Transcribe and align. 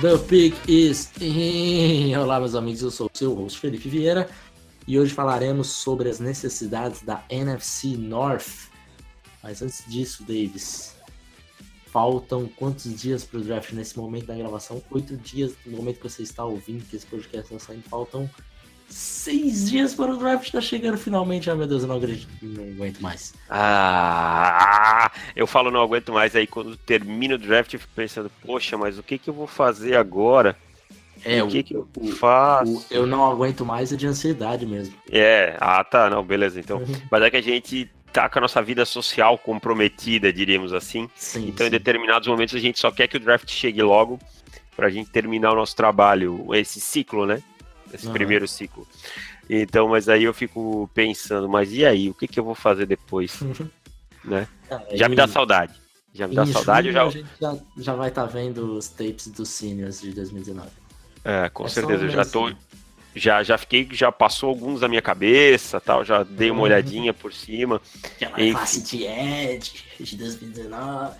The 0.00 0.16
pick 0.28 0.54
is 0.68 1.10
in. 1.20 1.47
Olá, 2.38 2.44
meus 2.44 2.54
amigos, 2.54 2.82
eu 2.82 2.90
sou 2.92 3.10
o 3.12 3.18
seu 3.18 3.34
host 3.34 3.58
Felipe 3.58 3.88
Vieira 3.88 4.30
e 4.86 4.96
hoje 4.96 5.12
falaremos 5.12 5.66
sobre 5.66 6.08
as 6.08 6.20
necessidades 6.20 7.02
da 7.02 7.24
NFC 7.28 7.96
North. 7.96 8.70
Mas 9.42 9.60
antes 9.60 9.82
disso, 9.88 10.22
Davis, 10.22 10.94
faltam 11.86 12.48
quantos 12.54 12.94
dias 12.94 13.24
para 13.24 13.40
o 13.40 13.42
draft 13.42 13.72
nesse 13.72 13.98
momento 13.98 14.26
da 14.26 14.36
gravação? 14.36 14.80
Oito 14.92 15.16
dias 15.16 15.52
no 15.66 15.78
momento 15.78 15.96
que 15.96 16.08
você 16.08 16.22
está 16.22 16.44
ouvindo 16.44 16.84
que 16.88 16.94
esse 16.94 17.06
podcast 17.06 17.52
está 17.52 17.72
saindo. 17.72 17.82
Faltam 17.88 18.30
seis 18.88 19.68
dias 19.68 19.92
para 19.92 20.12
o 20.12 20.16
draft. 20.16 20.46
Está 20.46 20.60
chegando 20.60 20.96
finalmente. 20.96 21.50
Ah, 21.50 21.56
meu 21.56 21.66
Deus, 21.66 21.82
eu 21.82 21.88
não 21.88 21.96
acredito. 21.96 22.30
Não 22.40 22.62
aguento 22.62 23.00
mais. 23.00 23.34
Ah, 23.50 25.10
eu 25.34 25.48
falo 25.48 25.72
não 25.72 25.82
aguento 25.82 26.12
mais. 26.12 26.36
Aí 26.36 26.46
quando 26.46 26.76
termina 26.76 27.34
o 27.34 27.38
draft, 27.38 27.74
eu 27.74 27.80
fico 27.80 27.92
pensando, 27.96 28.30
poxa, 28.46 28.78
mas 28.78 28.96
o 28.96 29.02
que, 29.02 29.18
que 29.18 29.28
eu 29.28 29.34
vou 29.34 29.48
fazer 29.48 29.96
agora? 29.96 30.56
É, 31.24 31.42
o 31.42 31.48
que, 31.48 31.62
que 31.62 31.74
eu 31.74 31.88
faço? 32.18 32.78
O, 32.78 32.84
eu 32.90 33.06
não 33.06 33.30
aguento 33.30 33.64
mais 33.64 33.92
é 33.92 33.96
de 33.96 34.06
ansiedade 34.06 34.66
mesmo. 34.66 34.94
É, 35.10 35.56
ah 35.60 35.82
tá, 35.82 36.08
não, 36.08 36.22
beleza. 36.22 36.58
Então, 36.60 36.82
mas 37.10 37.22
é 37.22 37.30
que 37.30 37.36
a 37.36 37.42
gente 37.42 37.90
tá 38.12 38.28
com 38.28 38.38
a 38.38 38.42
nossa 38.42 38.62
vida 38.62 38.84
social 38.84 39.38
comprometida, 39.38 40.32
diríamos 40.32 40.72
assim. 40.72 41.08
Sim, 41.14 41.48
então, 41.48 41.64
sim. 41.64 41.68
em 41.68 41.70
determinados 41.70 42.28
momentos, 42.28 42.54
a 42.54 42.58
gente 42.58 42.78
só 42.78 42.90
quer 42.90 43.06
que 43.08 43.16
o 43.16 43.20
draft 43.20 43.50
chegue 43.50 43.82
logo 43.82 44.18
pra 44.76 44.88
gente 44.88 45.10
terminar 45.10 45.52
o 45.52 45.56
nosso 45.56 45.74
trabalho, 45.74 46.54
esse 46.54 46.80
ciclo, 46.80 47.26
né? 47.26 47.42
Esse 47.92 48.08
primeiro 48.10 48.46
ciclo. 48.46 48.86
Então, 49.48 49.88
mas 49.88 50.08
aí 50.08 50.24
eu 50.24 50.34
fico 50.34 50.90
pensando, 50.92 51.48
mas 51.48 51.72
e 51.72 51.84
aí, 51.84 52.10
o 52.10 52.14
que, 52.14 52.28
que 52.28 52.38
eu 52.38 52.44
vou 52.44 52.54
fazer 52.54 52.86
depois? 52.86 53.40
né? 54.24 54.46
Ah, 54.70 54.82
Já 54.92 55.08
me 55.08 55.16
dá 55.16 55.26
saudade. 55.26 55.74
Já 56.12 56.26
me 56.26 56.34
dá 56.34 56.42
em 56.42 56.52
saudade, 56.52 56.88
eu 56.88 56.92
já. 56.92 57.04
A 57.04 57.10
gente 57.10 57.28
já, 57.40 57.56
já 57.76 57.94
vai 57.94 58.08
estar 58.08 58.26
vendo 58.26 58.76
os 58.76 58.88
tapes 58.88 59.28
dos 59.28 59.48
seniors 59.48 60.00
de 60.00 60.12
2019. 60.12 60.68
É, 61.30 61.48
com 61.50 61.66
É 61.66 61.68
certeza, 61.68 62.04
eu 62.04 62.08
já 62.10 62.24
tô. 62.24 62.50
Já, 63.14 63.42
já 63.42 63.58
fiquei, 63.58 63.86
já 63.92 64.10
passou 64.12 64.48
alguns 64.48 64.80
na 64.80 64.88
minha 64.88 65.02
cabeça, 65.02 65.80
tal, 65.80 66.04
já 66.04 66.22
dei 66.22 66.50
uma 66.50 66.58
Uhum. 66.60 66.64
olhadinha 66.64 67.12
por 67.12 67.32
cima. 67.32 67.80
Aquela 68.04 68.40
Enfim. 68.40 68.52
classe 68.52 68.82
de 68.82 69.02
Ed 69.04 69.72
de 70.00 70.16
2019. 70.16 71.16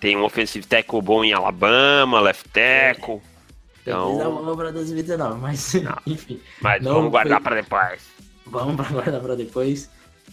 Tem 0.00 0.16
um 0.16 0.24
offensive 0.24 0.66
tackle 0.66 1.00
bom 1.00 1.22
em 1.24 1.32
Alabama, 1.32 2.20
left 2.20 2.48
tackle. 2.50 3.20
Então... 3.82 4.14
Então- 4.16 4.34
Vamos 4.36 4.56
pra 4.56 4.70
2019, 4.70 5.40
mas 5.40 5.72
enfim, 6.06 6.40
Mas 6.60 6.82
Não 6.82 6.94
vamos 6.94 7.10
guardar 7.10 7.40
foi- 7.40 7.44
para 7.44 7.56
depois. 7.62 8.00
vamos 8.46 8.76
pra 8.76 8.88
guardar 8.88 9.20
pra 9.20 9.34
depois. 9.34 9.88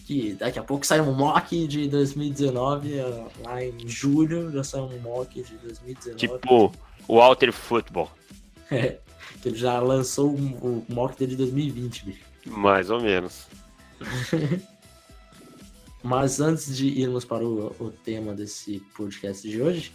Que 0.06 0.32
daqui 0.34 0.58
a 0.58 0.62
pouco 0.62 0.86
sai 0.86 1.00
um 1.00 1.12
mock 1.12 1.66
de 1.66 1.86
2019, 1.88 2.98
eh, 2.98 3.24
lá 3.44 3.62
em 3.62 3.86
julho 3.86 4.50
já 4.50 4.64
sai 4.64 4.80
um 4.80 4.98
mock 5.00 5.42
de 5.42 5.54
2019. 5.58 6.16
Tipo, 6.16 6.72
o 7.06 7.16
Walter 7.18 7.52
Football. 7.52 8.10
É, 8.70 8.98
que 9.40 9.48
ele 9.48 9.56
já 9.56 9.78
lançou 9.80 10.30
o, 10.30 10.84
o 10.86 10.86
mock 10.88 11.16
dele 11.18 11.32
de 11.32 11.36
2020, 11.36 12.04
bicho. 12.04 12.24
Mais 12.46 12.90
ou 12.90 13.00
menos. 13.00 13.46
Mas 16.02 16.40
antes 16.40 16.76
de 16.76 16.86
irmos 16.86 17.24
para 17.24 17.44
o, 17.44 17.74
o 17.80 17.90
tema 17.90 18.32
desse 18.32 18.80
podcast 18.94 19.48
de 19.48 19.60
hoje, 19.60 19.92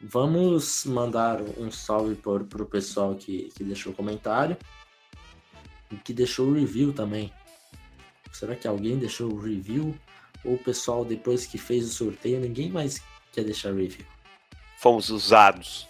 vamos 0.00 0.84
mandar 0.84 1.40
um 1.56 1.70
salve 1.70 2.14
para 2.16 2.62
o 2.62 2.66
pessoal 2.66 3.14
que, 3.14 3.50
que 3.54 3.62
deixou 3.62 3.92
comentário 3.92 4.56
e 5.90 5.96
que 5.96 6.12
deixou 6.12 6.52
review 6.52 6.92
também. 6.92 7.32
Será 8.32 8.56
que 8.56 8.66
alguém 8.66 8.98
deixou 8.98 9.32
o 9.32 9.40
review? 9.40 9.96
Ou 10.44 10.54
o 10.54 10.58
pessoal, 10.58 11.04
depois 11.04 11.46
que 11.46 11.56
fez 11.56 11.86
o 11.86 11.92
sorteio, 11.92 12.40
ninguém 12.40 12.70
mais 12.70 13.00
quer 13.32 13.44
deixar 13.44 13.72
review? 13.72 14.04
Fomos 14.78 15.08
usados. 15.08 15.88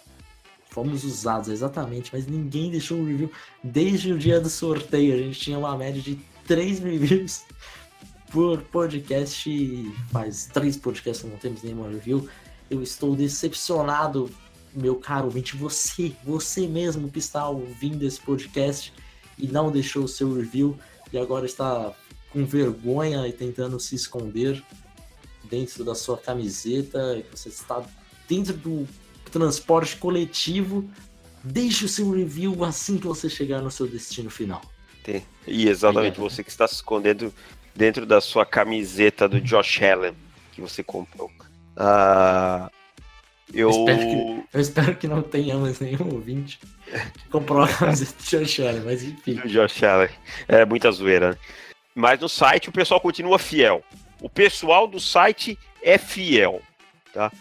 Fomos 0.77 1.03
usados, 1.03 1.49
exatamente, 1.49 2.11
mas 2.13 2.27
ninguém 2.27 2.69
deixou 2.69 2.99
o 2.99 3.03
review. 3.03 3.31
Desde 3.63 4.13
o 4.13 4.19
dia 4.19 4.39
do 4.39 4.47
sorteio, 4.47 5.15
a 5.15 5.17
gente 5.17 5.39
tinha 5.39 5.57
uma 5.57 5.75
média 5.75 5.99
de 5.99 6.19
3 6.45 6.77
reviews 6.85 7.45
por 8.31 8.61
podcast. 8.61 9.91
Faz 10.11 10.45
três 10.53 10.77
podcasts 10.77 11.25
que 11.25 11.31
não 11.31 11.37
temos 11.39 11.63
nenhuma 11.63 11.89
review. 11.89 12.29
Eu 12.69 12.83
estou 12.83 13.15
decepcionado, 13.15 14.29
meu 14.71 14.97
caro 14.97 15.25
ouvinte. 15.25 15.57
Você, 15.57 16.13
você 16.23 16.67
mesmo 16.67 17.09
que 17.09 17.17
está 17.17 17.49
ouvindo 17.49 18.03
esse 18.03 18.21
podcast 18.21 18.93
e 19.35 19.47
não 19.47 19.71
deixou 19.71 20.03
o 20.03 20.07
seu 20.07 20.31
review 20.31 20.77
e 21.11 21.17
agora 21.17 21.47
está 21.47 21.91
com 22.29 22.45
vergonha 22.45 23.27
e 23.27 23.33
tentando 23.33 23.79
se 23.79 23.95
esconder 23.95 24.63
dentro 25.49 25.83
da 25.83 25.95
sua 25.95 26.19
camiseta. 26.19 27.25
Você 27.31 27.49
está 27.49 27.83
dentro 28.29 28.53
do 28.53 28.87
transporte 29.37 29.95
coletivo. 29.97 30.89
Deixe 31.43 31.85
o 31.85 31.87
seu 31.89 32.11
review 32.11 32.63
assim 32.63 32.97
que 32.97 33.07
você 33.07 33.29
chegar 33.29 33.61
no 33.61 33.69
seu 33.71 33.87
destino 33.87 34.29
final. 34.29 34.61
Tem- 35.03 35.23
E 35.45 35.69
exatamente, 35.69 36.17
Obrigado. 36.19 36.29
você 36.31 36.43
que 36.43 36.49
está 36.49 36.67
se 36.67 36.75
escondendo 36.75 37.33
dentro 37.75 38.05
da 38.05 38.19
sua 38.19 38.45
camiseta 38.45 39.27
do 39.29 39.39
Josh 39.39 39.81
Allen 39.81 40.13
que 40.51 40.59
você 40.59 40.83
comprou. 40.83 41.31
Ah, 41.75 42.69
eu. 43.53 43.69
Espero 43.69 44.43
Eu 44.53 44.59
espero 44.59 44.95
que 44.95 45.07
não 45.07 45.21
tenhamos 45.21 45.79
nenhum 45.79 46.11
ouvinte 46.13 46.59
que 47.13 47.29
comprou 47.29 47.61
a 47.61 47.67
camiseta 47.67 48.13
de 48.21 48.29
Josh 48.29 48.59
Allen, 48.59 48.81
mas 48.83 49.03
enfim. 49.03 49.35
do 49.35 49.47
Josh 49.47 49.83
Allen. 49.83 50.09
É 50.47 50.65
muita 50.65 50.91
zoeira. 50.91 51.31
né? 51.31 51.37
Mas 51.95 52.19
no 52.19 52.27
site 52.27 52.69
o 52.69 52.71
pessoal 52.71 52.99
continua 52.99 53.37
fiel. 53.39 53.83
O 54.19 54.29
pessoal 54.29 54.87
do 54.87 54.99
site 54.99 55.57
é 55.81 55.97
fiel, 55.97 56.61
tá? 57.13 57.31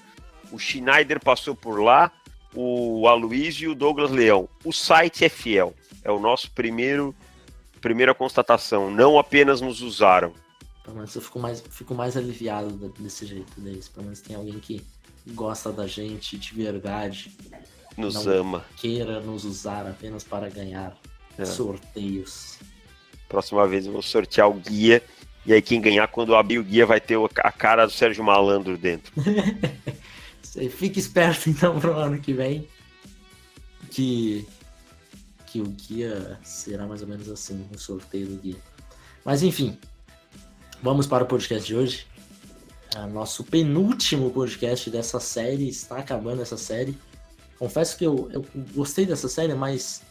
O 0.57 0.59
Schneider 0.59 1.21
passou 1.23 1.55
por 1.55 1.79
lá, 1.83 2.11
o 2.55 3.07
Aloysio 3.07 3.69
e 3.69 3.73
o 3.73 3.75
Douglas 3.75 4.11
Leão. 4.11 4.49
O 4.65 4.73
site 4.73 5.23
é 5.23 5.29
fiel. 5.29 5.75
É 6.03 6.11
o 6.11 6.19
nosso 6.19 6.51
primeiro 6.51 7.15
primeira 7.83 8.15
constatação. 8.15 8.91
Não 8.91 9.19
apenas 9.19 9.61
nos 9.61 9.83
usaram. 9.83 10.33
Pelo 10.83 10.97
menos 10.97 11.15
eu 11.15 11.21
fico 11.21 11.39
mais, 11.39 11.63
fico 11.71 11.95
mais 11.95 12.17
aliviado 12.17 12.71
desse 12.99 13.27
jeito 13.27 13.61
deles. 13.61 13.87
Pelo 13.87 14.05
menos 14.05 14.23
tem 14.23 14.35
alguém 14.35 14.59
que 14.59 14.83
gosta 15.29 15.71
da 15.71 15.87
gente 15.87 16.39
de 16.39 16.55
verdade, 16.55 17.31
Nos 17.99 18.25
Não. 18.25 18.33
ama. 18.33 18.65
queira 18.77 19.21
nos 19.21 19.45
usar 19.45 19.87
apenas 19.87 20.25
para 20.25 20.49
ganhar 20.49 20.97
É. 21.37 21.45
sorteios. 21.45 22.59
Próxima 23.29 23.67
vez 23.69 23.85
eu 23.85 23.93
vou 23.93 24.01
sortear 24.03 24.49
o 24.49 24.55
guia. 24.55 25.03
E 25.45 25.53
aí 25.53 25.61
quem 25.63 25.81
ganhar, 25.83 26.09
quando 26.09 26.35
abrir 26.35 26.59
o 26.59 26.65
guia, 26.65 26.87
vai 26.87 27.01
ter 27.01 27.19
a 27.45 27.53
cara 27.53 27.85
do 27.87 27.93
Sérgio 27.93 28.25
Malandro 28.25 28.77
dentro. 28.79 29.13
Você 30.57 30.71
fique 30.71 30.99
esperto 30.99 31.51
então 31.51 31.79
pro 31.79 31.93
ano 31.93 32.19
que 32.19 32.33
vem. 32.33 32.67
Que, 33.91 34.47
que 35.47 35.61
o 35.61 35.67
guia 35.67 36.41
será 36.43 36.87
mais 36.87 37.03
ou 37.03 37.09
menos 37.09 37.29
assim, 37.29 37.67
o 37.75 37.79
sorteio 37.79 38.27
do 38.27 38.37
guia. 38.37 38.57
Mas 39.25 39.43
enfim, 39.43 39.79
vamos 40.83 41.07
para 41.07 41.25
o 41.25 41.27
podcast 41.27 41.67
de 41.67 41.77
hoje. 41.77 42.07
É 42.95 43.07
nosso 43.07 43.45
penúltimo 43.45 44.31
podcast 44.31 44.89
dessa 44.89 45.21
série, 45.21 45.69
está 45.69 45.99
acabando 45.99 46.41
essa 46.41 46.57
série. 46.57 46.97
Confesso 47.59 47.97
que 47.99 48.07
eu, 48.07 48.31
eu 48.33 48.45
gostei 48.75 49.05
dessa 49.05 49.29
série, 49.29 49.55
mas 49.55 50.03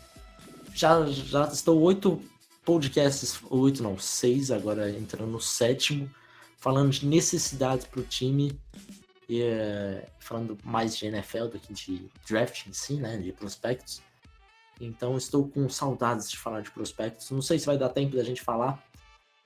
já, 0.76 1.06
já 1.08 1.46
estou 1.46 1.82
oito 1.82 2.22
podcasts, 2.64 3.40
oito 3.50 3.82
não, 3.82 3.98
seis 3.98 4.52
agora 4.52 4.91
entrando 4.91 5.32
no 5.32 5.41
sétimo, 5.41 6.09
falando 6.58 6.91
de 6.91 7.06
necessidades 7.06 7.86
para 7.86 8.02
o 8.02 8.03
time 8.03 8.59
e 9.28 9.42
é, 9.42 10.08
falando 10.20 10.58
mais 10.64 10.96
de 10.98 11.08
NFL 11.08 11.46
do 11.46 11.60
que 11.60 11.74
de 11.74 12.10
draft 12.28 12.68
em 12.68 12.74
si, 12.74 12.96
né? 12.96 13.18
De 13.18 13.32
prospectos. 13.32 14.02
Então 14.80 15.18
estou 15.18 15.48
com 15.48 15.68
saudades 15.70 16.30
de 16.30 16.38
falar 16.38 16.62
de 16.62 16.72
prospectos. 16.72 17.32
Não 17.32 17.42
sei 17.42 17.58
se 17.58 17.66
vai 17.66 17.78
dar 17.78 17.90
tempo 17.90 18.16
da 18.16 18.24
gente 18.24 18.42
falar. 18.42 18.84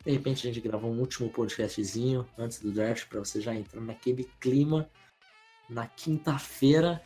De 0.04 0.12
repente 0.12 0.48
a 0.48 0.52
gente 0.52 0.62
grava 0.62 0.88
um 0.88 1.00
último 1.00 1.30
podcastzinho 1.30 2.28
antes 2.38 2.60
do 2.60 2.72
draft 2.72 3.08
para 3.08 3.20
você 3.20 3.40
já 3.40 3.54
entrar 3.54 3.81
naquele 3.81 4.24
clima 4.40 4.90
na 5.70 5.86
quinta-feira. 5.88 7.02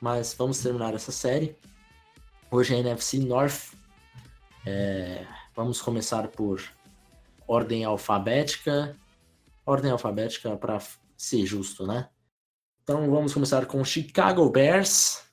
Mas 0.00 0.34
vamos 0.34 0.58
terminar 0.58 0.94
essa 0.94 1.12
série. 1.12 1.56
Hoje 2.50 2.74
é 2.74 2.78
NFC 2.78 3.18
North. 3.18 3.74
É, 4.66 5.26
vamos 5.54 5.80
começar 5.80 6.28
por 6.28 6.62
ordem 7.46 7.84
alfabética. 7.84 8.96
Ordem 9.64 9.90
alfabética 9.90 10.56
para 10.56 10.78
ser 11.24 11.44
justo, 11.46 11.86
né? 11.86 12.08
Então 12.82 13.10
vamos 13.10 13.32
começar 13.32 13.66
com 13.66 13.82
Chicago 13.84 14.48
Bears. 14.50 15.24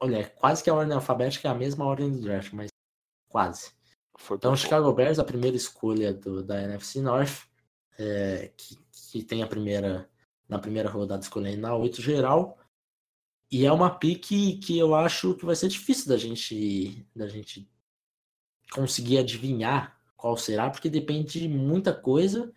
Olha, 0.00 0.28
quase 0.30 0.62
que 0.62 0.70
a 0.70 0.74
ordem 0.74 0.94
alfabética 0.94 1.48
é 1.48 1.50
a 1.50 1.54
mesma 1.54 1.84
ordem 1.84 2.10
do 2.10 2.20
draft, 2.20 2.52
mas 2.52 2.68
quase. 3.28 3.72
então, 4.30 4.52
o 4.52 4.56
Chicago 4.56 4.92
Bears, 4.92 5.18
a 5.18 5.24
primeira 5.24 5.56
escolha 5.56 6.14
do, 6.14 6.42
da 6.42 6.62
NFC 6.62 7.00
North, 7.00 7.48
é, 7.98 8.52
que, 8.56 8.78
que 9.10 9.22
tem 9.24 9.42
a 9.42 9.46
primeira, 9.46 10.08
na 10.48 10.58
primeira 10.58 10.88
rodada 10.88 11.22
escolhendo 11.22 11.62
na 11.62 11.74
8 11.74 12.00
geral. 12.00 12.56
E 13.50 13.66
é 13.66 13.72
uma 13.72 13.90
pique 13.90 14.58
que 14.58 14.78
eu 14.78 14.94
acho 14.94 15.34
que 15.34 15.44
vai 15.44 15.56
ser 15.56 15.68
difícil 15.68 16.08
da 16.08 16.16
gente, 16.16 17.04
da 17.14 17.26
gente 17.26 17.68
conseguir 18.72 19.18
adivinhar 19.18 19.98
qual 20.16 20.36
será, 20.36 20.70
porque 20.70 20.90
depende 20.90 21.40
de 21.40 21.48
muita 21.48 21.92
coisa. 21.92 22.52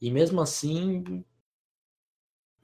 E 0.00 0.10
mesmo 0.10 0.40
assim, 0.40 1.24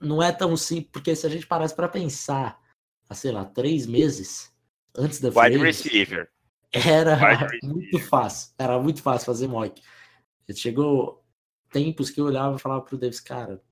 não 0.01 0.23
é 0.23 0.33
tão 0.33 0.57
simples, 0.57 0.91
porque 0.93 1.15
se 1.15 1.27
a 1.27 1.31
gente 1.31 1.47
parasse 1.47 1.75
para 1.75 1.89
pensar, 1.89 2.61
há, 3.09 3.15
sei 3.15 3.33
lá, 3.33 3.45
três 3.45 3.87
meses 3.87 4.53
antes 4.97 5.21
da 5.21 5.29
Wide 5.29 5.59
receiver. 5.59 6.31
Era 6.73 7.15
Wide 7.15 7.59
muito 7.67 7.85
receiver. 7.87 8.09
fácil. 8.09 8.55
Era 8.59 8.79
muito 8.81 9.03
fácil 9.03 9.27
fazer 9.27 9.47
mock. 9.49 9.83
Chegou 10.55 11.25
tempos 11.71 12.11
que 12.11 12.21
eu 12.21 12.25
olhava 12.25 12.57
e 12.57 12.61
falava 12.61 12.83
pro 12.83 12.99
Davis, 12.99 13.21
cara, 13.21 13.63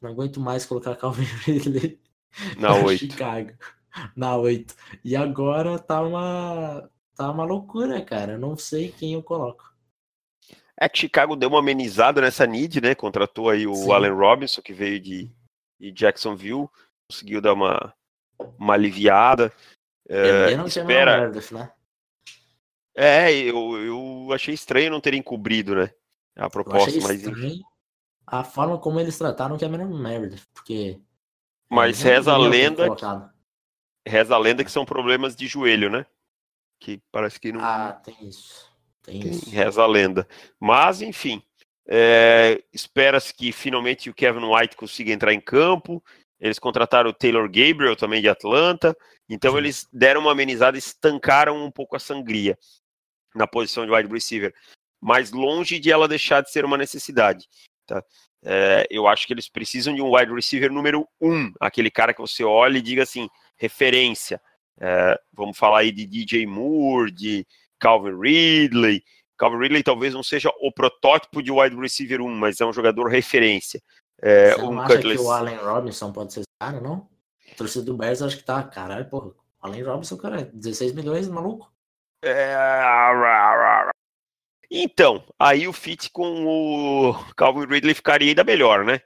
não 0.00 0.10
aguento 0.10 0.40
mais 0.40 0.66
colocar 0.66 0.96
Calvin 0.96 1.22
Ridley 1.46 2.00
na 2.58 2.74
8. 2.74 2.98
Chicago. 2.98 3.52
Na 4.16 4.36
8. 4.36 4.74
E 5.04 5.14
agora 5.14 5.78
tá 5.78 6.02
uma 6.02 6.90
tá 7.14 7.30
uma 7.30 7.44
loucura, 7.44 8.02
cara. 8.02 8.32
Eu 8.32 8.38
não 8.38 8.56
sei 8.56 8.90
quem 8.90 9.12
eu 9.14 9.22
coloco. 9.22 9.71
É 10.78 10.88
que 10.88 10.98
Chicago 10.98 11.36
deu 11.36 11.48
uma 11.48 11.58
amenizada 11.58 12.20
nessa 12.20 12.46
need, 12.46 12.80
né? 12.80 12.94
Contratou 12.94 13.48
aí 13.50 13.66
o 13.66 13.74
Sim. 13.74 13.92
Allen 13.92 14.12
Robinson, 14.12 14.62
que 14.62 14.72
veio 14.72 14.98
de, 14.98 15.30
de 15.78 15.92
Jacksonville, 15.92 16.68
conseguiu 17.08 17.40
dar 17.40 17.52
uma, 17.52 17.94
uma 18.58 18.74
aliviada. 18.74 19.52
É, 20.08 20.56
não 20.56 20.66
espera... 20.66 21.20
Meredith, 21.20 21.52
né? 21.52 21.70
É, 22.94 23.32
eu, 23.32 23.78
eu 23.78 24.28
achei 24.32 24.52
estranho 24.54 24.90
não 24.90 25.00
terem 25.00 25.22
cobrido, 25.22 25.74
né? 25.74 25.90
A 26.36 26.48
proposta, 26.48 26.98
mas 27.02 27.22
a 28.26 28.44
forma 28.44 28.78
como 28.78 28.98
eles 29.00 29.16
trataram 29.18 29.56
que 29.58 29.64
é 29.64 29.68
Cameron 29.68 29.96
Meredith, 29.96 30.46
porque 30.54 31.00
mas 31.68 32.02
reza 32.02 32.32
a 32.32 32.38
lenda 32.38 32.88
reza 34.06 34.34
a 34.34 34.38
lenda 34.38 34.64
que 34.64 34.70
são 34.70 34.84
problemas 34.84 35.34
de 35.36 35.46
joelho, 35.46 35.90
né? 35.90 36.06
Que 36.78 37.00
parece 37.10 37.38
que 37.38 37.52
não 37.52 37.60
Ah, 37.62 37.92
tem 37.92 38.16
isso. 38.26 38.71
Reza 39.50 39.82
a 39.82 39.86
lenda. 39.86 40.26
Mas, 40.60 41.02
enfim, 41.02 41.42
é, 41.88 42.62
espera-se 42.72 43.34
que 43.34 43.52
finalmente 43.52 44.08
o 44.08 44.14
Kevin 44.14 44.44
White 44.44 44.76
consiga 44.76 45.12
entrar 45.12 45.32
em 45.32 45.40
campo. 45.40 46.02
Eles 46.40 46.58
contrataram 46.58 47.10
o 47.10 47.14
Taylor 47.14 47.44
Gabriel 47.44 47.96
também 47.96 48.20
de 48.20 48.28
Atlanta. 48.28 48.96
Então 49.28 49.52
Sim. 49.52 49.58
eles 49.58 49.88
deram 49.92 50.20
uma 50.20 50.32
amenizada, 50.32 50.76
estancaram 50.76 51.64
um 51.64 51.70
pouco 51.70 51.96
a 51.96 52.00
sangria 52.00 52.58
na 53.34 53.46
posição 53.46 53.86
de 53.86 53.92
wide 53.92 54.12
receiver, 54.12 54.54
mas 55.00 55.32
longe 55.32 55.78
de 55.78 55.90
ela 55.90 56.06
deixar 56.06 56.42
de 56.42 56.50
ser 56.50 56.64
uma 56.64 56.76
necessidade. 56.76 57.48
Tá? 57.86 58.04
É, 58.44 58.86
eu 58.90 59.06
acho 59.06 59.26
que 59.26 59.32
eles 59.32 59.48
precisam 59.48 59.94
de 59.94 60.02
um 60.02 60.14
wide 60.14 60.32
receiver 60.32 60.70
número 60.70 61.08
um, 61.20 61.52
aquele 61.60 61.90
cara 61.90 62.12
que 62.12 62.20
você 62.20 62.44
olha 62.44 62.78
e 62.78 62.82
diga 62.82 63.04
assim, 63.04 63.28
referência. 63.56 64.40
É, 64.80 65.18
vamos 65.32 65.56
falar 65.56 65.80
aí 65.80 65.92
de 65.92 66.06
DJ 66.06 66.46
Moore, 66.46 67.10
de 67.10 67.46
Calvin 67.82 68.16
Ridley. 68.16 69.02
Calvin 69.36 69.58
Ridley 69.58 69.82
talvez 69.82 70.14
não 70.14 70.22
seja 70.22 70.50
o 70.60 70.70
protótipo 70.70 71.42
de 71.42 71.50
wide 71.50 71.74
receiver 71.74 72.22
1, 72.22 72.30
mas 72.30 72.60
é 72.60 72.64
um 72.64 72.72
jogador 72.72 73.08
referência. 73.08 73.82
É, 74.20 74.52
Você 74.52 74.62
um 74.62 74.80
acha 74.80 74.96
Cutlass... 74.96 75.16
que 75.16 75.22
o 75.22 75.30
Allen 75.32 75.56
Robinson 75.56 76.12
pode 76.12 76.32
ser 76.32 76.42
cara, 76.60 76.80
não? 76.80 77.08
A 77.50 77.54
torcida 77.56 77.84
do 77.84 77.96
Bears 77.96 78.22
acho 78.22 78.36
que 78.36 78.44
tá, 78.44 78.62
caralho, 78.62 79.10
porra. 79.10 79.32
Allen 79.60 79.82
Robinson, 79.82 80.16
cara, 80.16 80.44
16 80.54 80.92
milhões, 80.92 81.28
maluco. 81.28 81.72
É... 82.24 82.54
Então, 84.70 85.24
aí 85.38 85.66
o 85.66 85.72
fit 85.72 86.08
com 86.10 86.46
o 86.46 87.14
Calvin 87.36 87.66
Ridley 87.66 87.94
ficaria 87.94 88.28
ainda 88.28 88.44
melhor, 88.44 88.84
né? 88.84 89.00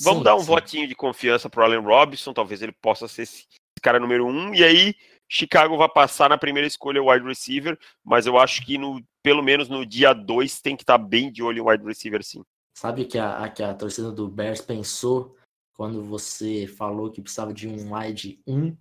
Vamos 0.00 0.20
sim, 0.20 0.24
dar 0.24 0.36
um 0.36 0.40
sim. 0.40 0.46
votinho 0.46 0.88
de 0.88 0.94
confiança 0.94 1.50
pro 1.50 1.62
Allen 1.62 1.80
Robinson, 1.80 2.32
talvez 2.32 2.62
ele 2.62 2.72
possa 2.72 3.06
ser 3.06 3.22
esse 3.22 3.46
cara 3.82 4.00
número 4.00 4.26
um, 4.26 4.54
e 4.54 4.64
aí 4.64 4.94
Chicago 5.34 5.78
vai 5.78 5.88
passar 5.88 6.28
na 6.28 6.36
primeira 6.36 6.66
escolha 6.66 7.02
o 7.02 7.10
wide 7.10 7.24
receiver, 7.24 7.78
mas 8.04 8.26
eu 8.26 8.36
acho 8.36 8.66
que 8.66 8.76
no, 8.76 9.02
pelo 9.22 9.42
menos 9.42 9.66
no 9.66 9.86
dia 9.86 10.12
2 10.12 10.60
tem 10.60 10.76
que 10.76 10.82
estar 10.82 10.98
tá 10.98 11.02
bem 11.02 11.32
de 11.32 11.42
olho 11.42 11.58
em 11.58 11.66
wide 11.66 11.82
receiver 11.82 12.22
sim. 12.22 12.44
Sabe 12.76 13.06
que 13.06 13.18
a, 13.18 13.48
que 13.48 13.62
a 13.62 13.72
torcida 13.72 14.12
do 14.12 14.28
Bears 14.28 14.60
pensou 14.60 15.34
quando 15.72 16.04
você 16.04 16.66
falou 16.66 17.10
que 17.10 17.22
precisava 17.22 17.54
de 17.54 17.66
um 17.66 17.96
wide 17.96 18.42
1, 18.46 18.76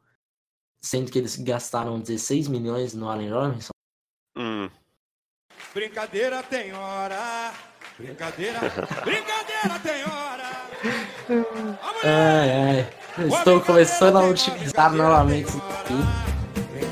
sendo 0.81 1.09
que 1.09 1.19
eles 1.19 1.37
gastaram 1.37 2.01
16 2.01 2.49
milhões 2.49 2.93
no 2.93 3.09
Allen 3.09 3.31
Robinson? 3.31 3.71
Hum. 4.35 4.69
Brincadeira 5.73 6.43
tem 6.43 6.73
hora. 6.73 7.53
Brincadeira, 7.97 8.59
brincadeira 9.05 9.79
tem 9.81 10.03
hora. 10.03 10.51
Ai, 12.03 12.51
ai. 12.51 13.27
Estou 13.37 13.61
começando 13.61 14.17
a 14.17 14.27
utilizar 14.27 14.91
novamente 14.91 15.47
isso 15.47 15.57
aqui. 15.57 16.30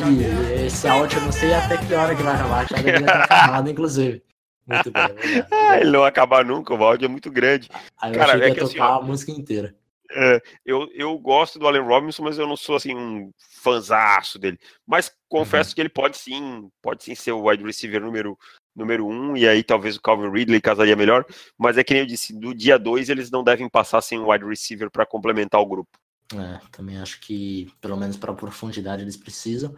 E 0.08 0.66
esse 0.66 0.88
áudio 0.88 1.20
eu 1.20 1.24
não 1.24 1.32
sei 1.32 1.54
até 1.54 1.78
que 1.78 1.94
hora 1.94 2.16
que 2.16 2.24
vai 2.24 2.34
acabar, 2.34 2.68
já 2.70 2.78
deveria 2.78 3.06
ter 3.06 3.12
acabado, 3.12 3.70
inclusive. 3.70 4.24
Muito 4.66 4.92
bem. 4.92 5.04
Ele 5.82 5.92
não 5.92 6.06
acabar 6.06 6.46
nunca, 6.46 6.74
o 6.74 6.84
áudio 6.84 7.06
é 7.06 7.10
muito 7.10 7.30
grande. 7.30 7.70
Aí 8.00 8.14
eu 8.14 8.20
Cara, 8.20 8.34
achei 8.34 8.40
que 8.40 8.46
é 8.46 8.54
que, 8.54 8.72
tocar 8.72 8.96
assim, 8.96 9.04
a 9.04 9.06
música 9.06 9.32
inteira. 9.32 9.76
É, 10.12 10.42
eu, 10.66 10.90
eu 10.94 11.18
gosto 11.20 11.60
do 11.60 11.68
Allen 11.68 11.84
Robinson, 11.84 12.24
mas 12.24 12.38
eu 12.38 12.48
não 12.48 12.56
sou 12.56 12.76
assim 12.76 12.96
um 12.96 13.32
fanzaço 13.62 14.40
dele. 14.40 14.58
Mas 14.88 15.12
confesso 15.28 15.72
uhum. 15.72 15.76
que 15.76 15.82
ele 15.82 15.90
pode 15.90 16.18
sim, 16.18 16.70
pode 16.82 17.04
sim 17.04 17.14
ser 17.14 17.32
o 17.34 17.48
wide 17.48 17.64
receiver 17.64 18.02
número, 18.02 18.38
número 18.76 19.06
um, 19.06 19.36
e 19.36 19.48
aí 19.48 19.64
talvez 19.64 19.98
o 19.98 20.02
Calvin 20.02 20.32
Ridley 20.32 20.62
casaria 20.62 20.96
melhor. 20.96 21.26
Mas 21.58 21.78
é 21.78 21.84
que 21.84 21.94
nem 21.94 22.04
eu 22.04 22.08
disse, 22.08 22.34
do 22.34 22.56
dia 22.56 22.80
2 22.80 23.10
eles 23.10 23.30
não 23.30 23.44
devem 23.44 23.70
passar 23.70 24.02
sem 24.02 24.18
um 24.18 24.32
wide 24.32 24.46
receiver 24.46 24.90
para 24.90 25.06
complementar 25.06 25.62
o 25.62 25.66
grupo. 25.66 26.00
É, 26.34 26.60
também 26.72 26.98
acho 26.98 27.20
que, 27.22 27.74
pelo 27.82 27.98
menos 27.98 28.18
para 28.18 28.34
profundidade, 28.34 29.02
eles 29.02 29.18
precisam. 29.18 29.76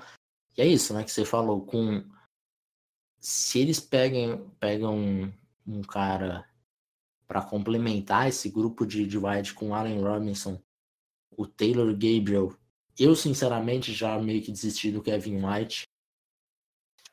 E 0.58 0.62
é 0.62 0.68
isso, 0.68 0.94
né, 0.94 1.04
que 1.04 1.12
você 1.12 1.24
falou, 1.24 1.66
com 1.66 2.04
se 3.20 3.60
eles 3.60 3.80
pegam, 3.80 4.50
pegam 4.60 4.98
um, 4.98 5.34
um 5.66 5.82
cara 5.82 6.46
para 7.28 7.42
complementar 7.42 8.28
esse 8.28 8.50
grupo 8.50 8.86
de, 8.86 9.06
de 9.06 9.18
wide 9.18 9.54
com 9.54 9.74
Allen 9.74 10.02
Robinson, 10.02 10.60
o 11.38 11.48
Taylor 11.48 11.92
Gabriel, 11.94 12.54
eu 13.00 13.16
sinceramente 13.16 13.94
já 13.94 14.20
meio 14.20 14.42
que 14.42 14.52
desisti 14.52 14.92
do 14.92 15.02
Kevin 15.02 15.46
White. 15.46 15.84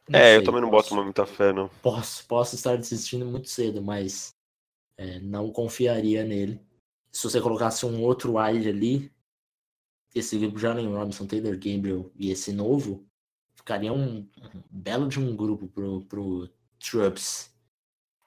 Não 0.08 0.18
é, 0.18 0.24
sei, 0.24 0.36
eu 0.38 0.44
também 0.44 0.60
não 0.60 0.70
posso, 0.70 0.90
boto 0.90 1.04
muita 1.04 1.26
fé, 1.26 1.52
não. 1.52 1.68
Posso, 1.82 2.26
posso 2.26 2.54
estar 2.54 2.76
desistindo 2.76 3.26
muito 3.26 3.48
cedo, 3.48 3.82
mas 3.82 4.34
é, 4.96 5.20
não 5.20 5.52
confiaria 5.52 6.24
nele. 6.24 6.60
Se 7.12 7.24
você 7.24 7.40
colocasse 7.40 7.86
um 7.86 8.02
outro 8.02 8.38
wide 8.38 8.68
ali, 8.68 9.12
esse 10.14 10.38
grupo 10.38 10.58
Jalen 10.58 10.88
Robinson, 10.88 11.26
Taylor 11.26 11.54
Gabriel 11.54 12.10
e 12.16 12.30
esse 12.30 12.52
novo, 12.52 13.06
ficaria 13.54 13.92
um, 13.92 14.18
um 14.18 14.62
belo 14.70 15.08
de 15.08 15.18
um 15.20 15.36
grupo 15.36 15.68
pro, 15.68 16.02
pro 16.02 16.48
Trubs. 16.78 17.52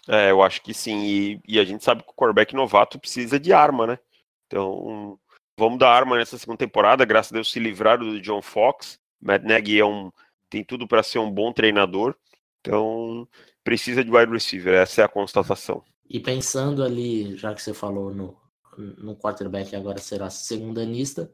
É, 0.07 0.31
eu 0.31 0.41
acho 0.41 0.61
que 0.61 0.73
sim. 0.73 1.03
E, 1.03 1.41
e, 1.47 1.59
a 1.59 1.65
gente 1.65 1.83
sabe 1.83 2.03
que 2.03 2.09
o 2.09 2.13
quarterback 2.13 2.55
novato 2.55 3.00
precisa 3.00 3.39
de 3.39 3.53
arma, 3.53 3.88
né? 3.88 4.00
Então, 4.47 5.17
vamos 5.57 5.79
dar 5.79 5.91
arma 5.91 6.17
nessa 6.17 6.38
segunda 6.38 6.57
temporada. 6.57 7.05
Graças 7.05 7.31
a 7.31 7.35
Deus 7.35 7.51
se 7.51 7.59
livraram 7.59 8.05
do 8.05 8.21
John 8.21 8.41
Fox. 8.41 9.00
Matt 9.21 9.43
Nagy 9.43 9.79
é 9.79 9.85
um, 9.85 10.11
tem 10.50 10.63
tudo 10.63 10.88
para 10.88 11.03
ser 11.03 11.19
um 11.19 11.31
bom 11.31 11.53
treinador. 11.53 12.15
Então, 12.59 13.27
precisa 13.63 14.03
de 14.03 14.11
wide 14.11 14.31
receiver. 14.31 14.73
Essa 14.73 15.01
é 15.01 15.05
a 15.05 15.09
constatação. 15.09 15.83
E 16.09 16.19
pensando 16.19 16.83
ali, 16.83 17.38
já 17.38 17.53
que 17.53 17.61
você 17.61 17.73
falou 17.73 18.13
no, 18.13 18.38
no 18.77 19.15
quarterback 19.15 19.75
agora 19.75 20.00
será 20.00 20.29
segundanista, 20.29 21.31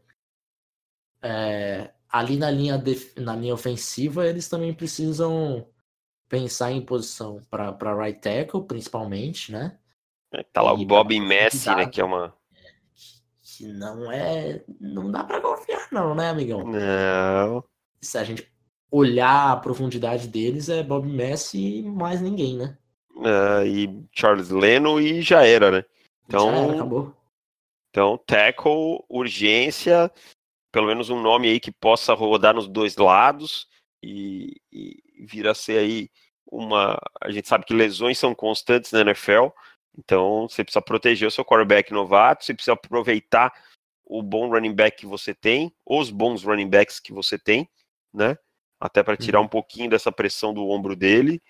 é, 1.22 1.92
ali 2.10 2.38
na 2.38 2.50
linha, 2.50 2.78
def... 2.78 3.16
na 3.18 3.36
linha 3.36 3.54
ofensiva, 3.54 4.28
eles 4.28 4.48
também 4.48 4.74
precisam 4.74 5.68
pensar 6.30 6.72
em 6.72 6.82
posição 6.82 7.42
para 7.50 7.96
right 7.96 8.20
tackle, 8.20 8.66
principalmente, 8.66 9.52
né? 9.52 9.78
É, 10.32 10.44
tá 10.44 10.62
lá 10.62 10.74
e 10.74 10.84
o 10.84 10.86
Bob 10.86 11.20
Messi, 11.20 11.70
né? 11.70 11.86
Que 11.86 12.02
é 12.02 12.04
uma. 12.04 12.34
Que 13.42 13.66
não 13.68 14.12
é. 14.12 14.64
Não 14.80 15.10
dá 15.10 15.24
para 15.24 15.42
confiar, 15.42 15.88
não, 15.92 16.14
né, 16.14 16.30
amigão? 16.30 16.64
Não. 16.66 17.64
Se 18.02 18.18
a 18.18 18.24
gente 18.24 18.52
olhar 18.92 19.52
a 19.52 19.58
profundidade 19.58 20.28
deles, 20.28 20.70
é 20.70 20.84
Bob 20.84 21.08
Messi 21.08 21.80
e 21.80 21.84
mais 21.84 22.22
ninguém, 22.22 22.58
né? 22.58 22.78
É, 23.24 23.68
e 23.68 24.04
Charles 24.12 24.50
Leno 24.50 25.00
e 25.00 25.22
já 25.22 25.46
era, 25.46 25.72
né? 25.72 25.86
Então, 26.26 26.52
já 26.52 26.58
era, 26.58 26.74
acabou. 26.74 27.14
Então, 27.90 28.18
tackle, 28.28 29.04
urgência, 29.10 30.12
pelo 30.78 30.86
menos 30.86 31.10
um 31.10 31.20
nome 31.20 31.50
aí 31.50 31.60
que 31.60 31.72
possa 31.72 32.14
rodar 32.14 32.54
nos 32.54 32.68
dois 32.68 32.98
lados 32.98 33.68
e, 34.04 34.62
e 34.72 34.96
vir 35.26 35.48
a 35.48 35.56
ser 35.56 35.80
aí 35.80 36.08
uma. 36.46 37.00
A 37.20 37.32
gente 37.32 37.48
sabe 37.48 37.66
que 37.66 37.74
lesões 37.74 38.20
são 38.20 38.36
constantes 38.36 38.92
na 38.92 39.02
NFL, 39.02 39.48
então 39.98 40.48
você 40.48 40.64
precisa 40.64 40.80
proteger 40.80 41.28
o 41.28 41.32
seu 41.32 41.44
quarterback 41.44 41.92
novato, 41.92 42.46
você 42.46 42.54
precisa 42.54 42.74
aproveitar 42.74 43.52
o 44.06 44.22
bom 44.22 44.52
running 44.52 44.76
back 44.76 44.98
que 45.00 45.08
você 45.08 45.34
tem, 45.34 45.74
os 45.84 46.12
bons 46.12 46.44
running 46.44 46.70
backs 46.70 47.00
que 47.00 47.12
você 47.12 47.40
tem, 47.40 47.68
né? 48.14 48.38
até 48.80 49.02
para 49.02 49.18
tirar 49.18 49.40
Uhum. 49.40 49.46
um 49.46 49.50
pouquinho 49.50 49.90
dessa 49.90 50.12
pressão 50.12 50.54
do 50.54 50.68
ombro 50.68 50.96
dele. 50.96 51.42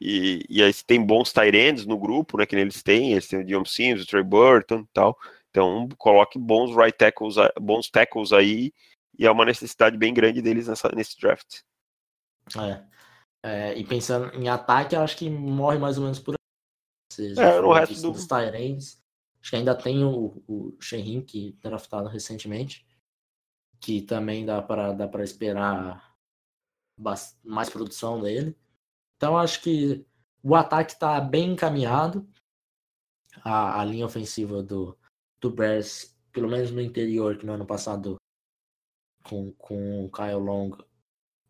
E, 0.00 0.42
e 0.48 0.62
aí 0.62 0.72
tem 0.86 1.04
bons 1.04 1.34
tight 1.34 1.54
ends 1.54 1.84
no 1.84 1.98
grupo, 1.98 2.38
né, 2.38 2.46
que 2.46 2.56
eles 2.56 2.82
têm, 2.82 3.12
eles 3.12 3.28
têm 3.28 3.40
o 3.40 3.44
Dion 3.44 3.66
Sims, 3.66 4.02
o 4.02 4.06
Trey 4.06 4.22
Burton 4.22 4.80
e 4.80 4.88
tal. 4.94 5.18
Então, 5.50 5.88
coloque 5.98 6.38
bons 6.38 6.74
right 6.76 6.96
tackles, 6.96 7.34
bons 7.60 7.90
tackles 7.90 8.32
aí, 8.32 8.72
e 9.18 9.26
é 9.26 9.30
uma 9.30 9.44
necessidade 9.44 9.98
bem 9.98 10.14
grande 10.14 10.40
deles 10.40 10.68
nessa, 10.68 10.88
nesse 10.94 11.18
draft. 11.20 11.62
É. 12.56 12.88
É, 13.42 13.78
e 13.78 13.84
pensando 13.84 14.34
em 14.34 14.48
ataque, 14.48 14.94
eu 14.94 15.00
acho 15.00 15.16
que 15.16 15.28
morre 15.30 15.78
mais 15.78 15.96
ou 15.98 16.04
menos 16.04 16.18
por 16.18 16.34
aí. 16.34 17.32
É, 17.36 17.60
no 17.60 17.72
resto 17.72 18.00
do- 18.00 18.12
dos 18.12 18.26
Tyrants. 18.26 19.00
Acho 19.40 19.50
que 19.50 19.56
ainda 19.56 19.74
tem 19.74 20.04
o, 20.04 20.42
o 20.46 20.76
Sherrin, 20.80 21.22
que 21.22 21.52
draftado 21.62 22.08
recentemente, 22.08 22.86
que 23.80 24.02
também 24.02 24.44
dá 24.44 24.60
para 24.60 24.92
dá 24.92 25.08
para 25.08 25.24
esperar 25.24 26.14
mais 27.42 27.70
produção 27.70 28.20
dele. 28.20 28.54
Então 29.16 29.38
acho 29.38 29.62
que 29.62 30.06
o 30.42 30.54
ataque 30.54 30.92
está 30.92 31.18
bem 31.20 31.52
encaminhado. 31.52 32.28
A, 33.42 33.80
a 33.80 33.84
linha 33.84 34.04
ofensiva 34.04 34.62
do, 34.62 34.98
do 35.40 35.50
Bears, 35.50 36.16
pelo 36.32 36.48
menos 36.48 36.70
no 36.70 36.80
interior, 36.80 37.38
que 37.38 37.46
no 37.46 37.52
ano 37.54 37.66
passado 37.66 38.16
com, 39.24 39.52
com 39.52 40.04
o 40.04 40.10
Kyle 40.10 40.34
Long 40.34 40.70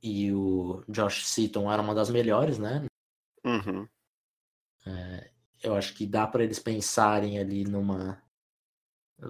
e 0.02 0.32
o 0.32 0.82
Josh 0.88 1.26
Seaton 1.26 1.70
era 1.70 1.82
uma 1.82 1.94
das 1.94 2.10
melhores, 2.10 2.58
né? 2.58 2.86
Uhum. 3.44 3.88
Eu 5.62 5.74
acho 5.74 5.94
que 5.94 6.06
dá 6.06 6.26
para 6.26 6.42
eles 6.42 6.58
pensarem 6.58 7.38
ali 7.38 7.64
numa 7.64 8.22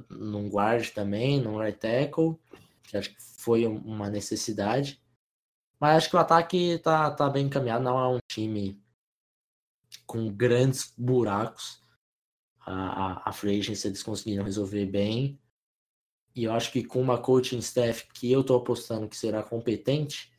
num 0.08 0.48
guard 0.48 0.90
também, 0.90 1.40
num 1.40 1.58
right 1.58 1.76
tackle, 1.78 2.38
que 2.84 2.96
acho 2.96 3.10
que 3.10 3.20
foi 3.20 3.66
um- 3.66 3.78
uma 3.78 4.08
necessidade. 4.08 5.02
Mas 5.80 5.96
acho 5.96 6.10
que 6.10 6.16
o 6.16 6.20
ataque 6.20 6.78
tá, 6.78 7.10
tá 7.10 7.28
bem 7.28 7.46
encaminhado, 7.46 7.82
não 7.82 7.98
é 7.98 8.06
um 8.08 8.18
time 8.30 8.80
com 10.06 10.28
grandes 10.32 10.94
buracos. 10.96 11.82
A, 12.70 13.22
a, 13.24 13.30
a 13.30 13.32
free 13.32 13.58
agency 13.58 13.88
eles 13.88 14.02
conseguiram 14.02 14.44
resolver 14.44 14.86
bem. 14.86 15.38
E 16.34 16.44
eu 16.44 16.52
acho 16.52 16.70
que 16.70 16.84
com 16.84 17.00
uma 17.00 17.18
coaching 17.18 17.58
staff 17.58 18.06
que 18.14 18.30
eu 18.30 18.44
tô 18.44 18.54
apostando 18.54 19.08
que 19.08 19.16
será 19.16 19.42
competente, 19.42 20.32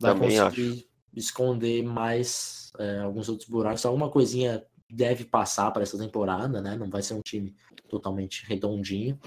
vai 0.00 0.14
Também 0.14 0.38
conseguir 0.38 0.88
esconder 1.14 1.82
mais 1.82 2.72
é, 2.78 3.00
alguns 3.00 3.28
outros 3.28 3.48
buracos. 3.48 3.84
Alguma 3.84 4.10
coisinha 4.10 4.64
deve 4.90 5.24
passar 5.24 5.70
para 5.70 5.82
essa 5.82 5.98
temporada, 5.98 6.62
né? 6.62 6.76
Não 6.76 6.88
vai 6.88 7.02
ser 7.02 7.14
um 7.14 7.20
time 7.20 7.54
totalmente 7.88 8.46
redondinho. 8.46 9.18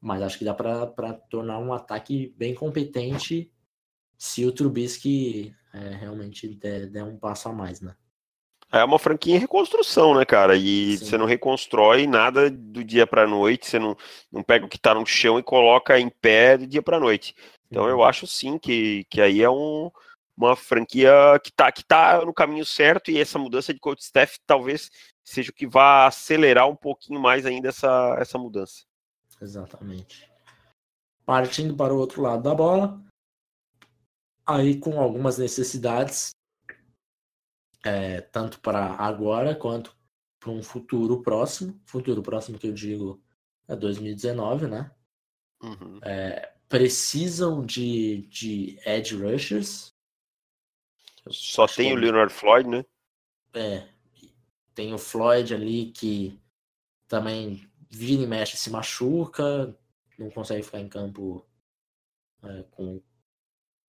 Mas 0.00 0.22
acho 0.22 0.38
que 0.38 0.44
dá 0.44 0.54
para 0.54 1.12
tornar 1.28 1.58
um 1.58 1.72
ataque 1.72 2.34
bem 2.36 2.54
competente 2.54 3.52
se 4.16 4.44
o 4.46 4.52
Trubisky 4.52 5.54
é, 5.72 5.90
realmente 5.90 6.48
der, 6.48 6.88
der 6.88 7.04
um 7.04 7.18
passo 7.18 7.48
a 7.48 7.52
mais, 7.52 7.80
né? 7.80 7.94
É 8.70 8.84
uma 8.84 8.98
franquia 8.98 9.34
em 9.34 9.38
reconstrução, 9.38 10.14
né, 10.14 10.24
cara? 10.26 10.54
E 10.54 10.98
Sim. 10.98 11.04
você 11.04 11.18
não 11.18 11.24
reconstrói 11.24 12.06
nada 12.06 12.50
do 12.50 12.84
dia 12.84 13.06
para 13.06 13.26
noite, 13.26 13.66
você 13.66 13.78
não, 13.78 13.96
não 14.30 14.42
pega 14.42 14.66
o 14.66 14.68
que 14.68 14.78
tá 14.78 14.94
no 14.94 15.06
chão 15.06 15.38
e 15.38 15.42
coloca 15.42 15.98
em 15.98 16.10
pé 16.10 16.58
do 16.58 16.66
dia 16.66 16.82
para 16.82 17.00
noite. 17.00 17.34
Então 17.70 17.84
Uhum. 17.84 17.88
eu 17.88 18.02
acho 18.02 18.26
sim 18.26 18.58
que, 18.58 19.04
que 19.10 19.20
aí 19.22 19.42
é 19.42 19.48
um, 19.48 19.90
uma 20.36 20.54
franquia 20.54 21.10
que 21.42 21.50
tá, 21.50 21.72
que 21.72 21.82
tá 21.84 22.24
no 22.24 22.32
caminho 22.32 22.64
certo 22.64 23.10
e 23.10 23.18
essa 23.18 23.38
mudança 23.38 23.72
de 23.72 23.80
coach 23.80 24.02
staff 24.02 24.38
talvez 24.46 24.90
seja 25.24 25.50
o 25.50 25.54
que 25.54 25.66
vá 25.66 26.06
acelerar 26.06 26.68
um 26.68 26.76
pouquinho 26.76 27.20
mais 27.20 27.46
ainda 27.46 27.68
essa, 27.68 28.16
essa 28.18 28.38
mudança. 28.38 28.84
Exatamente. 29.40 30.30
Partindo 31.24 31.74
para 31.74 31.92
o 31.94 31.98
outro 31.98 32.22
lado 32.22 32.42
da 32.42 32.54
bola, 32.54 33.00
aí 34.46 34.78
com 34.78 35.00
algumas 35.00 35.38
necessidades, 35.38 36.30
é, 37.88 38.20
tanto 38.20 38.60
para 38.60 38.94
agora 38.94 39.54
quanto 39.54 39.96
para 40.38 40.50
um 40.50 40.62
futuro 40.62 41.22
próximo. 41.22 41.80
Futuro 41.86 42.22
próximo 42.22 42.58
que 42.58 42.66
eu 42.68 42.72
digo 42.72 43.22
é 43.66 43.74
2019, 43.74 44.66
né? 44.66 44.90
Uhum. 45.62 46.00
Precisam 46.68 47.64
de, 47.64 48.26
de 48.28 48.78
edge 48.84 49.16
rushers. 49.16 49.94
Só 51.30 51.66
tem 51.66 51.88
que 51.88 51.94
o 51.94 51.98
é- 51.98 52.00
Leonard 52.00 52.32
Floyd, 52.32 52.68
né? 52.68 52.84
É, 53.54 53.88
tem 54.74 54.92
o 54.92 54.98
Floyd 54.98 55.54
ali 55.54 55.90
que 55.90 56.38
também 57.08 57.68
vira 57.90 58.22
e 58.22 58.26
mexe, 58.26 58.56
se 58.56 58.70
machuca, 58.70 59.74
não 60.18 60.30
consegue 60.30 60.62
ficar 60.62 60.80
em 60.80 60.88
campo 60.88 61.44
é, 62.42 62.62
com, 62.70 63.02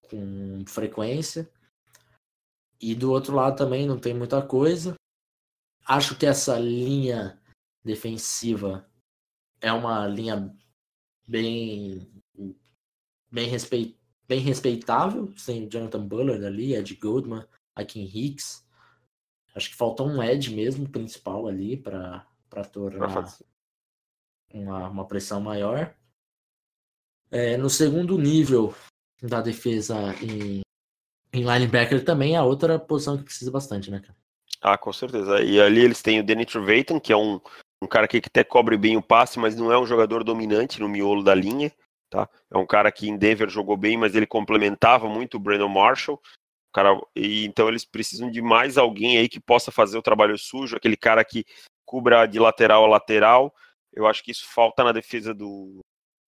com 0.02 0.64
frequência. 0.66 1.50
E 2.82 2.96
do 2.96 3.12
outro 3.12 3.36
lado 3.36 3.58
também 3.58 3.86
não 3.86 4.00
tem 4.00 4.14
muita 4.14 4.42
coisa. 4.42 4.96
Acho 5.86 6.18
que 6.18 6.26
essa 6.26 6.58
linha 6.58 7.40
defensiva 7.84 8.90
é 9.62 9.72
uma 9.72 10.08
linha 10.08 10.56
bem 11.28 12.08
bem, 13.32 13.48
respeit, 13.48 13.98
bem 14.28 14.40
respeitável. 14.40 15.34
Tem 15.46 15.66
o 15.66 15.70
Jonathan 15.70 16.08
Bullard 16.08 16.46
ali, 16.46 16.76
Ed 16.76 16.96
Goldman, 16.96 17.46
Akin 17.76 18.04
Hicks. 18.04 18.66
Acho 19.56 19.70
que 19.70 19.76
faltou 19.76 20.08
um 20.08 20.22
Ed 20.22 20.54
mesmo, 20.54 20.90
principal 20.90 21.48
ali, 21.48 21.76
para 21.78 22.26
tornar 22.72 23.26
uma, 24.52 24.88
uma 24.90 25.08
pressão 25.08 25.42
maior. 25.42 25.96
É, 27.32 27.58
no 27.58 27.70
segundo 27.70 28.18
nível 28.18 28.74
da 29.22 29.42
defesa 29.42 29.96
em, 30.24 30.62
em 31.32 31.44
linebacker 31.44 32.04
também 32.04 32.36
é 32.36 32.42
outra 32.42 32.80
posição 32.80 33.18
que 33.18 33.24
precisa 33.24 33.52
bastante, 33.52 33.92
né, 33.92 34.00
cara? 34.00 34.18
Ah, 34.62 34.78
com 34.78 34.92
certeza. 34.92 35.42
E 35.42 35.60
ali 35.62 35.82
eles 35.82 36.02
têm 36.02 36.20
o 36.20 36.24
Danny 36.24 36.46
Trevathan, 36.46 37.00
que 37.00 37.14
é 37.14 37.18
um, 37.18 37.40
um 37.82 37.88
cara 37.88 38.08
que 38.08 38.18
até 38.18 38.44
cobre 38.44 38.78
bem 38.78 38.98
o 38.98 39.02
passe, 39.02 39.40
mas 39.40 39.56
não 39.56 39.72
é 39.72 39.80
um 39.80 39.86
jogador 39.86 40.24
dominante 40.24 40.80
no 40.80 40.90
miolo 40.90 41.24
da 41.24 41.34
linha, 41.34 41.72
tá? 42.10 42.28
É 42.52 42.58
um 42.58 42.66
cara 42.66 42.92
que 42.92 43.08
em 43.08 43.18
Denver 43.18 43.50
jogou 43.50 43.78
bem, 43.78 43.98
mas 43.98 44.16
ele 44.16 44.26
complementava 44.26 45.08
muito 45.08 45.38
o 45.38 45.40
Brandon 45.40 45.70
Marshall. 45.70 46.20
Cara, 46.74 47.00
e 47.16 47.46
então 47.46 47.68
eles 47.68 47.86
precisam 47.86 48.30
de 48.30 48.42
mais 48.42 48.78
alguém 48.78 49.18
aí 49.18 49.30
que 49.30 49.40
possa 49.40 49.72
fazer 49.72 49.98
o 49.98 50.04
trabalho 50.04 50.38
sujo, 50.38 50.76
aquele 50.76 50.98
cara 50.98 51.24
que 51.24 51.46
cubra 51.86 52.26
de 52.26 52.38
lateral 52.40 52.84
a 52.84 52.88
lateral. 52.88 53.54
Eu 53.94 54.06
acho 54.06 54.24
que 54.24 54.32
isso 54.32 54.46
falta 54.48 54.84
na 54.84 54.92
defesa 54.92 55.34
do, 55.34 55.80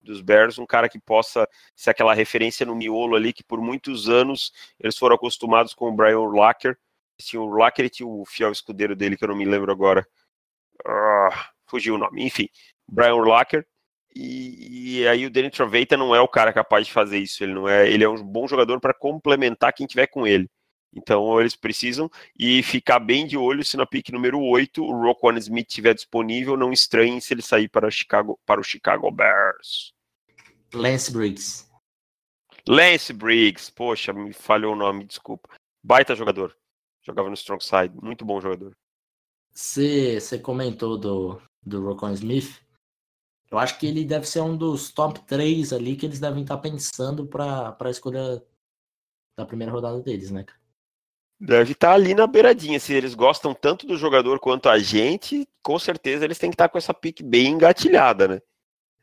dos 0.02 0.22
Bears, 0.22 0.58
um 0.58 0.66
cara 0.66 0.90
que 0.90 1.00
possa 1.00 1.48
ser 1.76 1.92
aquela 1.92 2.14
referência 2.14 2.66
no 2.66 2.76
miolo 2.76 3.16
ali, 3.16 3.34
que 3.34 3.44
por 3.44 3.62
muitos 3.62 4.10
anos 4.10 4.52
eles 4.80 4.98
foram 4.98 5.16
acostumados 5.16 5.74
com 5.74 5.88
o 5.88 5.92
Brian 5.92 6.20
Urlacher, 6.20 6.78
tinha 7.18 7.42
o 7.42 7.46
Urlacher 7.46 7.86
e 7.86 7.90
tinha 7.90 8.08
o 8.08 8.26
fiel 8.26 8.52
escudeiro 8.52 8.96
dele, 8.96 9.16
que 9.16 9.24
eu 9.24 9.28
não 9.28 9.36
me 9.36 9.46
lembro 9.46 9.72
agora. 9.72 10.06
Ah, 10.86 11.50
fugiu 11.68 11.96
o 11.96 11.98
nome. 11.98 12.24
Enfim, 12.24 12.50
Brian 12.88 13.16
Urlacher. 13.16 13.66
E, 14.14 15.00
e 15.00 15.08
aí 15.08 15.26
o 15.26 15.30
Danny 15.30 15.50
Trevathan 15.50 15.98
não 15.98 16.14
é 16.14 16.20
o 16.20 16.28
cara 16.28 16.52
capaz 16.52 16.86
de 16.86 16.94
fazer 16.94 17.20
isso. 17.20 17.44
Ele 17.44 17.54
não 17.54 17.68
é, 17.70 17.90
ele 17.90 18.04
é 18.04 18.10
um 18.10 18.22
bom 18.22 18.48
jogador 18.48 18.80
para 18.80 18.94
complementar 18.94 19.74
quem 19.74 19.88
tiver 19.88 20.08
com 20.08 20.28
ele. 20.28 20.50
Então 20.94 21.40
eles 21.40 21.56
precisam 21.56 22.10
e 22.38 22.62
ficar 22.62 23.00
bem 23.00 23.26
de 23.26 23.38
olho 23.38 23.64
se 23.64 23.78
na 23.78 23.86
pick 23.86 24.10
número 24.10 24.42
8 24.42 24.84
o 24.84 25.02
Roquan 25.02 25.38
Smith 25.38 25.68
estiver 25.70 25.94
disponível, 25.94 26.58
não 26.58 26.74
estranhem 26.74 27.20
se 27.22 27.34
ele 27.34 27.42
sair 27.42 27.70
para, 27.70 27.90
Chicago, 27.90 28.40
para 28.46 28.60
o 28.60 28.64
Chicago 28.64 29.10
Bears. 29.10 29.94
Lance 30.74 31.12
Briggs. 31.12 31.70
Lance 32.68 33.14
Briggs, 33.14 33.72
poxa, 33.72 34.14
me 34.14 34.34
falhou 34.34 34.74
o 34.74 34.78
nome, 34.78 35.06
desculpa. 35.06 35.50
Baita 35.84 36.16
jogador. 36.16 36.56
Jogava 37.02 37.30
no 37.30 37.36
Strong 37.36 37.64
Side, 37.64 37.96
muito 38.02 38.24
bom 38.24 38.40
jogador. 38.40 38.76
Você 39.54 40.40
comentou 40.42 40.98
do, 40.98 41.42
do 41.64 41.84
Rocon 41.84 42.12
Smith. 42.12 42.62
Eu 43.50 43.58
acho 43.58 43.78
que 43.80 43.88
ele 43.88 44.06
deve 44.06 44.26
ser 44.26 44.42
um 44.42 44.56
dos 44.56 44.92
top 44.92 45.20
3 45.26 45.74
ali 45.74 45.96
que 45.96 46.06
eles 46.06 46.20
devem 46.20 46.44
estar 46.44 46.58
pensando 46.60 47.26
para 47.26 47.76
a 47.78 47.90
escolha 47.90 48.42
da 49.38 49.46
primeira 49.46 49.72
rodada 49.72 50.02
deles, 50.02 50.32
né, 50.32 50.44
cara? 50.44 50.61
Deve 51.44 51.72
estar 51.72 51.94
ali 51.94 52.14
na 52.14 52.28
beiradinha. 52.28 52.80
Se 52.80 52.94
eles 52.94 53.16
gostam 53.16 53.52
tanto 53.52 53.88
do 53.88 53.98
jogador 53.98 54.40
quanto 54.40 54.70
a 54.70 54.78
gente, 54.78 55.50
com 55.64 55.80
certeza 55.80 56.24
eles 56.24 56.38
têm 56.38 56.52
que 56.52 56.54
estar 56.54 56.70
com 56.70 56.78
essa 56.78 56.94
pick 56.94 57.24
bem 57.24 57.48
engatilhada, 57.48 58.28
né? 58.28 58.42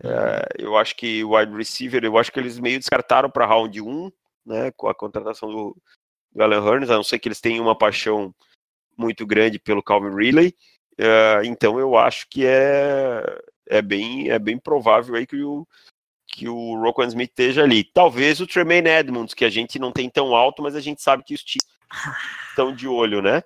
É, 0.01 0.47
eu 0.57 0.77
acho 0.77 0.95
que 0.95 1.25
o 1.25 1.35
wide 1.35 1.53
receiver, 1.53 2.05
eu 2.05 2.17
acho 2.17 2.31
que 2.31 2.39
eles 2.39 2.61
meio 2.61 2.79
descartaram 2.79 3.29
para 3.29 3.45
round 3.45 3.83
1, 3.83 4.13
né? 4.47 4.71
Com 4.77 4.89
a 4.89 4.95
contratação 4.95 5.51
do, 5.51 5.77
do 6.33 6.43
Alan 6.45 6.65
Hearns, 6.65 6.91
a 6.91 6.95
não 6.95 7.03
ser 7.03 7.19
que 7.19 7.27
eles 7.27 7.41
tenham 7.41 7.65
uma 7.65 7.77
paixão 7.77 8.33
muito 8.97 9.27
grande 9.27 9.59
pelo 9.59 9.83
Calvin 9.83 10.15
Ridley. 10.15 10.55
É, 10.97 11.43
então 11.45 11.81
eu 11.81 11.99
acho 11.99 12.29
que 12.31 12.47
é, 12.47 13.21
é, 13.69 13.83
bem, 13.83 14.31
é 14.31 14.39
bem 14.39 14.59
provável 14.59 15.17
aí 15.17 15.27
que 15.27 15.43
o, 15.43 15.67
que 16.29 16.49
o 16.49 16.81
Roquan 16.81 17.09
Smith 17.09 17.31
esteja 17.31 17.65
ali. 17.65 17.83
Talvez 17.83 18.41
o 18.41 18.47
Tremaine 18.47 18.91
Edmonds, 18.91 19.35
que 19.35 19.45
a 19.45 19.51
gente 19.51 19.77
não 19.77 19.91
tem 19.91 20.09
tão 20.09 20.37
alto, 20.37 20.63
mas 20.63 20.77
a 20.77 20.81
gente 20.81 21.03
sabe 21.03 21.25
que 21.25 21.35
os 21.35 21.43
times 21.43 21.78
estão 22.49 22.75
de 22.75 22.87
olho, 22.87 23.23
né? 23.23 23.39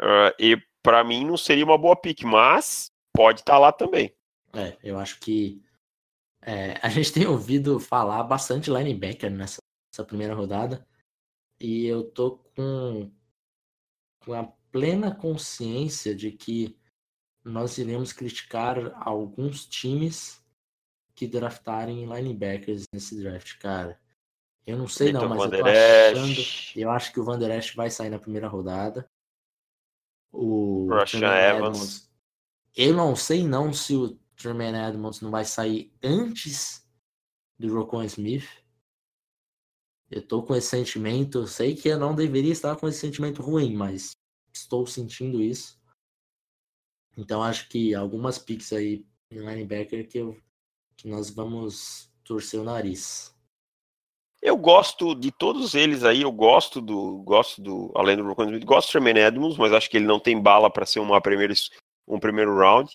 Uh, 0.00 0.32
e 0.38 0.56
para 0.82 1.04
mim 1.04 1.24
não 1.24 1.36
seria 1.36 1.64
uma 1.64 1.76
boa 1.76 1.94
pick, 1.94 2.22
mas 2.22 2.90
pode 3.14 3.40
estar 3.40 3.54
tá 3.54 3.58
lá 3.58 3.72
também. 3.72 4.14
É, 4.52 4.76
eu 4.82 4.98
acho 4.98 5.20
que 5.20 5.62
é, 6.42 6.78
a 6.82 6.88
gente 6.90 7.12
tem 7.12 7.26
ouvido 7.26 7.78
falar 7.78 8.22
bastante 8.24 8.70
linebacker 8.70 9.30
nessa, 9.30 9.58
nessa 9.92 10.04
primeira 10.04 10.34
rodada. 10.34 10.86
E 11.60 11.84
eu 11.86 12.10
tô 12.10 12.38
com, 12.56 13.12
com 14.24 14.32
a 14.32 14.44
plena 14.72 15.14
consciência 15.14 16.14
de 16.14 16.32
que 16.32 16.78
nós 17.44 17.76
iremos 17.76 18.12
criticar 18.12 18.92
alguns 19.06 19.66
times 19.66 20.42
que 21.14 21.26
draftarem 21.26 22.06
linebackers 22.06 22.84
nesse 22.92 23.20
draft, 23.20 23.58
cara. 23.58 23.99
Eu 24.70 24.78
não 24.78 24.86
sei 24.86 25.12
não, 25.12 25.28
mas 25.28 25.30
eu 25.30 25.36
tô 25.36 25.56
Vanderesh, 25.56 26.18
achando. 26.18 26.80
Eu 26.80 26.90
acho 26.90 27.12
que 27.12 27.18
o 27.18 27.24
Van 27.24 27.38
Der 27.38 27.58
Esch 27.58 27.74
vai 27.74 27.90
sair 27.90 28.08
na 28.08 28.20
primeira 28.20 28.46
rodada. 28.46 29.10
O 30.32 30.88
Tremaine 31.06 31.58
Evans. 31.58 32.08
Eu 32.76 32.94
não 32.94 33.16
sei 33.16 33.42
não 33.42 33.72
se 33.72 33.96
o 33.96 34.16
Tremaine 34.36 34.78
Edmonds 34.78 35.20
não 35.20 35.30
vai 35.30 35.44
sair 35.44 35.92
antes 36.00 36.88
do 37.58 37.74
Rocon 37.74 38.04
Smith. 38.04 38.48
Eu 40.08 40.24
tô 40.24 40.40
com 40.40 40.54
esse 40.54 40.68
sentimento. 40.68 41.48
Sei 41.48 41.74
que 41.74 41.88
eu 41.88 41.98
não 41.98 42.14
deveria 42.14 42.52
estar 42.52 42.76
com 42.76 42.86
esse 42.86 43.00
sentimento 43.00 43.42
ruim, 43.42 43.74
mas 43.74 44.12
estou 44.54 44.86
sentindo 44.86 45.42
isso. 45.42 45.80
Então 47.16 47.42
acho 47.42 47.68
que 47.68 47.92
algumas 47.92 48.38
picks 48.38 48.72
aí 48.72 49.04
em 49.32 49.40
linebacker 49.40 50.08
que, 50.08 50.18
eu, 50.18 50.40
que 50.96 51.08
nós 51.08 51.28
vamos 51.28 52.08
torcer 52.22 52.60
o 52.60 52.64
nariz. 52.64 53.34
Eu 54.42 54.56
gosto 54.56 55.14
de 55.14 55.30
todos 55.30 55.74
eles 55.74 56.02
aí, 56.02 56.22
eu 56.22 56.32
gosto 56.32 56.80
do, 56.80 57.18
gosto 57.22 57.60
do, 57.60 57.92
além 57.94 58.16
do 58.16 58.24
Rocco 58.26 58.42
Smith, 58.44 58.64
gosto 58.64 58.88
do 58.88 58.92
Tremaine 58.92 59.20
Edmonds, 59.20 59.58
mas 59.58 59.72
acho 59.72 59.90
que 59.90 59.98
ele 59.98 60.06
não 60.06 60.18
tem 60.18 60.40
bala 60.40 60.70
para 60.70 60.86
ser 60.86 60.98
uma 61.00 61.20
primeira, 61.20 61.52
um 62.08 62.18
primeiro 62.18 62.56
round. 62.56 62.90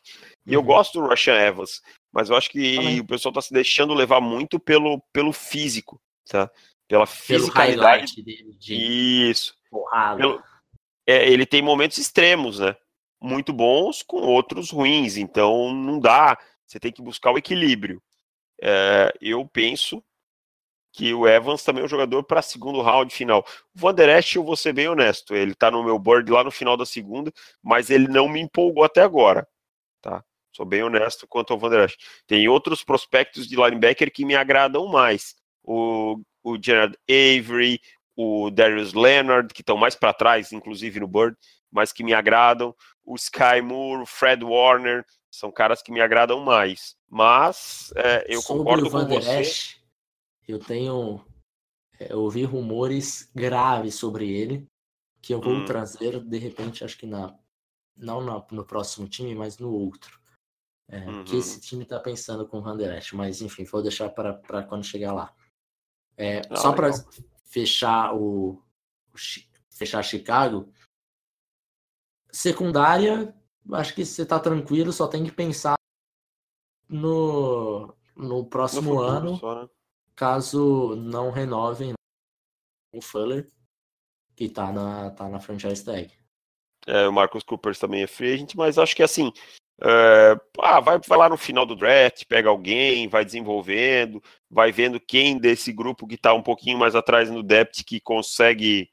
E 0.45 0.53
eu 0.53 0.61
Uhum. 0.61 0.65
gosto 0.65 0.99
do 0.99 1.07
Rashan 1.07 1.35
Evans, 1.35 1.81
mas 2.11 2.29
eu 2.29 2.35
acho 2.35 2.49
que 2.49 2.75
Também. 2.77 2.99
o 2.99 3.05
pessoal 3.05 3.31
tá 3.31 3.41
se 3.41 3.53
deixando 3.53 3.93
levar 3.93 4.19
muito 4.19 4.59
pelo, 4.59 4.99
pelo 5.13 5.31
físico, 5.31 6.01
tá? 6.27 6.49
Pela 6.87 7.05
Pelo 7.05 7.13
fisicalidade. 7.43 7.81
highlight 7.81 8.21
dele 8.23 8.55
de 8.59 9.29
Isso. 9.29 9.55
porrada. 9.69 10.17
Pelo- 10.17 10.43
é, 11.07 11.29
ele 11.29 11.45
tem 11.45 11.61
momentos 11.61 11.99
extremos, 11.99 12.59
né? 12.59 12.75
Muito 13.21 13.53
bons 13.53 14.01
com 14.01 14.17
outros 14.17 14.71
ruins, 14.71 15.15
então 15.17 15.71
não 15.73 15.99
dá. 15.99 16.37
Você 16.65 16.79
tem 16.79 16.91
que 16.91 17.01
buscar 17.03 17.31
o 17.31 17.37
equilíbrio. 17.37 18.01
É, 18.61 19.13
eu 19.21 19.47
penso 19.47 20.03
que 20.95 21.13
o 21.13 21.27
Evans 21.27 21.61
também 21.61 21.81
é 21.81 21.85
um 21.85 21.89
jogador 21.89 22.23
para 22.23 22.41
segundo 22.41 22.81
round 22.81 23.13
final. 23.13 23.45
O 23.75 23.79
Van 23.79 23.93
Der 23.93 24.17
Esch, 24.17 24.37
eu 24.37 24.43
vou 24.43 24.55
ser 24.55 24.71
bem 24.71 24.87
honesto, 24.87 25.35
ele 25.35 25.53
tá 25.53 25.69
no 25.69 25.83
meu 25.83 25.99
board 25.99 26.31
lá 26.31 26.41
no 26.41 26.51
final 26.51 26.77
da 26.77 26.85
segunda, 26.85 27.33
mas 27.61 27.89
ele 27.89 28.07
não 28.07 28.29
me 28.29 28.39
empolgou 28.39 28.83
até 28.83 29.01
agora, 29.01 29.45
tá? 30.01 30.23
Sou 30.53 30.65
bem 30.65 30.83
honesto 30.83 31.27
quanto 31.27 31.51
ao 31.51 31.59
Van 31.59 31.69
Der 31.69 31.83
Esch. 31.83 31.97
Tem 32.25 32.47
outros 32.47 32.81
prospectos 32.81 33.45
de 33.45 33.57
linebacker 33.57 34.09
que 34.09 34.23
me 34.23 34.35
agradam 34.35 34.87
mais. 34.87 35.35
O, 35.61 36.21
o 36.41 36.57
Gerard 36.61 36.97
Avery, 37.09 37.81
o 38.15 38.49
Darius 38.49 38.93
Leonard, 38.93 39.53
que 39.53 39.61
estão 39.61 39.75
mais 39.75 39.95
para 39.95 40.13
trás, 40.13 40.53
inclusive 40.53 41.01
no 41.01 41.07
board, 41.09 41.35
mas 41.69 41.91
que 41.91 42.05
me 42.05 42.13
agradam. 42.13 42.73
O 43.03 43.15
Sky 43.15 43.61
Moore, 43.61 44.03
o 44.03 44.05
Fred 44.05 44.45
Warner, 44.45 45.05
são 45.29 45.51
caras 45.51 45.81
que 45.81 45.91
me 45.91 45.99
agradam 45.99 46.39
mais. 46.39 46.95
Mas 47.09 47.91
é, 47.97 48.25
eu 48.29 48.41
Sobre 48.41 48.59
concordo 48.59 48.87
o 48.87 48.89
Van 48.89 49.05
com 49.05 49.15
você. 49.15 49.41
Esch, 49.41 49.84
eu 50.51 50.59
tenho. 50.59 51.25
é, 51.99 52.13
ouvi 52.15 52.43
rumores 52.43 53.31
graves 53.33 53.95
sobre 53.95 54.29
ele, 54.29 54.67
que 55.21 55.33
eu 55.33 55.39
vou 55.41 55.55
Hum. 55.61 55.65
trazer, 55.65 56.21
de 56.23 56.37
repente, 56.37 56.83
acho 56.83 56.97
que 56.97 57.05
na. 57.07 57.37
Não 57.95 58.19
na- 58.21 58.45
no 58.51 58.65
próximo 58.65 59.07
time, 59.07 59.33
mas 59.33 59.57
no 59.57 59.71
outro. 59.71 60.19
É, 60.89 60.99
Que 61.23 61.33
Uhum. 61.33 61.39
esse 61.39 61.61
time 61.61 61.85
tá 61.85 61.99
pensando 61.99 62.45
com 62.47 62.59
o 62.59 62.61
Van 62.61 62.75
Der 62.77 62.97
Esch, 62.97 63.13
mas 63.13 63.41
enfim, 63.41 63.63
vou 63.63 63.81
deixar 63.81 64.09
para 64.09 64.63
quando 64.67 64.83
chegar 64.83 65.13
lá. 65.13 65.33
É, 66.17 66.41
Ah, 66.49 66.55
só 66.57 66.73
para 66.73 66.89
fechar 67.45 68.13
o. 68.13 68.61
o 69.13 69.17
fechar 69.71 70.03
Chicago. 70.03 70.69
Secundária, 72.31 73.33
acho 73.71 73.95
que 73.95 74.05
você 74.05 74.25
tá 74.25 74.37
tranquilo, 74.39 74.91
só 74.91 75.07
tem 75.07 75.23
que 75.23 75.31
pensar 75.31 75.75
no, 76.89 77.87
no 78.15 78.39
No 78.43 78.49
próximo 78.49 78.81
futuro 78.81 79.01
ano, 79.05 79.37
só, 79.37 79.61
né? 79.63 79.69
Caso 80.15 80.95
não 80.95 81.31
renovem 81.31 81.93
o 82.93 83.01
Fuller, 83.01 83.47
que 84.35 84.49
tá 84.49 84.71
na, 84.71 85.11
tá 85.11 85.27
na 85.27 85.39
franchise 85.39 85.83
tag. 85.83 86.11
É, 86.87 87.07
o 87.07 87.13
Marcus 87.13 87.43
Cooper 87.43 87.77
também 87.77 88.03
é 88.03 88.07
free 88.07 88.33
agent, 88.33 88.53
mas 88.55 88.77
acho 88.77 88.95
que 88.95 89.03
assim, 89.03 89.31
é, 89.81 90.37
ah, 90.59 90.79
vai, 90.79 90.99
vai 91.05 91.17
lá 91.17 91.27
no 91.27 91.37
final 91.37 91.65
do 91.65 91.75
draft, 91.75 92.23
pega 92.27 92.49
alguém, 92.49 93.07
vai 93.07 93.25
desenvolvendo, 93.25 94.21
vai 94.49 94.71
vendo 94.71 94.99
quem 94.99 95.37
desse 95.37 95.73
grupo 95.73 96.07
que 96.07 96.17
tá 96.17 96.33
um 96.33 96.43
pouquinho 96.43 96.77
mais 96.77 96.95
atrás 96.95 97.29
no 97.29 97.43
depth 97.43 97.83
que 97.85 97.99
consegue 97.99 98.89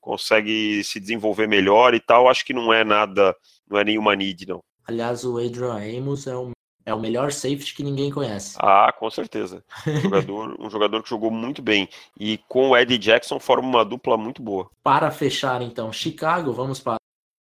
consegue 0.00 0.84
se 0.84 1.00
desenvolver 1.00 1.48
melhor 1.48 1.92
e 1.92 2.00
tal. 2.00 2.28
Acho 2.28 2.44
que 2.44 2.54
não 2.54 2.72
é 2.72 2.84
nada, 2.84 3.36
não 3.68 3.76
é 3.76 3.82
nenhuma 3.82 4.14
need, 4.14 4.46
não. 4.46 4.60
Aliás, 4.84 5.24
o 5.24 5.36
Adrian 5.36 5.98
Amos 5.98 6.28
é 6.28 6.36
o, 6.36 6.52
é 6.86 6.94
o 6.94 7.00
melhor 7.00 7.32
safety 7.32 7.74
que 7.74 7.82
ninguém 7.82 8.10
conhece. 8.12 8.56
Ah, 8.60 8.92
com 8.96 9.10
certeza. 9.10 9.62
Um 9.86 10.00
jogador, 10.00 10.56
um 10.60 10.70
jogador 10.70 11.02
que 11.02 11.08
jogou 11.10 11.30
muito 11.30 11.60
bem. 11.60 11.88
E 12.18 12.38
com 12.48 12.70
o 12.70 12.76
Eddie 12.76 12.96
Jackson 12.96 13.38
forma 13.40 13.68
uma 13.68 13.84
dupla 13.84 14.16
muito 14.16 14.40
boa. 14.40 14.70
Para 14.82 15.10
fechar, 15.10 15.60
então, 15.62 15.92
Chicago, 15.92 16.52
vamos 16.52 16.78
para 16.80 16.94
as 16.94 16.98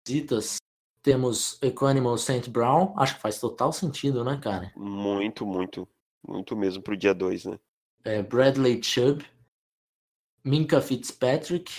visitas. 0.07 0.57
Temos 1.03 1.61
Equanimal 1.61 2.17
St. 2.17 2.49
Brown, 2.49 2.93
acho 2.97 3.15
que 3.15 3.21
faz 3.21 3.39
total 3.39 3.71
sentido, 3.71 4.23
né, 4.23 4.39
cara? 4.41 4.73
Muito, 4.75 5.45
muito. 5.45 5.87
Muito 6.27 6.55
mesmo 6.55 6.81
pro 6.81 6.97
dia 6.97 7.13
2, 7.13 7.45
né? 7.45 7.59
É, 8.03 8.23
Bradley 8.23 8.81
Chubb, 8.83 9.23
Minka 10.43 10.81
Fitzpatrick, 10.81 11.71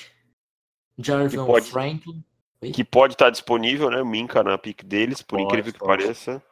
Jarvan 0.99 1.45
pode- 1.47 1.71
Franklin. 1.71 2.25
Que 2.73 2.83
pode 2.85 3.15
estar 3.15 3.31
disponível, 3.31 3.91
né? 3.91 4.01
O 4.01 4.07
Minka 4.07 4.43
na 4.43 4.57
pick 4.57 4.83
deles, 4.85 5.21
por 5.23 5.37
Pode, 5.37 5.45
incrível 5.45 5.73
que 5.73 5.79
pode. 5.79 6.03
pareça. 6.05 6.43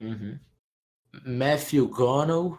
Uhum. 0.00 0.38
Matthew 1.24 1.88
Gonell, 1.88 2.58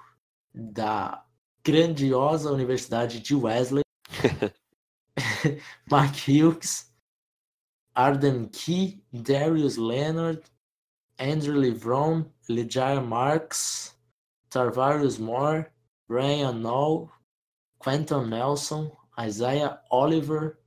da 0.53 1.25
grandiosa 1.63 2.51
Universidade 2.51 3.19
de 3.19 3.35
Wesley. 3.35 3.83
Mark 5.89 6.15
Hughes, 6.15 6.85
Arden 7.95 8.49
Key, 8.49 9.01
Darius 9.13 9.77
Leonard, 9.77 10.43
Andrew 11.19 11.59
Livron, 11.59 12.25
Elijah 12.49 13.01
Marks, 13.01 13.93
Tarvarius 14.49 15.19
Moore, 15.19 15.71
Brian 16.07 16.61
Noll, 16.61 17.11
Quentin 17.79 18.29
Nelson, 18.29 18.91
Isaiah 19.19 19.79
Oliver, 19.91 20.59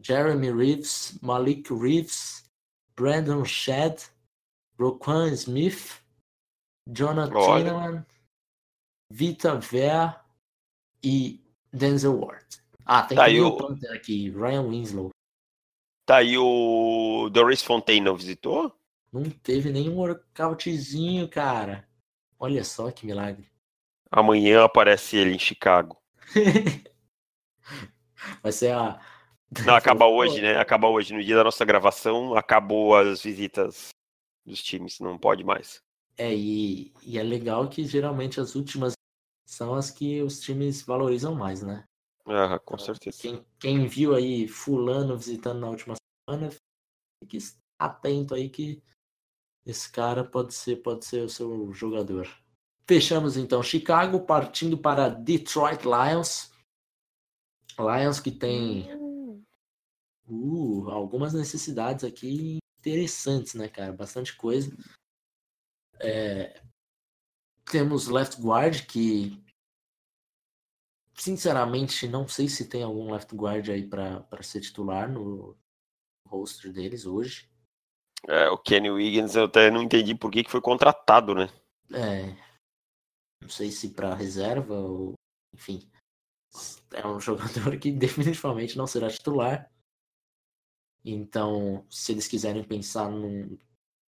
Jeremy 0.00 0.50
Reeves, 0.50 1.18
Malik 1.22 1.66
Reeves, 1.70 2.44
Brandon 2.96 3.44
Shedd, 3.44 4.02
Roquan 4.78 5.36
Smith, 5.36 6.00
Jonathan 6.92 7.34
Olha. 7.38 8.06
Vita 9.12 9.54
Vea 9.56 10.20
e 11.02 11.44
Denzel 11.72 12.18
Ward. 12.20 12.46
Ah, 12.84 13.02
tem 13.02 13.16
Tá, 13.16 13.28
e 13.28 13.40
o 13.40 13.48
o- 13.48 13.56
Panther 13.56 13.92
aqui, 13.92 14.30
Ryan 14.30 14.68
Winslow. 14.68 15.10
Tá 16.06 16.16
aí 16.18 16.36
o 16.36 17.28
Doris 17.30 17.62
Fontaine 17.62 18.04
não 18.04 18.16
visitou? 18.16 18.76
Não 19.12 19.24
teve 19.30 19.70
nenhum 19.72 19.96
workoutzinho, 19.98 21.28
cara. 21.28 21.88
Olha 22.38 22.64
só 22.64 22.90
que 22.90 23.06
milagre. 23.06 23.48
Amanhã 24.10 24.64
aparece 24.64 25.16
ele 25.16 25.34
em 25.34 25.38
Chicago. 25.38 26.00
Vai 28.42 28.52
ser 28.52 28.72
a. 28.74 29.00
Não, 29.64 29.74
acaba 29.74 30.06
hoje, 30.08 30.40
né? 30.42 30.56
Acaba 30.58 30.88
hoje. 30.88 31.14
No 31.14 31.22
dia 31.22 31.36
da 31.36 31.44
nossa 31.44 31.64
gravação, 31.64 32.34
acabou 32.34 32.96
as 32.96 33.22
visitas 33.22 33.88
dos 34.44 34.62
times. 34.62 34.98
Não 35.00 35.18
pode 35.18 35.44
mais. 35.44 35.80
É, 36.16 36.34
e, 36.34 36.92
e 37.02 37.18
é 37.18 37.22
legal 37.22 37.68
que 37.68 37.84
geralmente 37.84 38.40
as 38.40 38.54
últimas 38.54 38.92
são 39.46 39.74
as 39.74 39.90
que 39.90 40.22
os 40.22 40.40
times 40.40 40.82
valorizam 40.82 41.34
mais, 41.34 41.62
né? 41.62 41.84
Ah, 42.26 42.58
com 42.58 42.78
certeza. 42.78 43.18
Quem, 43.20 43.44
quem 43.58 43.86
viu 43.86 44.14
aí 44.14 44.46
Fulano 44.46 45.16
visitando 45.16 45.60
na 45.60 45.68
última 45.68 45.94
semana, 46.28 46.50
fique 47.22 47.38
atento 47.78 48.34
aí 48.34 48.48
que 48.48 48.82
esse 49.66 49.90
cara 49.90 50.24
pode 50.24 50.54
ser, 50.54 50.76
pode 50.76 51.04
ser 51.04 51.24
o 51.24 51.28
seu 51.28 51.72
jogador. 51.72 52.28
Fechamos 52.86 53.36
então 53.36 53.62
Chicago, 53.62 54.24
partindo 54.24 54.76
para 54.78 55.08
Detroit 55.08 55.82
Lions. 55.84 56.50
Lions 57.78 58.20
que 58.20 58.30
tem 58.30 58.88
uh, 60.28 60.90
algumas 60.90 61.32
necessidades 61.32 62.04
aqui 62.04 62.58
interessantes, 62.78 63.54
né, 63.54 63.68
cara? 63.68 63.92
Bastante 63.92 64.36
coisa. 64.36 64.76
É, 66.00 66.62
temos 67.70 68.08
left 68.08 68.40
guard 68.40 68.86
que 68.86 69.42
sinceramente 71.14 72.08
não 72.08 72.26
sei 72.26 72.48
se 72.48 72.68
tem 72.68 72.82
algum 72.82 73.12
left 73.12 73.34
guard 73.34 73.68
aí 73.68 73.86
para 73.86 74.42
ser 74.42 74.60
titular 74.60 75.10
no 75.10 75.56
roster 76.26 76.72
deles 76.72 77.04
hoje. 77.04 77.50
É, 78.26 78.48
o 78.48 78.58
Kenny 78.58 78.90
Wiggins, 78.90 79.34
eu 79.34 79.44
até 79.44 79.70
não 79.70 79.82
entendi 79.82 80.14
por 80.14 80.30
que, 80.30 80.44
que 80.44 80.50
foi 80.50 80.60
contratado, 80.60 81.34
né? 81.34 81.48
É, 81.92 82.34
não 83.42 83.48
sei 83.48 83.70
se 83.70 83.90
para 83.90 84.14
reserva 84.14 84.74
ou 84.74 85.14
enfim. 85.54 85.90
é 86.92 87.06
um 87.06 87.18
jogador 87.20 87.78
que 87.78 87.90
definitivamente 87.90 88.76
não 88.76 88.86
será 88.86 89.08
titular. 89.08 89.70
Então, 91.04 91.86
se 91.90 92.12
eles 92.12 92.28
quiserem 92.28 92.62
pensar 92.62 93.10
num, 93.10 93.58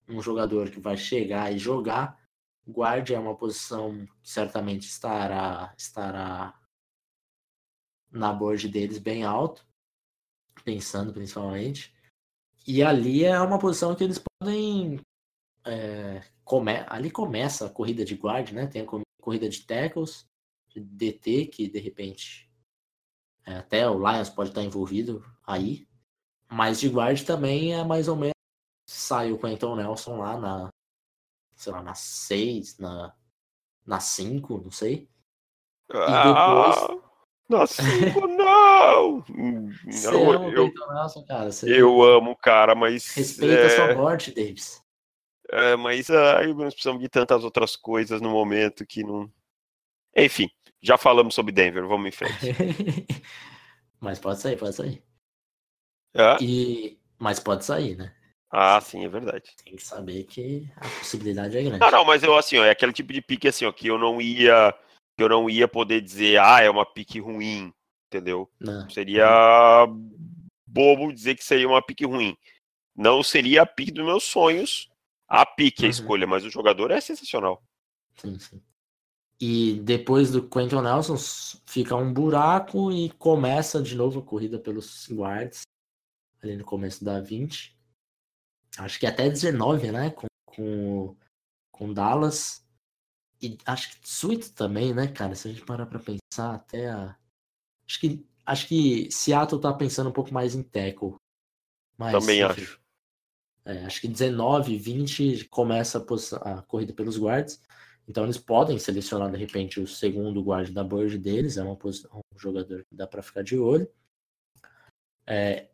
num 0.06 0.22
jogador 0.22 0.70
que 0.70 0.80
vai 0.80 0.96
chegar 0.96 1.52
e 1.52 1.58
jogar, 1.58 2.20
guarde 2.66 3.14
é 3.14 3.18
uma 3.18 3.36
posição 3.36 4.06
que 4.22 4.30
certamente 4.30 4.82
estará, 4.86 5.74
estará 5.76 6.58
na 8.10 8.32
board 8.32 8.68
deles 8.68 8.98
bem 8.98 9.24
alto, 9.24 9.66
pensando 10.64 11.12
principalmente. 11.12 11.94
E 12.66 12.82
ali 12.82 13.24
é 13.24 13.40
uma 13.40 13.58
posição 13.58 13.94
que 13.94 14.04
eles 14.04 14.22
podem. 14.40 15.00
É, 15.64 16.22
come, 16.44 16.72
ali 16.88 17.10
começa 17.10 17.66
a 17.66 17.70
corrida 17.70 18.04
de 18.04 18.14
guard, 18.14 18.50
né? 18.50 18.66
Tem 18.66 18.82
a 18.82 18.86
corrida 19.20 19.48
de 19.48 19.62
tackles, 19.64 20.26
de 20.68 20.80
DT, 20.80 21.46
que 21.46 21.68
de 21.68 21.78
repente 21.78 22.50
é, 23.44 23.56
até 23.56 23.88
o 23.88 23.98
Lions 23.98 24.30
pode 24.30 24.50
estar 24.50 24.62
envolvido 24.62 25.24
aí. 25.44 25.86
Mas 26.48 26.80
de 26.80 26.88
guard 26.88 27.22
também 27.24 27.74
é 27.74 27.82
mais 27.82 28.08
ou 28.08 28.16
menos. 28.16 28.31
Sai 28.92 29.32
o 29.32 29.38
Quentin 29.38 29.74
Nelson 29.74 30.18
lá 30.18 30.38
na. 30.38 30.68
Sei 31.56 31.72
lá, 31.72 31.82
na 31.82 31.94
6, 31.94 32.78
na, 32.78 33.14
na 33.86 34.00
5, 34.00 34.58
não 34.58 34.70
sei. 34.70 35.08
E 35.88 35.94
depois. 35.94 36.76
Ah, 36.76 36.98
na 37.48 37.66
5 37.66 38.26
não! 38.28 39.24
Você 39.86 40.10
não, 40.10 40.30
ama 40.32 40.48
eu, 40.50 40.66
o 40.66 40.94
Nelson, 40.94 41.24
cara. 41.24 41.50
Você 41.50 41.80
eu 41.80 42.02
amo 42.02 42.32
o 42.32 42.36
cara, 42.36 42.74
mas. 42.74 43.14
Respeita 43.14 43.62
é... 43.62 43.66
a 43.66 43.70
sua 43.70 43.94
morte, 43.94 44.30
Davis. 44.30 44.82
É, 45.50 45.74
mas 45.76 46.10
aí 46.10 46.52
nós 46.52 46.74
precisamos 46.74 47.00
de 47.00 47.08
tantas 47.08 47.44
outras 47.44 47.76
coisas 47.76 48.20
no 48.20 48.30
momento 48.30 48.86
que 48.86 49.02
não. 49.02 49.30
Enfim, 50.14 50.50
já 50.82 50.98
falamos 50.98 51.34
sobre 51.34 51.52
Denver, 51.52 51.86
vamos 51.86 52.08
em 52.08 52.12
frente. 52.12 52.54
mas 53.98 54.18
pode 54.18 54.40
sair, 54.40 54.58
pode 54.58 54.74
sair. 54.74 55.02
É? 56.14 56.36
E... 56.42 56.98
Mas 57.18 57.40
pode 57.40 57.64
sair, 57.64 57.96
né? 57.96 58.14
Ah, 58.54 58.78
sim, 58.82 59.02
é 59.02 59.08
verdade. 59.08 59.50
Tem 59.64 59.74
que 59.74 59.82
saber 59.82 60.24
que 60.24 60.70
a 60.76 60.86
possibilidade 60.86 61.56
é 61.56 61.62
grande. 61.62 61.78
Não, 61.78 61.90
não, 61.90 62.04
mas 62.04 62.22
eu 62.22 62.36
assim, 62.36 62.58
ó, 62.58 62.64
é 62.64 62.70
aquele 62.70 62.92
tipo 62.92 63.10
de 63.10 63.22
pique 63.22 63.48
assim, 63.48 63.64
ó, 63.64 63.72
que 63.72 63.86
eu 63.86 63.96
não 63.96 64.20
ia, 64.20 64.74
que 65.16 65.24
eu 65.24 65.28
não 65.30 65.48
ia 65.48 65.66
poder 65.66 66.02
dizer, 66.02 66.38
ah, 66.38 66.60
é 66.60 66.68
uma 66.68 66.84
pique 66.84 67.18
ruim, 67.18 67.72
entendeu? 68.08 68.50
Não. 68.60 68.90
Seria 68.90 69.86
bobo 70.66 71.10
dizer 71.10 71.34
que 71.34 71.42
seria 71.42 71.66
uma 71.66 71.80
pique 71.80 72.04
ruim. 72.04 72.36
Não 72.94 73.22
seria 73.22 73.62
a 73.62 73.66
pique 73.66 73.90
dos 73.90 74.04
meus 74.04 74.24
sonhos, 74.24 74.90
a 75.26 75.46
pique, 75.46 75.84
a 75.84 75.86
uhum. 75.86 75.90
escolha, 75.90 76.26
mas 76.26 76.44
o 76.44 76.50
jogador 76.50 76.90
é 76.90 77.00
sensacional. 77.00 77.62
Sim, 78.16 78.38
sim. 78.38 78.60
E 79.40 79.80
depois 79.80 80.30
do 80.30 80.46
Quentin 80.46 80.82
Nelson 80.82 81.16
fica 81.66 81.96
um 81.96 82.12
buraco 82.12 82.92
e 82.92 83.08
começa 83.12 83.82
de 83.82 83.96
novo 83.96 84.20
a 84.20 84.22
corrida 84.22 84.58
pelos 84.58 85.08
guards 85.10 85.62
ali 86.42 86.56
no 86.56 86.64
começo 86.64 87.02
da 87.02 87.18
20. 87.18 87.74
Acho 88.78 88.98
que 88.98 89.06
até 89.06 89.28
19, 89.28 89.90
né? 89.90 90.10
Com, 90.10 90.26
com, 90.46 91.16
com 91.70 91.92
Dallas. 91.92 92.64
E 93.40 93.58
acho 93.66 93.90
que 93.90 94.06
Sweet 94.06 94.52
também, 94.52 94.94
né, 94.94 95.08
cara? 95.08 95.34
Se 95.34 95.48
a 95.48 95.52
gente 95.52 95.64
parar 95.64 95.86
pra 95.86 95.98
pensar, 95.98 96.54
até 96.54 96.90
a. 96.90 97.16
Acho 97.86 98.00
que, 98.00 98.26
acho 98.46 98.68
que 98.68 99.10
Seattle 99.10 99.60
tá 99.60 99.72
pensando 99.72 100.08
um 100.08 100.12
pouco 100.12 100.32
mais 100.32 100.54
em 100.54 100.62
tackle. 100.62 101.16
Mas, 101.98 102.12
também 102.12 102.40
enfim, 102.42 102.62
acho. 102.62 102.80
É, 103.64 103.84
acho 103.84 104.00
que 104.00 104.08
19, 104.08 104.76
20 104.76 105.48
começa 105.48 105.98
a, 105.98 106.52
a, 106.52 106.62
corrida 106.62 106.92
pelos 106.92 107.16
guards. 107.16 107.60
Então 108.08 108.24
eles 108.24 108.38
podem 108.38 108.78
selecionar 108.78 109.30
de 109.30 109.36
repente 109.36 109.78
o 109.78 109.86
segundo 109.86 110.42
guard 110.42 110.70
da 110.70 110.82
board 110.82 111.16
deles. 111.18 111.56
É 111.56 111.62
uma 111.62 111.76
posição, 111.76 112.20
um 112.34 112.38
jogador 112.38 112.84
que 112.84 112.94
dá 112.94 113.06
para 113.06 113.22
ficar 113.22 113.42
de 113.42 113.58
olho. 113.58 113.88
É, 115.26 115.68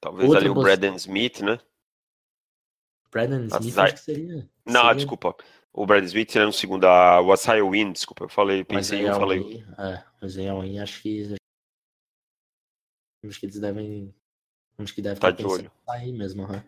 Talvez 0.00 0.32
ali 0.32 0.48
o 0.48 0.54
Braden 0.54 0.94
Smith, 0.96 1.40
né? 1.40 1.58
Braden 3.10 3.46
Smith 3.46 3.78
acho 3.78 3.94
que 3.94 4.00
seria. 4.00 4.50
Não, 4.64 4.82
seria... 4.82 4.94
desculpa. 4.94 5.36
O 5.72 5.86
Braden 5.86 6.06
Smith 6.06 6.30
seria 6.30 6.46
no 6.46 6.52
segundo, 6.52 6.86
a 6.86 7.20
Wasai 7.20 7.62
Win, 7.62 7.92
desculpa, 7.92 8.24
eu 8.24 8.28
falei, 8.28 8.64
pensei, 8.64 9.06
eu 9.06 9.14
falei. 9.14 9.64
É, 9.78 10.02
o 10.24 10.28
Zay 10.28 10.50
Win, 10.50 10.78
acho 10.78 11.02
que. 11.02 11.34
Acho 13.24 13.40
que 13.40 13.46
eles 13.46 13.60
devem. 13.60 14.14
Acho 14.78 14.94
que 14.94 15.02
deve 15.02 15.20
tá 15.20 15.30
estar 15.30 15.42
de 15.42 15.48
olho. 15.48 15.72
aí 15.88 16.12
mesmo, 16.12 16.44
uhum. 16.44 16.62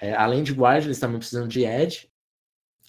é, 0.00 0.14
Além 0.14 0.42
de 0.42 0.52
guard, 0.52 0.84
eles 0.84 0.98
também 0.98 1.18
precisam 1.18 1.46
de 1.46 1.64
Ed. 1.64 2.10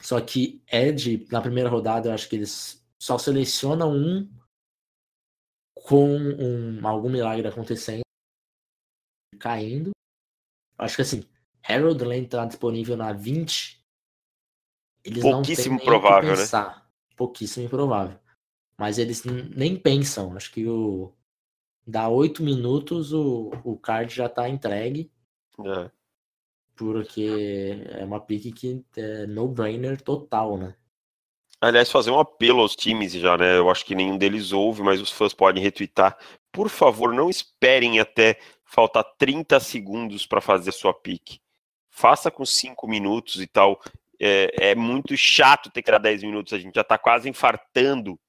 Só 0.02 0.20
que 0.20 0.62
Ed, 0.72 1.28
na 1.32 1.42
primeira 1.42 1.70
rodada, 1.70 2.10
eu 2.10 2.14
acho 2.14 2.28
que 2.28 2.36
eles 2.36 2.84
só 3.00 3.18
selecionam 3.18 3.92
um 3.94 4.30
com 5.74 6.08
um, 6.08 6.86
algum 6.88 7.10
milagre 7.10 7.48
acontecendo 7.48 8.02
caindo. 9.40 9.92
Acho 10.78 10.96
que 10.96 11.02
assim, 11.04 11.24
Harold 11.68 12.04
Lane 12.04 12.28
tá 12.28 12.46
disponível 12.46 12.96
na 12.96 13.12
20. 13.12 13.84
Eles 15.04 15.22
Pouquíssimo 15.22 15.80
provável, 15.84 16.32
né? 16.32 16.36
pensar. 16.38 16.76
né? 16.78 16.82
Pouquíssimo 17.16 17.66
improvável. 17.66 18.20
Mas 18.78 18.98
eles 18.98 19.24
nem 19.24 19.76
pensam. 19.78 20.36
Acho 20.36 20.52
que 20.52 20.68
o. 20.68 21.14
Dá 21.88 22.10
oito 22.10 22.42
minutos, 22.42 23.14
o, 23.14 23.52
o 23.64 23.78
card 23.78 24.14
já 24.14 24.28
tá 24.28 24.50
entregue. 24.50 25.12
É. 25.64 25.92
Porque 26.76 27.86
é 27.92 28.04
uma 28.04 28.20
pique 28.20 28.52
que 28.52 28.84
é 28.98 29.28
no-brainer 29.28 30.02
total, 30.02 30.58
né? 30.58 30.76
Aliás, 31.62 31.90
fazer 31.90 32.12
um 32.12 32.20
apelo 32.20 32.62
aos 32.62 32.76
times 32.76 33.14
já, 33.14 33.38
né? 33.38 33.58
Eu 33.58 33.70
acho 33.70 33.86
que 33.86 33.96
nenhum 33.96 34.18
deles 34.18 34.52
ouve, 34.52 34.84
mas 34.84 35.00
os 35.00 35.12
fãs 35.12 35.34
podem 35.34 35.64
retweetar. 35.64 36.18
Por 36.52 36.70
favor, 36.70 37.14
não 37.14 37.30
esperem 37.30 38.00
até 38.00 38.40
faltar 38.66 39.04
30 39.18 39.60
segundos 39.60 40.26
para 40.26 40.42
fazer 40.42 40.72
sua 40.72 40.94
pique. 40.94 41.40
Faça 41.96 42.30
com 42.30 42.46
5 42.46 42.86
minutos 42.90 43.42
e 43.42 43.48
tal. 43.48 43.82
É, 44.20 44.72
é, 44.72 44.76
muito 44.76 45.16
chato 45.16 45.70
ter 45.70 45.82
que 45.82 45.90
dar 45.90 45.98
10 45.98 46.24
minutos, 46.24 46.52
a 46.52 46.58
gente 46.58 46.76
já 46.76 46.82
está 46.82 46.98
quase 46.98 47.30
infartando. 47.30 48.20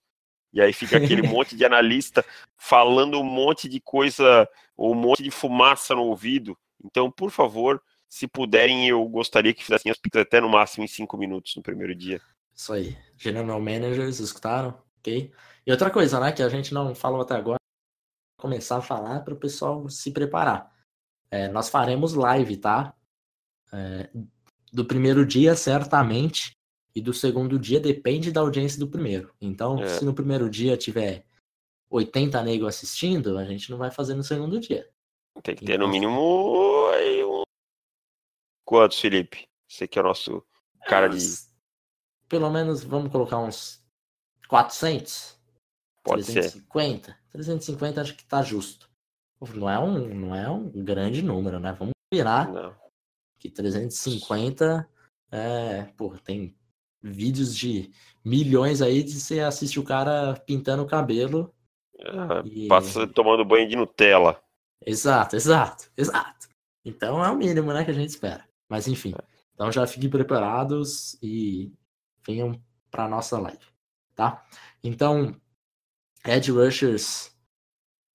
E 0.53 0.61
aí 0.61 0.73
fica 0.73 0.97
aquele 0.97 1.23
monte 1.27 1.57
de 1.57 1.65
analista 1.65 2.25
falando 2.57 3.19
um 3.19 3.25
monte 3.25 3.69
de 3.69 3.81
coisa, 3.81 4.49
ou 4.77 4.93
um 4.93 4.95
monte 4.95 5.25
de 5.25 5.33
fumaça 5.33 5.97
no 5.97 6.05
ouvido. 6.05 6.57
Então, 6.85 7.11
por 7.11 7.33
favor, 7.33 7.83
se 8.09 8.29
puderem, 8.29 8.89
eu 8.89 9.05
gostaria 9.09 9.53
que 9.53 9.65
fizessem 9.65 9.91
as 9.91 9.99
até 10.15 10.41
no 10.41 10.49
máximo 10.49 10.85
em 10.85 10.89
5 10.89 11.17
minutos 11.19 11.57
no 11.57 11.63
primeiro 11.63 11.95
dia. 11.95 12.21
Isso 12.55 12.73
aí. 12.73 12.97
General 13.19 13.61
Managers, 13.61 14.21
escutaram? 14.21 14.81
Ok? 15.01 15.33
E 15.67 15.71
outra 15.73 15.91
coisa, 15.91 16.21
né, 16.21 16.31
que 16.31 16.43
a 16.43 16.49
gente 16.49 16.73
não 16.73 16.95
falou 16.95 17.21
até 17.21 17.35
agora, 17.35 17.59
começar 18.39 18.77
a 18.77 18.83
falar 18.83 19.25
para 19.25 19.35
o 19.35 19.39
pessoal 19.39 19.89
se 19.89 20.13
preparar. 20.13 20.73
É, 21.33 21.49
nós 21.49 21.69
faremos 21.69 22.15
live, 22.15 22.57
tá? 22.59 22.95
É, 23.77 24.11
do 24.73 24.85
primeiro 24.85 25.25
dia, 25.25 25.55
certamente, 25.55 26.57
e 26.95 27.01
do 27.01 27.13
segundo 27.13 27.59
dia 27.59 27.79
depende 27.79 28.33
da 28.33 28.41
audiência 28.41 28.79
do 28.79 28.89
primeiro. 28.89 29.31
Então, 29.41 29.83
é. 29.83 29.89
se 29.99 30.05
no 30.05 30.15
primeiro 30.15 30.49
dia 30.49 30.77
tiver 30.77 31.27
80 31.91 32.43
negros 32.43 32.69
assistindo, 32.69 33.37
a 33.37 33.45
gente 33.45 33.71
não 33.71 33.77
vai 33.77 33.91
fazer 33.91 34.15
no 34.15 34.25
segundo 34.25 34.59
dia. 34.59 34.89
Tem 35.43 35.55
que 35.55 35.65
ter 35.65 35.75
então, 35.75 35.87
no 35.87 35.93
mínimo 35.93 36.89
aí, 36.95 37.23
um... 37.23 37.43
quantos, 38.65 38.99
Felipe? 38.99 39.47
Você 39.69 39.87
que 39.87 39.99
é 39.99 40.03
o 40.03 40.07
nosso 40.07 40.43
cara 40.87 41.09
de. 41.09 41.19
Pelo 42.29 42.51
menos 42.51 42.83
vamos 42.83 43.13
colocar 43.13 43.39
uns 43.39 43.85
400? 44.49 45.39
Pode 46.03 46.25
350? 46.25 47.13
ser. 47.13 47.19
350 47.33 48.01
acho 48.01 48.17
que 48.17 48.25
tá 48.25 48.43
justo. 48.43 48.89
Não 49.55 49.69
é 49.69 49.79
um, 49.79 50.15
não 50.15 50.35
é 50.35 50.49
um 50.49 50.71
grande 50.71 51.21
número, 51.21 51.61
né? 51.61 51.73
Vamos 51.79 51.93
virar 52.13 52.51
não. 52.51 52.86
Que 53.39 53.51
350 53.51 54.89
é, 55.31 55.85
pô, 55.97 56.17
tem 56.19 56.55
vídeos 57.03 57.57
de 57.57 57.91
milhões 58.25 58.83
aí 58.83 59.03
de 59.03 59.21
você 59.21 59.41
assistir 59.41 59.79
o 59.79 59.85
cara 59.85 60.35
pintando 60.47 60.83
o 60.83 60.87
cabelo. 60.87 61.55
É, 61.99 62.47
e... 62.47 62.69
Passa 62.69 63.07
tomando 63.07 63.45
banho 63.45 63.69
de 63.69 63.77
Nutella. 63.77 64.41
Exato, 64.85 65.37
exato, 65.37 65.91
exato. 65.97 66.49
Então 66.85 67.25
é 67.25 67.31
o 67.31 67.37
mínimo, 67.37 67.73
né, 67.73 67.85
que 67.85 67.91
a 67.91 67.95
gente 67.95 68.11
espera. 68.11 68.47
Mas 68.69 68.89
enfim, 68.89 69.13
é. 69.17 69.25
então 69.55 69.71
já 69.71 69.87
fiquem 69.87 70.11
preparados 70.11 71.19
e 71.23 71.73
venham 72.27 72.61
para 72.91 73.09
nossa 73.09 73.39
live, 73.39 73.65
tá? 74.15 74.45
Então, 74.83 75.39
Edge 76.25 76.51
rushers, 76.51 77.37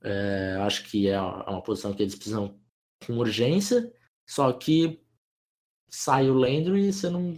é, 0.04 0.58
acho 0.62 0.90
que 0.90 1.08
é 1.08 1.22
uma 1.22 1.62
posição 1.62 1.94
que 1.94 2.02
eles 2.02 2.16
precisam 2.16 2.60
com 3.06 3.18
urgência, 3.18 3.92
só 4.28 4.52
que 4.52 5.02
sai 5.92 6.30
o 6.30 6.34
Landry 6.34 6.88
e 6.88 6.94
você 6.94 7.10
não 7.10 7.38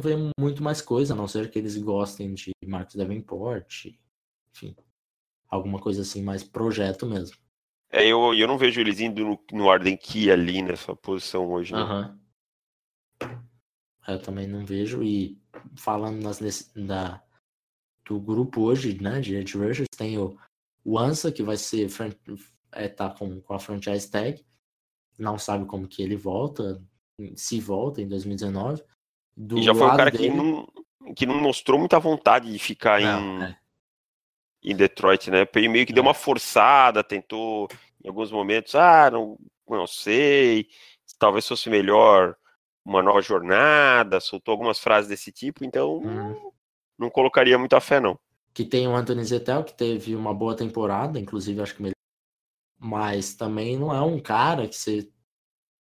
vê 0.00 0.14
muito 0.38 0.62
mais 0.62 0.80
coisa, 0.80 1.12
a 1.12 1.16
não 1.16 1.28
ser 1.28 1.50
que 1.50 1.58
eles 1.58 1.76
gostem 1.76 2.34
de 2.34 2.52
Marcos 2.64 2.96
Davenport, 2.96 3.86
enfim, 4.54 4.74
alguma 5.48 5.78
coisa 5.78 6.02
assim, 6.02 6.22
mais 6.22 6.42
projeto 6.42 7.06
mesmo. 7.06 7.36
É, 7.92 8.06
eu, 8.06 8.34
eu 8.34 8.46
não 8.46 8.56
vejo 8.56 8.80
eles 8.80 9.00
indo 9.00 9.24
no, 9.24 9.44
no 9.52 9.70
Arden 9.70 9.96
Key 9.96 10.30
ali 10.30 10.62
nessa 10.62 10.94
posição 10.94 11.50
hoje, 11.50 11.72
né? 11.74 11.82
Uhum. 11.82 12.20
Eu 14.08 14.22
também 14.22 14.46
não 14.46 14.64
vejo, 14.64 15.02
e 15.02 15.40
falando 15.76 16.22
nas, 16.22 16.38
da, 16.74 17.22
do 18.04 18.18
grupo 18.18 18.62
hoje, 18.62 19.00
né, 19.00 19.20
de 19.20 19.34
Edge 19.34 19.58
Rushers, 19.58 19.88
tem 19.96 20.18
o 20.18 20.38
o 20.84 20.98
Ansa, 20.98 21.30
que 21.30 21.42
vai 21.42 21.56
ser 21.56 21.88
é, 22.72 22.88
tá 22.88 23.10
com, 23.10 23.40
com 23.40 23.54
a 23.54 23.58
franchise 23.58 24.10
tag, 24.10 24.44
não 25.18 25.38
sabe 25.38 25.66
como 25.66 25.88
que 25.88 26.02
ele 26.02 26.16
volta, 26.16 26.82
se 27.36 27.60
volta 27.60 28.00
em 28.00 28.08
2019. 28.08 28.82
Do 29.36 29.58
e 29.58 29.62
já 29.62 29.74
foi 29.74 29.86
um 29.86 29.96
cara 29.96 30.10
dele... 30.10 30.24
que, 30.24 30.30
não, 30.30 30.68
que 31.14 31.26
não 31.26 31.40
mostrou 31.40 31.78
muita 31.78 31.98
vontade 31.98 32.52
de 32.52 32.58
ficar 32.58 33.00
não, 33.00 33.38
em, 33.38 33.42
é. 33.44 33.56
em 34.62 34.76
Detroit, 34.76 35.30
né? 35.30 35.46
Ele 35.54 35.68
meio 35.68 35.86
que 35.86 35.92
é. 35.92 35.94
deu 35.94 36.02
uma 36.02 36.14
forçada, 36.14 37.02
tentou 37.02 37.68
em 38.04 38.08
alguns 38.08 38.30
momentos, 38.30 38.74
ah, 38.74 39.10
não, 39.10 39.38
não 39.68 39.86
sei, 39.86 40.66
talvez 41.18 41.46
fosse 41.46 41.68
melhor 41.68 42.36
uma 42.84 43.02
nova 43.02 43.20
jornada, 43.20 44.20
soltou 44.20 44.52
algumas 44.52 44.78
frases 44.78 45.08
desse 45.08 45.30
tipo, 45.30 45.64
então 45.64 45.98
uhum. 45.98 46.50
não 46.98 47.10
colocaria 47.10 47.58
muita 47.58 47.80
fé, 47.80 48.00
não. 48.00 48.18
Que 48.52 48.64
tem 48.64 48.88
o 48.88 48.96
Anthony 48.96 49.24
Zetel, 49.24 49.62
que 49.62 49.74
teve 49.74 50.16
uma 50.16 50.34
boa 50.34 50.56
temporada, 50.56 51.20
inclusive 51.20 51.60
acho 51.60 51.76
que 51.76 51.82
melhor. 51.82 51.94
Mas 52.78 53.34
também 53.34 53.76
não 53.76 53.94
é 53.94 54.00
um 54.00 54.18
cara 54.18 54.66
que 54.66 54.74
você 54.74 55.08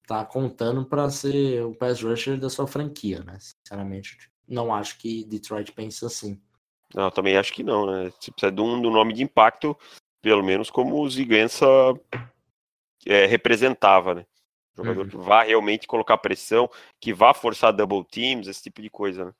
tá 0.08 0.24
contando 0.24 0.86
para 0.86 1.10
ser 1.10 1.62
o 1.62 1.74
pass 1.74 2.02
rusher 2.02 2.40
da 2.40 2.48
sua 2.48 2.66
franquia, 2.66 3.22
né? 3.22 3.36
Sinceramente, 3.38 4.16
não 4.48 4.74
acho 4.74 4.98
que 4.98 5.22
Detroit 5.24 5.70
pense 5.72 6.02
assim. 6.02 6.40
Não, 6.94 7.10
também 7.10 7.36
acho 7.36 7.52
que 7.52 7.62
não, 7.62 7.84
né? 7.84 8.10
Você 8.18 8.30
precisa 8.30 8.50
de 8.50 8.60
um, 8.62 8.80
de 8.80 8.86
um 8.86 8.90
nome 8.90 9.12
de 9.12 9.22
impacto, 9.22 9.76
pelo 10.22 10.42
menos 10.42 10.70
como 10.70 10.98
o 10.98 11.10
Zigança 11.10 11.66
é, 13.04 13.26
representava, 13.26 14.14
né? 14.14 14.26
Jogador 14.74 15.02
uhum. 15.02 15.10
que 15.10 15.16
vá 15.18 15.42
realmente 15.42 15.86
colocar 15.86 16.16
pressão, 16.16 16.70
que 16.98 17.12
vá 17.12 17.34
forçar 17.34 17.74
double 17.74 18.02
teams, 18.04 18.48
esse 18.48 18.62
tipo 18.62 18.80
de 18.80 18.88
coisa, 18.88 19.26
né? 19.26 19.34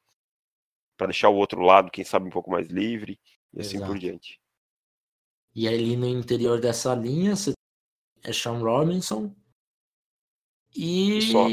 Para 0.99 1.07
deixar 1.07 1.31
o 1.31 1.37
outro 1.37 1.63
lado, 1.63 1.91
quem 1.91 2.05
sabe, 2.05 2.27
um 2.27 2.31
pouco 2.31 2.51
mais 2.51 2.69
livre 2.69 3.19
e 3.55 3.61
Exato. 3.61 3.77
assim 3.77 3.87
por 3.87 3.99
diante. 3.99 4.39
E 5.55 5.67
ali 5.67 5.97
no 5.97 6.07
interior 6.07 6.61
dessa 6.61 6.95
linha, 6.95 7.35
você 7.35 7.55
é 8.23 8.33
Sean 8.35 8.59
Robinson, 8.59 9.35
e 10.75 11.23
Só. 11.23 11.47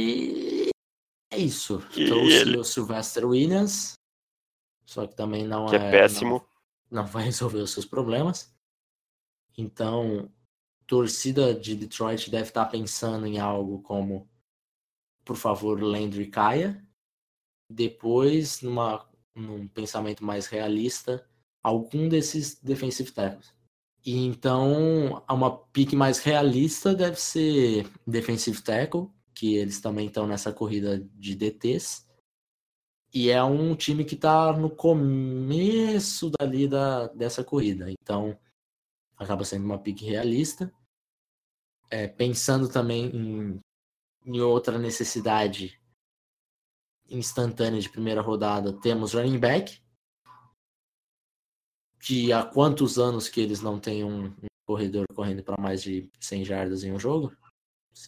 é 1.31 1.37
isso. 1.37 1.81
E 1.95 2.05
Trouxe 2.05 2.33
ele... 2.33 2.57
o 2.57 2.63
Sylvester 2.63 3.25
Williams, 3.25 3.93
só 4.85 5.07
que 5.07 5.15
também 5.15 5.45
não 5.45 5.67
que 5.67 5.75
é, 5.75 5.79
é 5.79 5.91
péssimo. 5.91 6.45
Não, 6.89 7.03
não, 7.03 7.05
vai 7.05 7.25
resolver 7.25 7.59
os 7.59 7.71
seus 7.71 7.85
problemas. 7.85 8.53
Então, 9.57 10.31
torcida 10.85 11.53
de 11.53 11.75
Detroit 11.75 12.29
deve 12.29 12.49
estar 12.49 12.65
pensando 12.65 13.25
em 13.25 13.39
algo 13.39 13.81
como, 13.81 14.29
por 15.23 15.35
favor, 15.35 15.81
Landry 15.81 16.27
caia. 16.27 16.85
Depois, 17.71 18.61
numa, 18.61 19.09
num 19.33 19.67
pensamento 19.67 20.23
mais 20.23 20.45
realista, 20.45 21.27
algum 21.63 22.07
desses 22.07 22.61
defensive 22.61 23.11
tackles. 23.11 23.53
E 24.05 24.19
então, 24.19 25.23
uma 25.27 25.57
pique 25.57 25.95
mais 25.95 26.19
realista 26.19 26.93
deve 26.93 27.19
ser 27.19 27.89
defensive 28.05 28.61
tackle, 28.61 29.09
que 29.33 29.55
eles 29.55 29.81
também 29.81 30.05
estão 30.05 30.27
nessa 30.27 30.53
corrida 30.53 30.99
de 31.15 31.33
DTs. 31.35 32.05
E 33.11 33.31
é 33.31 33.43
um 33.43 33.75
time 33.75 34.05
que 34.05 34.13
está 34.13 34.53
no 34.53 34.69
começo 34.69 36.29
dali 36.39 36.67
da, 36.67 37.07
dessa 37.07 37.43
corrida. 37.43 37.89
Então, 37.89 38.37
acaba 39.17 39.43
sendo 39.43 39.65
uma 39.65 39.79
pique 39.79 40.05
realista. 40.05 40.71
É, 41.89 42.07
pensando 42.07 42.69
também 42.69 43.05
em, 43.07 43.59
em 44.25 44.39
outra 44.39 44.77
necessidade 44.77 45.81
instantânea 47.09 47.79
de 47.79 47.89
primeira 47.89 48.21
rodada, 48.21 48.73
temos 48.73 49.13
running 49.13 49.39
back, 49.39 49.79
que 52.05 52.31
há 52.31 52.43
quantos 52.43 52.99
anos 52.99 53.27
que 53.27 53.41
eles 53.41 53.61
não 53.61 53.79
têm 53.79 54.03
um, 54.03 54.25
um 54.25 54.47
corredor 54.63 55.05
correndo 55.15 55.41
para 55.41 55.59
mais 55.59 55.81
de 55.81 56.07
100 56.19 56.45
jardas 56.45 56.83
em 56.83 56.91
um 56.91 56.99
jogo? 56.99 57.35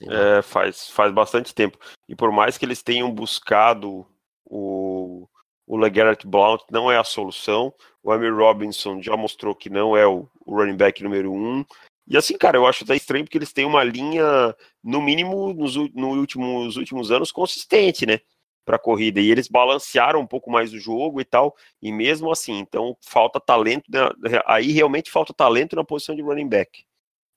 É, 0.08 0.42
faz, 0.44 0.88
faz 0.90 1.12
bastante 1.12 1.56
tempo. 1.56 1.80
E 2.08 2.16
por 2.16 2.32
mais 2.32 2.60
que 2.60 2.66
eles 2.66 2.84
tenham 2.84 3.12
buscado 3.12 4.06
o, 4.46 5.28
o 5.66 5.78
LeGarrette 5.78 6.28
Blount, 6.28 6.62
não 6.72 6.92
é 6.92 6.98
a 6.98 7.04
solução. 7.04 7.74
O 8.04 8.12
Amy 8.12 8.30
Robinson 8.30 9.02
já 9.02 9.18
mostrou 9.18 9.56
que 9.56 9.68
não 9.68 9.98
é 9.98 10.06
o, 10.06 10.30
o 10.46 10.56
running 10.56 10.78
back 10.78 11.02
número 11.02 11.34
um. 11.34 11.66
E 12.08 12.16
assim, 12.16 12.38
cara, 12.38 12.56
eu 12.56 12.68
acho 12.68 12.84
até 12.84 12.96
estranho 12.96 13.26
porque 13.26 13.38
eles 13.40 13.52
têm 13.52 13.66
uma 13.66 13.84
linha, 13.84 14.56
no 14.84 15.02
mínimo, 15.02 15.54
nos, 15.56 15.76
no 15.76 16.10
últimos, 16.10 16.78
últimos 16.78 17.10
anos, 17.10 17.32
consistente, 17.32 18.06
né? 18.06 18.20
Para 18.68 18.78
corrida 18.78 19.22
e 19.22 19.32
eles 19.32 19.48
balancearam 19.48 20.20
um 20.20 20.28
pouco 20.28 20.52
mais 20.52 20.74
o 20.74 20.80
jogo 20.80 21.22
e 21.22 21.26
tal, 21.26 21.56
e 21.82 21.90
mesmo 21.90 22.30
assim, 22.30 22.60
então 22.60 22.98
falta 23.00 23.40
talento, 23.40 23.86
né? 23.90 24.02
aí 24.46 24.74
realmente 24.74 25.10
falta 25.10 25.34
talento 25.34 25.74
na 25.74 25.86
posição 25.86 26.14
de 26.14 26.22
running 26.22 26.50
back. 26.50 26.86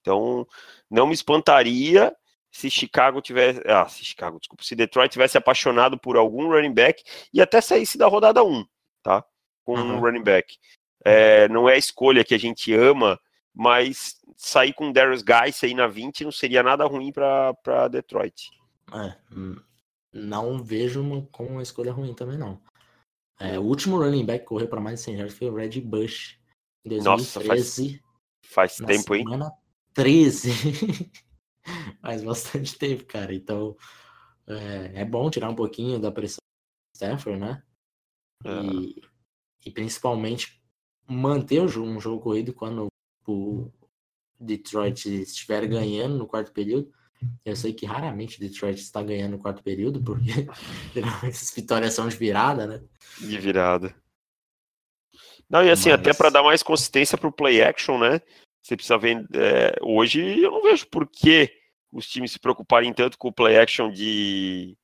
Então, 0.01 0.45
não 0.91 1.07
me 1.07 1.15
espantaria 1.15 2.13
se 2.51 2.69
Chicago 2.69 3.21
tivesse, 3.21 3.63
ah, 3.65 3.87
se 3.87 4.05
Chicago, 4.05 4.41
desculpa, 4.41 4.65
se 4.65 4.75
Detroit 4.75 5.13
tivesse 5.13 5.39
apaixonado 5.39 5.97
por 5.97 6.17
algum 6.17 6.49
running 6.49 6.75
back 6.75 7.05
e 7.33 7.41
até 7.41 7.61
saísse 7.61 7.97
da 7.97 8.09
rodada 8.09 8.43
1, 8.43 8.67
tá? 9.01 9.25
Com 9.63 9.77
uhum. 9.77 9.97
um 9.97 10.01
running 10.01 10.25
back. 10.25 10.59
É, 11.05 11.49
não 11.49 11.69
é 11.69 11.75
a 11.75 11.79
escolha 11.79 12.25
que 12.25 12.35
a 12.35 12.39
gente 12.39 12.75
ama, 12.75 13.21
mas 13.55 14.17
sair 14.37 14.73
com 14.73 14.91
Darius 14.91 15.23
Guy 15.23 15.55
aí 15.63 15.75
na 15.75 15.87
20 15.87 16.25
não 16.25 16.33
seria 16.33 16.63
nada 16.63 16.85
ruim 16.87 17.13
para 17.13 17.87
Detroit. 17.89 18.51
É, 18.93 19.15
hum, 19.33 19.57
não 20.13 20.63
vejo 20.63 21.01
uma, 21.01 21.27
como 21.27 21.51
uma 21.51 21.63
escolha 21.63 21.93
ruim 21.93 22.15
também, 22.15 22.39
não. 22.39 22.61
É, 23.39 23.59
o 23.59 23.63
último 23.63 23.99
running 23.99 24.27
back 24.27 24.41
que 24.41 24.49
correu 24.49 24.69
para 24.69 24.81
mais 24.81 25.01
de 25.01 25.05
100 25.07 25.15
yards 25.17 25.39
foi 25.39 25.49
o 25.49 25.55
Red 25.55 25.81
Bush, 25.81 26.39
em 26.85 26.91
2013. 26.91 27.03
Nossa, 27.05 27.41
faz, 27.41 28.01
faz 28.45 28.77
tempo, 28.77 29.15
hein? 29.15 29.25
13. 29.95 30.51
faz 32.03 32.23
bastante 32.23 32.77
tempo, 32.77 33.05
cara. 33.07 33.35
Então, 33.35 33.77
é, 34.47 35.01
é, 35.01 35.05
bom 35.05 35.31
tirar 35.31 35.49
um 35.49 35.55
pouquinho 35.55 35.99
da 35.99 36.13
pressão 36.13 36.39
do 36.39 36.97
Stafford, 36.97 37.41
né? 37.41 37.63
E, 38.45 39.03
e 39.65 39.71
principalmente 39.71 40.63
manter 41.07 41.61
um 41.61 42.01
jogo 42.01 42.21
corrido 42.21 42.53
quando 42.53 42.89
o 43.27 43.71
Detroit 44.39 45.07
estiver 45.07 45.67
ganhando 45.67 46.17
no 46.17 46.27
quarto 46.27 46.53
período 46.53 46.93
eu 47.45 47.55
sei 47.55 47.73
que 47.73 47.87
raramente 47.87 48.41
Detroit 48.41 48.79
está 48.79 49.03
ganhando 49.03 49.33
no 49.33 49.39
quarto 49.39 49.63
período, 49.63 50.03
porque 50.03 50.31
essas 51.27 51.53
vitórias 51.55 51.95
são 51.95 52.09
de 52.09 52.17
virada, 52.17 52.67
né? 52.67 52.83
De 53.19 53.39
virada. 53.39 53.95
Não, 55.49 55.65
e 55.65 55.71
assim, 55.71 55.91
Mas... 55.91 56.01
até 56.01 56.15
para 56.15 56.31
dar 56.31 56.43
mais 56.43 56.63
consistência 56.63 57.19
para 57.19 57.29
o 57.29 57.33
play 57.33 57.63
action, 57.63 57.99
né? 57.99 58.21
Você 58.63 58.77
precisa 58.77 58.99
ver. 58.99 59.27
É, 59.35 59.77
hoje 59.83 60.41
eu 60.41 60.51
não 60.51 60.63
vejo 60.63 60.87
por 60.87 61.07
que 61.07 61.53
os 61.93 62.09
times 62.09 62.33
se 62.33 62.39
preocuparem 62.39 62.93
tanto 62.93 63.19
com 63.19 63.29
o 63.29 63.33
play 63.33 63.59
action 63.59 63.91
de, 63.91 64.77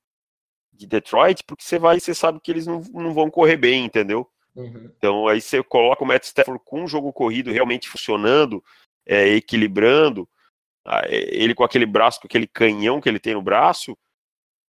de 0.72 0.86
Detroit, 0.86 1.42
porque 1.46 1.62
você 1.62 1.78
vai 1.78 2.00
você 2.00 2.14
sabe 2.14 2.40
que 2.40 2.50
eles 2.50 2.66
não, 2.66 2.80
não 2.92 3.14
vão 3.14 3.30
correr 3.30 3.56
bem, 3.56 3.84
entendeu? 3.84 4.28
Uhum. 4.54 4.90
Então 4.96 5.28
aí 5.28 5.40
você 5.40 5.62
coloca 5.62 6.02
o 6.02 6.06
Matt 6.06 6.24
Stafford 6.24 6.60
com 6.64 6.82
um 6.82 6.88
jogo 6.88 7.12
corrido 7.12 7.52
realmente 7.52 7.88
funcionando, 7.88 8.64
é, 9.06 9.28
equilibrando, 9.28 10.28
ele 11.08 11.54
com 11.54 11.64
aquele 11.64 11.86
braço, 11.86 12.20
com 12.20 12.26
aquele 12.26 12.46
canhão 12.46 13.00
que 13.00 13.08
ele 13.08 13.18
tem 13.18 13.34
no 13.34 13.42
braço, 13.42 13.96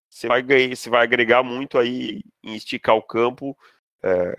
você 0.09 0.29
vai, 0.29 0.43
ganhar, 0.43 0.77
você 0.77 0.89
vai 0.89 1.03
agregar 1.03 1.43
muito 1.43 1.79
aí 1.79 2.23
em 2.43 2.55
esticar 2.55 2.95
o 2.95 3.03
campo. 3.03 3.57
É, 4.03 4.35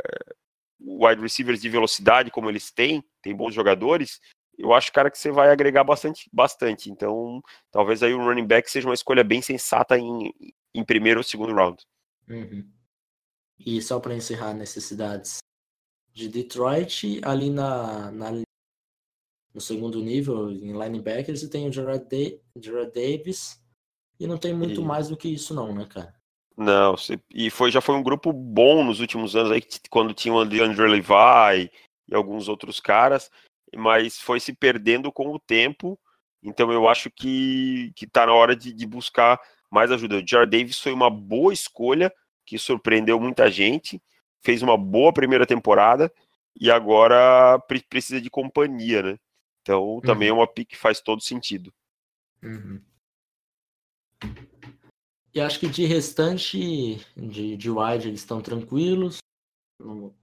wide 0.79 1.21
receivers 1.21 1.61
de 1.61 1.69
velocidade, 1.69 2.31
como 2.31 2.49
eles 2.49 2.71
têm, 2.71 3.03
tem 3.21 3.35
bons 3.35 3.53
jogadores, 3.53 4.19
eu 4.57 4.73
acho, 4.73 4.91
cara, 4.91 5.11
que 5.11 5.17
você 5.17 5.31
vai 5.31 5.49
agregar 5.49 5.83
bastante, 5.83 6.29
bastante. 6.31 6.89
Então, 6.89 7.41
talvez 7.71 8.01
aí 8.01 8.13
o 8.13 8.23
running 8.23 8.47
back 8.47 8.69
seja 8.69 8.87
uma 8.87 8.93
escolha 8.93 9.23
bem 9.23 9.41
sensata 9.41 9.97
em, 9.97 10.33
em 10.73 10.83
primeiro 10.83 11.19
ou 11.19 11.23
segundo 11.23 11.53
round. 11.53 11.83
Uhum. 12.29 12.69
E 13.59 13.81
só 13.81 13.99
para 13.99 14.15
encerrar 14.15 14.53
necessidades 14.53 15.39
de 16.13 16.29
Detroit, 16.29 17.19
ali 17.23 17.49
na, 17.49 18.11
na 18.11 18.44
no 19.55 19.61
segundo 19.61 20.01
nível, 20.01 20.51
em 20.51 20.77
linebackers, 20.77 21.41
e 21.41 21.49
tem 21.49 21.65
o 21.65 21.71
Gerard, 21.71 22.05
Gerard 22.57 22.91
Davis, 22.91 23.57
e 24.19 24.27
não 24.27 24.37
tem 24.37 24.53
muito 24.53 24.81
e... 24.81 24.83
mais 24.83 25.07
do 25.07 25.15
que 25.15 25.29
isso 25.29 25.53
não, 25.53 25.73
né, 25.73 25.85
cara? 25.85 26.13
Não, 26.57 26.95
e 27.33 27.49
foi, 27.49 27.71
já 27.71 27.79
foi 27.79 27.95
um 27.95 28.03
grupo 28.03 28.33
bom 28.33 28.83
nos 28.83 28.99
últimos 28.99 29.33
anos, 29.33 29.53
aí, 29.53 29.61
quando 29.89 30.13
tinha 30.13 30.33
o 30.33 30.39
Andrew 30.39 30.87
Levi 30.87 31.71
e 32.05 32.13
alguns 32.13 32.49
outros 32.49 32.81
caras, 32.81 33.31
mas 33.73 34.19
foi 34.19 34.41
se 34.41 34.53
perdendo 34.53 35.09
com 35.09 35.29
o 35.33 35.39
tempo, 35.39 35.97
então 36.43 36.69
eu 36.71 36.87
acho 36.89 37.09
que, 37.09 37.93
que 37.95 38.05
tá 38.05 38.25
na 38.25 38.33
hora 38.33 38.57
de, 38.57 38.73
de 38.73 38.85
buscar 38.85 39.39
mais 39.71 39.89
ajuda. 39.89 40.17
O 40.17 40.27
Jared 40.27 40.51
Davis 40.51 40.79
foi 40.79 40.91
uma 40.91 41.09
boa 41.09 41.53
escolha, 41.53 42.13
que 42.45 42.57
surpreendeu 42.57 43.19
muita 43.21 43.49
gente, 43.49 44.01
fez 44.43 44.61
uma 44.61 44.77
boa 44.77 45.13
primeira 45.13 45.45
temporada, 45.45 46.11
e 46.59 46.69
agora 46.69 47.57
precisa 47.89 48.19
de 48.19 48.29
companhia, 48.29 49.01
né? 49.01 49.17
Então 49.65 49.99
também 50.01 50.27
é 50.27 50.31
uhum. 50.31 50.37
é 50.37 50.41
uma 50.41 50.47
pick 50.47 50.69
que 50.69 50.77
faz 50.77 51.01
todo 51.01 51.23
sentido. 51.23 51.73
Uhum. 52.43 52.79
E 55.33 55.41
acho 55.41 55.59
que 55.59 55.67
de 55.67 55.85
restante 55.85 57.03
de, 57.17 57.57
de 57.57 57.69
wide 57.71 58.07
eles 58.07 58.19
estão 58.19 58.41
tranquilos, 58.41 59.17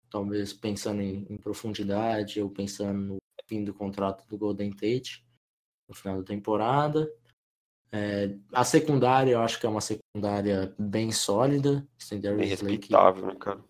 talvez 0.09 0.53
pensando 0.53 1.03
em, 1.03 1.27
em, 1.29 1.37
profundidade 1.37 2.41
ou 2.41 2.49
pensando 2.49 2.99
no 2.99 3.17
fim 3.47 3.65
do 3.65 3.75
contrato 3.75 4.25
do 4.29 4.39
Golden 4.39 4.71
Tate 4.71 5.27
no 5.89 5.95
final 5.95 6.19
da 6.19 6.25
temporada. 6.25 7.13
É, 7.91 8.35
a 8.53 8.65
secundária, 8.65 9.33
eu 9.33 9.43
acho 9.43 9.59
que 9.59 9.67
é 9.67 9.69
uma 9.69 9.81
secundária 9.81 10.73
bem 10.79 11.11
sólida. 11.11 11.87
Bem 12.11 12.49
respeitável, 12.49 13.27
né, 13.27 13.35
cara? 13.35 13.63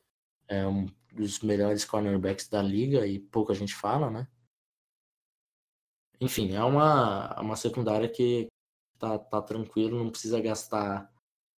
é 0.52 0.66
um 0.66 0.86
dos 1.12 1.40
melhores 1.40 1.84
cornerbacks 1.84 2.48
da 2.48 2.62
liga 2.62 3.06
e 3.06 3.18
pouca 3.18 3.54
gente 3.54 3.74
fala, 3.74 4.10
né? 4.10 4.28
Enfim, 6.22 6.54
é 6.54 6.62
uma, 6.62 7.34
uma 7.40 7.56
secundária 7.56 8.08
que 8.08 8.46
tá, 8.96 9.18
tá 9.18 9.42
tranquilo, 9.42 9.98
não 9.98 10.08
precisa 10.08 10.40
gastar 10.40 11.12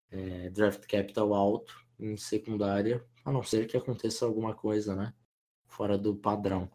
é, 0.09 0.51
draft 0.51 0.87
capital 0.87 1.35
alto 1.35 1.85
em 1.99 2.17
secundária, 2.17 3.05
a 3.25 3.33
não 3.33 3.43
ser 3.43 3.67
que 3.67 3.77
aconteça 3.77 4.25
alguma 4.25 4.55
coisa, 4.55 4.95
né? 4.95 5.13
Fora 5.67 5.99
do 5.99 6.15
padrão. 6.15 6.71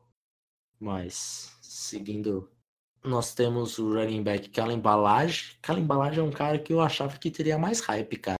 Mas, 0.78 1.58
seguindo, 1.62 2.52
nós 3.02 3.34
temos 3.34 3.80
o 3.80 3.94
running 3.94 4.22
back 4.22 4.50
Kalen 4.50 4.82
Balage. 4.82 5.58
Kalen 5.62 5.86
Balage 5.86 6.20
é 6.20 6.24
um 6.24 6.32
cara 6.32 6.60
que 6.60 6.74
eu 6.74 6.82
achava 6.82 7.18
que 7.18 7.32
teria 7.32 7.58
mais 7.58 7.80
hype, 7.80 8.18
cara. 8.18 8.38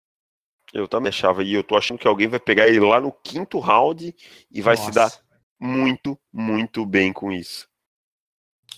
Eu 0.74 0.86
também 0.86 1.08
achava, 1.08 1.42
e 1.42 1.54
eu 1.54 1.64
tô 1.64 1.74
achando 1.74 1.98
que 1.98 2.06
alguém 2.06 2.28
vai 2.28 2.38
pegar 2.38 2.68
ele 2.68 2.80
lá 2.80 3.00
no 3.00 3.10
quinto 3.10 3.58
round 3.58 4.14
e 4.50 4.60
vai 4.60 4.76
se 4.76 4.90
dar 4.90 5.04
Nossa, 5.04 5.24
muito, 5.58 6.20
muito 6.30 6.84
bem 6.84 7.14
com 7.14 7.32
isso. 7.32 7.66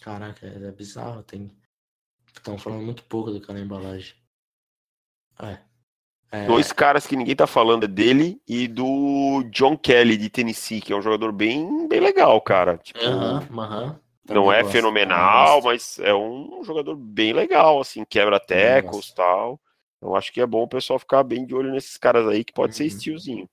Caraca, 0.00 0.46
é 0.46 0.68
é 0.68 0.72
bizarro. 0.72 1.22
Tem... 1.22 1.50
Estão 2.34 2.56
falando 2.58 2.82
muito 2.84 3.02
pouco 3.04 3.30
do 3.30 3.40
Kalen 3.40 3.66
Balage. 3.66 4.14
É. 5.42 5.58
É, 6.32 6.46
Dois 6.46 6.70
caras 6.70 7.08
que 7.08 7.16
ninguém 7.16 7.34
tá 7.34 7.46
falando 7.46 7.84
é 7.84 7.88
dele 7.88 8.40
e 8.46 8.68
do 8.68 9.42
John 9.50 9.76
Kelly 9.76 10.16
de 10.16 10.30
Tennessee, 10.30 10.80
que 10.80 10.92
é 10.92 10.96
um 10.96 11.02
jogador 11.02 11.32
bem, 11.32 11.88
bem 11.88 11.98
legal, 11.98 12.40
cara. 12.40 12.78
Tipo, 12.78 13.00
Aham, 13.00 13.48
aham. 13.58 14.00
não 14.28 14.52
é 14.52 14.62
gosto, 14.62 14.72
fenomenal, 14.72 15.60
mas 15.62 15.98
é 15.98 16.14
um 16.14 16.62
jogador 16.62 16.94
bem 16.94 17.32
legal, 17.32 17.80
assim, 17.80 18.04
quebra 18.04 18.40
gosto. 18.80 19.10
e 19.10 19.14
tal. 19.16 19.60
Eu 20.00 20.14
acho 20.14 20.32
que 20.32 20.40
é 20.40 20.46
bom 20.46 20.62
o 20.62 20.68
pessoal 20.68 21.00
ficar 21.00 21.24
bem 21.24 21.44
de 21.44 21.54
olho 21.54 21.72
nesses 21.72 21.96
caras 21.96 22.26
aí, 22.28 22.44
que 22.44 22.52
pode 22.52 22.76
ser 22.76 22.84
Uhum. 22.84 22.90
stealzinho. 22.90 23.50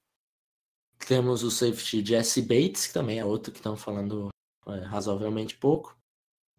Temos 1.08 1.44
o 1.44 1.50
safety 1.50 2.06
Jesse 2.06 2.42
Bates, 2.42 2.88
que 2.88 2.94
também 2.94 3.20
é 3.20 3.26
outro 3.26 3.52
que 3.52 3.58
estão 3.58 3.76
falando 3.76 4.30
é, 4.68 4.80
razoavelmente 4.86 5.56
pouco. 5.58 5.98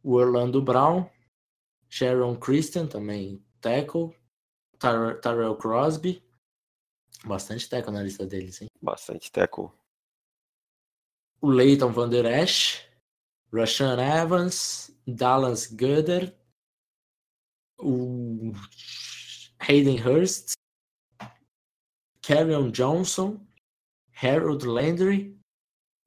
O 0.08 0.12
Orlando 0.14 0.62
Brown. 0.62 1.06
Sharon 1.90 2.34
Christian, 2.36 2.88
também 2.88 3.44
tackle. 3.60 4.16
Tar 4.78 5.20
Tyrell 5.20 5.54
Crosby. 5.54 6.22
Bastante 7.26 7.68
tackle 7.68 7.92
na 7.92 8.02
lista 8.02 8.26
deles, 8.26 8.62
hein? 8.62 8.68
Bastante 8.80 9.30
tackle. 9.30 9.70
O 11.42 11.48
Leighton 11.48 11.92
Van 11.92 12.08
Der 12.08 12.24
Esch. 12.24 12.88
Rashan 13.52 13.98
Evans. 13.98 14.90
Dallas 15.06 15.66
Goddard. 15.66 16.32
O 17.78 18.54
Hayden 19.60 19.98
Hurst. 19.98 20.54
Carrion 22.22 22.72
Johnson. 22.72 23.46
Harold 24.12 24.64
Landry. 24.64 25.36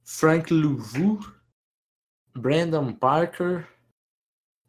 Frank 0.02 0.48
Louvu. 0.48 1.20
Brandon 2.34 2.96
Parker. 2.96 3.68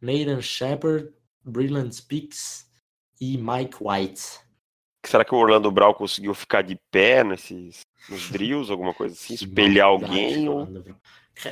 Nathan 0.00 0.40
Shepard. 0.40 1.12
Brilliant 1.44 1.92
Speaks. 1.92 2.70
E 3.20 3.36
Mike 3.38 3.76
White. 3.80 4.40
Será 5.06 5.24
que 5.24 5.34
o 5.34 5.38
Orlando 5.38 5.70
Brown 5.70 5.92
conseguiu 5.94 6.34
ficar 6.34 6.62
de 6.62 6.76
pé 6.90 7.22
nesses 7.22 7.80
nos 8.08 8.30
drills, 8.30 8.70
alguma 8.70 8.94
coisa 8.94 9.14
assim? 9.14 9.34
Espelhar 9.34 9.86
alguém? 9.86 10.48
Ou... 10.48 10.66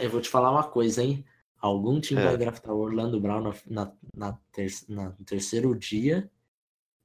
Eu 0.00 0.10
vou 0.10 0.20
te 0.20 0.28
falar 0.28 0.50
uma 0.50 0.64
coisa, 0.68 1.02
hein? 1.02 1.24
Algum 1.58 2.00
time 2.00 2.20
É. 2.20 2.24
vai 2.24 2.36
draftar 2.36 2.74
o 2.74 2.78
Orlando 2.78 3.20
Brown 3.20 3.42
na, 3.42 3.52
na, 3.66 3.92
na 4.16 4.32
ter- 4.50 4.72
na- 4.88 5.10
no 5.10 5.24
terceiro 5.24 5.74
dia. 5.78 6.30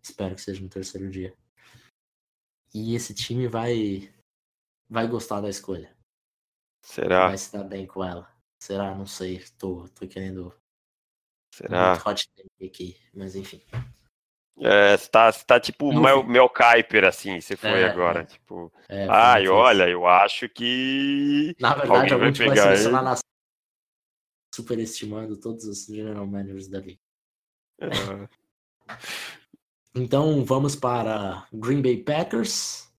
Espero 0.01 0.35
que 0.35 0.41
seja 0.41 0.61
no 0.61 0.69
terceiro 0.69 1.09
dia. 1.09 1.35
E 2.73 2.95
esse 2.95 3.13
time 3.13 3.47
vai 3.47 4.11
vai 4.89 5.07
gostar 5.07 5.41
da 5.41 5.49
escolha. 5.49 5.95
Será? 6.83 7.27
Vai 7.27 7.37
se 7.37 7.51
dar 7.51 7.63
bem 7.65 7.85
com 7.85 8.03
ela. 8.03 8.31
Será? 8.63 8.95
Não 8.95 9.05
sei. 9.05 9.43
Tô, 9.57 9.87
tô 9.89 10.07
querendo 10.07 10.53
Será? 11.57 11.89
muito 11.93 12.07
hot 12.07 12.29
take 12.35 12.65
aqui. 12.65 12.97
Mas 13.13 13.35
enfim. 13.35 13.61
É, 14.59 14.95
você 14.97 15.09
tá, 15.09 15.31
você 15.31 15.45
tá 15.45 15.59
tipo 15.59 15.91
Não 15.91 16.01
Mel. 16.01 16.23
Mel 16.23 16.49
Kiper, 16.49 17.03
assim, 17.05 17.39
você 17.39 17.55
foi 17.55 17.81
É, 17.81 17.89
agora. 17.89 18.21
é. 18.21 18.25
Tipo, 18.25 18.71
É, 18.89 19.07
ai, 19.09 19.41
muito 19.41 19.53
olha, 19.53 19.89
eu 19.89 20.05
acho 20.05 20.47
que. 20.49 21.55
Na 21.59 21.73
verdade, 21.75 21.91
alguém 21.95 22.13
algum 22.13 22.23
vai 22.25 22.31
time 22.31 22.47
vai 22.47 22.57
selecionar 22.57 23.03
na 23.03 23.15
superestimando 24.53 25.37
todos 25.39 25.65
os 25.65 25.85
general 25.85 26.25
managers 26.25 26.67
da 26.67 26.79
liga. 26.79 26.99
Ah, 27.81 28.27
Então 29.95 30.43
vamos 30.45 30.75
para 30.75 31.47
Green 31.53 31.81
Bay 31.81 31.97
Packers. 32.03 32.91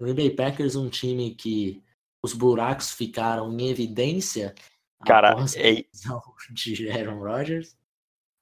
Green 0.00 0.14
Bay 0.14 0.30
Packers, 0.30 0.76
um 0.76 0.88
time 0.88 1.34
que 1.34 1.82
os 2.22 2.32
buracos 2.32 2.90
ficaram 2.92 3.52
em 3.52 3.68
evidência 3.68 4.54
Cara, 5.04 5.36
é- 5.56 5.84
de 6.54 6.90
Aaron 6.90 7.18
Rodgers. 7.18 7.76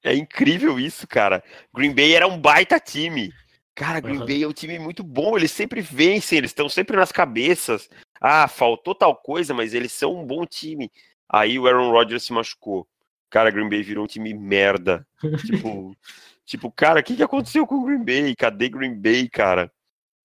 É 0.05 0.14
incrível 0.14 0.81
isso, 0.81 1.07
cara. 1.07 1.42
Green 1.72 1.94
Bay 1.94 2.14
era 2.14 2.27
um 2.27 2.38
baita 2.38 2.81
time. 2.81 3.33
Cara, 3.75 4.01
Green 4.01 4.16
Aham. 4.16 4.27
Bay 4.27 4.42
é 4.42 4.48
um 4.48 4.53
time 4.53 4.79
muito 4.79 5.03
bom, 5.03 5.37
eles 5.37 5.51
sempre 5.51 5.81
vencem, 5.81 6.38
eles 6.38 6.51
estão 6.51 6.68
sempre 6.68 6.96
nas 6.96 7.12
cabeças. 7.12 7.88
Ah, 8.20 8.46
faltou 8.46 8.94
tal 8.94 9.16
coisa, 9.16 9.55
mas 9.55 9.75
eles 9.75 9.92
são 9.92 10.14
um 10.14 10.27
bom 10.27 10.44
time. 10.44 10.90
Aí 11.29 11.59
o 11.59 11.66
Aaron 11.66 11.90
Rodgers 11.90 12.25
se 12.25 12.33
machucou. 12.33 12.87
Cara, 13.31 13.51
Green 13.51 13.68
Bay 13.68 13.83
virou 13.83 14.05
um 14.05 14.09
time 14.09 14.35
merda. 14.35 15.07
tipo, 15.46 15.96
tipo, 16.44 16.70
cara, 16.70 17.01
o 17.01 17.03
que, 17.03 17.16
que 17.16 17.22
aconteceu 17.22 17.66
com 17.66 17.77
o 17.77 17.85
Green 17.85 18.05
Bay? 18.05 18.37
Cadê 18.37 18.68
Green 18.68 18.94
Bay, 18.94 19.29
cara? 19.29 19.72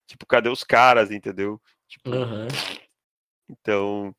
Tipo, 0.08 0.26
cadê 0.26 0.50
os 0.50 0.64
caras, 0.64 1.10
entendeu? 1.12 1.62
Tipo, 1.88 2.14
Aham. 2.14 2.48
então, 3.50 4.14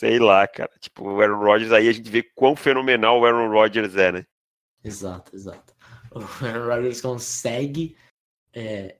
sei 0.00 0.18
lá, 0.18 0.48
cara. 0.48 0.70
Tipo, 0.80 1.04
o 1.04 1.20
Aaron 1.20 1.44
Rodgers 1.44 1.72
aí 1.72 1.86
a 1.86 1.92
gente 1.92 2.10
vê 2.10 2.22
quão 2.22 2.56
fenomenal 2.56 3.20
o 3.20 3.26
Aaron 3.26 3.50
Rodgers 3.50 3.94
é, 3.96 4.10
né? 4.10 4.26
Exato, 4.82 5.36
exato. 5.36 5.74
O 6.12 6.44
Aaron 6.44 6.66
Rodgers 6.66 7.00
consegue 7.00 7.96
é, 8.52 8.96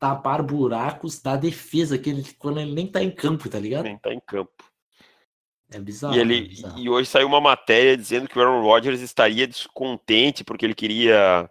tapar 0.00 0.42
buracos 0.42 1.22
da 1.22 1.36
defesa 1.36 1.96
que 1.96 2.10
ele, 2.10 2.24
quando 2.38 2.58
ele 2.58 2.74
nem 2.74 2.90
tá 2.90 3.00
em 3.00 3.10
campo, 3.10 3.48
tá 3.48 3.60
ligado? 3.60 3.84
Nem 3.84 3.96
tá 3.96 4.12
em 4.12 4.18
campo. 4.18 4.64
É 5.70 5.78
bizarro. 5.78 6.16
E, 6.16 6.18
é 6.18 6.22
ele, 6.22 6.48
bizarro. 6.48 6.76
e 6.76 6.90
hoje 6.90 7.08
saiu 7.08 7.28
uma 7.28 7.40
matéria 7.40 7.96
dizendo 7.96 8.28
que 8.28 8.36
o 8.36 8.42
Aaron 8.42 8.62
Rodgers 8.62 9.00
estaria 9.00 9.46
descontente 9.46 10.42
porque 10.42 10.64
ele 10.64 10.74
queria 10.74 11.48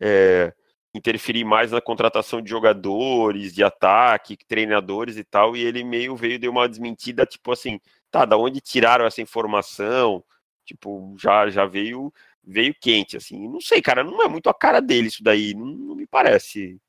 é, 0.00 0.52
interferir 0.92 1.44
mais 1.44 1.70
na 1.70 1.80
contratação 1.80 2.42
de 2.42 2.50
jogadores, 2.50 3.54
de 3.54 3.62
ataque, 3.62 4.36
treinadores 4.36 5.16
e 5.16 5.22
tal, 5.22 5.56
e 5.56 5.60
ele 5.60 5.84
meio 5.84 6.16
veio, 6.16 6.40
deu 6.40 6.50
uma 6.50 6.68
desmentida, 6.68 7.24
tipo 7.24 7.52
assim, 7.52 7.78
tá, 8.12 8.24
da 8.24 8.36
onde 8.36 8.60
tiraram 8.60 9.06
essa 9.06 9.22
informação? 9.22 10.22
Tipo, 10.64 11.16
já, 11.18 11.48
já 11.50 11.66
veio 11.66 12.12
veio 12.44 12.74
quente, 12.74 13.16
assim. 13.16 13.48
Não 13.48 13.60
sei, 13.60 13.80
cara, 13.80 14.04
não 14.04 14.20
é 14.22 14.28
muito 14.28 14.48
a 14.48 14.54
cara 14.54 14.80
dele 14.80 15.08
isso 15.08 15.22
daí, 15.22 15.54
não, 15.54 15.66
não 15.66 15.94
me 15.94 16.06
parece. 16.06 16.80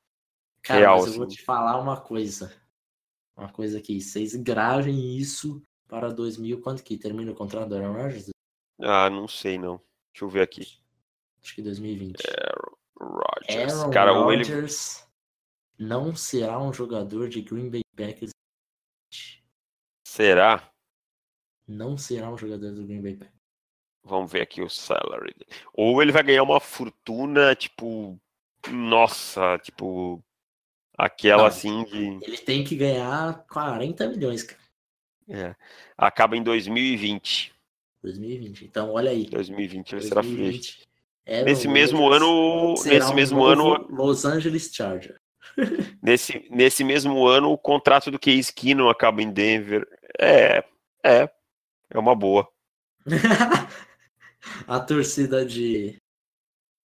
Cara, 0.62 0.80
real, 0.80 0.98
mas 0.98 1.06
eu 1.08 1.12
vou 1.14 1.26
assim. 1.26 1.36
te 1.36 1.42
falar 1.42 1.80
uma 1.80 2.00
coisa. 2.00 2.52
Uma 3.36 3.48
coisa 3.48 3.78
aqui. 3.78 4.00
Vocês 4.00 4.34
gravem 4.34 5.16
isso 5.16 5.62
para 5.88 6.10
2000. 6.12 6.60
Quanto 6.60 6.82
que 6.82 6.96
termina 6.96 7.32
o 7.32 7.34
contrato 7.34 7.68
do 7.68 7.76
Aaron 7.76 7.92
Rodgers? 7.92 8.30
Ah, 8.80 9.10
não 9.10 9.28
sei, 9.28 9.58
não. 9.58 9.80
Deixa 10.12 10.24
eu 10.24 10.28
ver 10.28 10.42
aqui. 10.42 10.78
Acho 11.42 11.54
que 11.54 11.62
2020. 11.62 12.22
Rodgers. 12.98 13.72
Aaron 13.74 13.90
Cara, 13.90 14.12
ou 14.12 14.32
ele 14.32 14.42
Rodgers 14.42 15.06
não 15.78 16.14
será 16.14 16.60
um 16.60 16.72
jogador 16.72 17.28
de 17.28 17.42
Green 17.42 17.68
Bay 17.68 17.82
Packers. 17.96 18.30
será? 20.06 20.73
Não 21.66 21.96
será 21.96 22.30
um 22.30 22.36
jogador 22.36 22.72
do 22.72 22.84
Green 22.84 23.00
Bay 23.00 23.14
Packers. 23.14 23.34
Vamos 24.04 24.30
ver 24.30 24.42
aqui 24.42 24.60
o 24.62 24.68
salary. 24.68 25.34
Ou 25.72 26.02
ele 26.02 26.12
vai 26.12 26.22
ganhar 26.22 26.42
uma 26.42 26.60
fortuna, 26.60 27.54
tipo, 27.54 28.20
nossa, 28.70 29.58
tipo, 29.58 30.22
aquela 30.96 31.42
Não. 31.42 31.48
assim 31.48 31.84
de. 31.84 32.18
Ele 32.22 32.38
tem 32.38 32.62
que 32.62 32.76
ganhar 32.76 33.46
40 33.50 34.08
milhões, 34.08 34.42
cara. 34.42 34.60
é, 35.28 35.56
acaba 35.96 36.36
em 36.36 36.42
2020. 36.42 37.54
2020. 38.02 38.64
Então, 38.66 38.92
olha 38.92 39.10
aí. 39.10 39.24
2020 39.26 39.92
ele 39.92 40.02
será 40.02 40.22
free. 40.22 40.36
2020. 40.36 40.88
Aaron 41.26 41.44
Nesse 41.44 41.68
mesmo 41.68 42.12
ano, 42.12 42.74
nesse 42.84 43.14
mesmo 43.14 43.42
ano, 43.42 43.86
Los 43.88 44.26
Angeles 44.26 44.70
Charger. 44.70 45.18
nesse, 46.02 46.46
nesse 46.50 46.84
mesmo 46.84 47.26
ano, 47.26 47.50
o 47.50 47.56
contrato 47.56 48.10
do 48.10 48.18
Case 48.18 48.52
Keenum 48.52 48.90
acaba 48.90 49.22
em 49.22 49.30
Denver. 49.30 49.88
É, 50.20 50.62
é, 51.02 51.30
é 51.90 51.98
uma 51.98 52.14
boa. 52.14 52.48
A 54.66 54.78
torcida 54.80 55.44
de, 55.44 55.96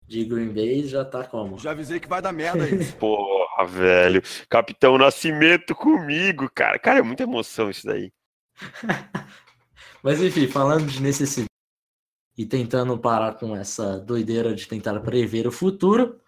de 0.06 0.24
Green 0.24 0.52
Bay 0.52 0.86
já 0.86 1.04
tá 1.04 1.24
como? 1.24 1.58
Já 1.58 1.72
avisei 1.72 1.98
que 2.00 2.08
vai 2.08 2.22
dar 2.22 2.32
merda 2.32 2.68
isso. 2.68 2.94
Porra, 2.98 3.66
velho. 3.66 4.22
Capitão 4.48 4.96
Nascimento 4.96 5.74
comigo, 5.74 6.48
cara. 6.54 6.78
Cara, 6.78 7.00
é 7.00 7.02
muita 7.02 7.24
emoção 7.24 7.70
isso 7.70 7.86
daí. 7.86 8.12
Mas 10.02 10.22
enfim, 10.22 10.46
falando 10.46 10.86
de 10.86 11.02
necessidade 11.02 11.48
e 12.36 12.46
tentando 12.46 12.96
parar 12.98 13.34
com 13.34 13.54
essa 13.56 13.98
doideira 13.98 14.54
de 14.54 14.68
tentar 14.68 15.00
prever 15.00 15.46
o 15.46 15.52
futuro, 15.52 16.20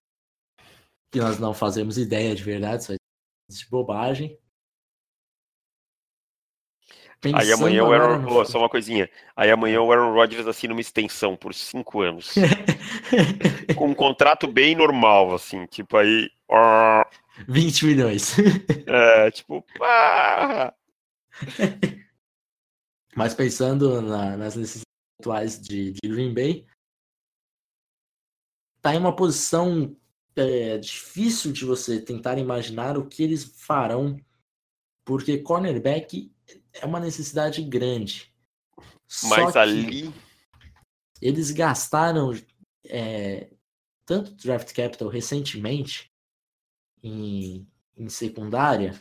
que 1.13 1.21
nós 1.21 1.39
não 1.39 1.55
fazemos 1.55 1.97
ideia 1.97 2.35
de 2.35 2.43
verdade, 2.43 2.85
só 2.85 2.93
de 2.93 3.69
bobagem. 3.71 4.37
Aí 7.35 7.53
amanhã 7.53 7.85
o 7.85 7.93
Aaron. 7.93 8.25
Oh, 8.27 8.45
só 8.47 8.59
uma 8.59 8.69
coisinha. 8.69 9.11
Aí 9.37 9.51
amanhã 9.51 9.83
o 9.83 9.93
Aaron 9.93 10.15
Rodgers 10.15 10.47
assina 10.47 10.73
uma 10.73 10.81
extensão 10.81 11.37
por 11.37 11.53
cinco 11.53 12.01
anos. 12.01 12.35
com 13.77 13.89
um 13.89 13.95
contrato 13.95 14.47
bem 14.47 14.75
normal, 14.75 15.35
assim, 15.35 15.67
tipo 15.67 15.97
aí. 15.99 16.31
20 17.47 17.87
milhões. 17.87 18.37
É, 18.87 19.31
tipo, 19.31 19.65
pá! 19.79 20.75
Mas 23.15 23.35
pensando 23.35 24.01
na, 24.03 24.37
nas 24.37 24.57
necessidades 24.57 24.85
atuais 25.21 25.61
de, 25.61 25.93
de, 25.93 26.09
Green 26.09 26.35
Bay, 26.35 26.67
tá 28.81 28.95
em 28.95 28.99
uma 28.99 29.15
posição 29.15 29.95
é, 30.35 30.79
difícil 30.79 31.53
de 31.53 31.65
você 31.65 32.01
tentar 32.01 32.39
imaginar 32.39 32.99
o 32.99 33.07
que 33.07 33.23
eles 33.23 33.45
farão, 33.45 34.17
porque 35.05 35.39
cornerback 35.39 36.33
é 36.73 36.87
uma 36.87 37.01
necessidade 37.01 37.63
grande. 37.63 38.33
Mas 39.25 39.57
ali. 39.57 40.13
Eles 41.21 41.51
gastaram 41.51 42.33
é, 42.87 43.51
tanto 44.07 44.33
draft 44.35 44.73
capital 44.75 45.09
recentemente 45.09 46.11
em, 47.03 47.67
em 47.97 48.09
secundária 48.09 48.99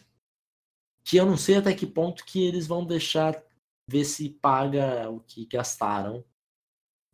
que 1.03 1.17
eu 1.17 1.25
não 1.25 1.37
sei 1.37 1.55
até 1.55 1.73
que 1.73 1.87
ponto 1.87 2.23
que 2.25 2.45
eles 2.45 2.67
vão 2.67 2.85
deixar 2.85 3.41
ver 3.87 4.05
se 4.05 4.29
paga 4.29 5.09
o 5.09 5.19
que 5.21 5.45
gastaram 5.45 6.23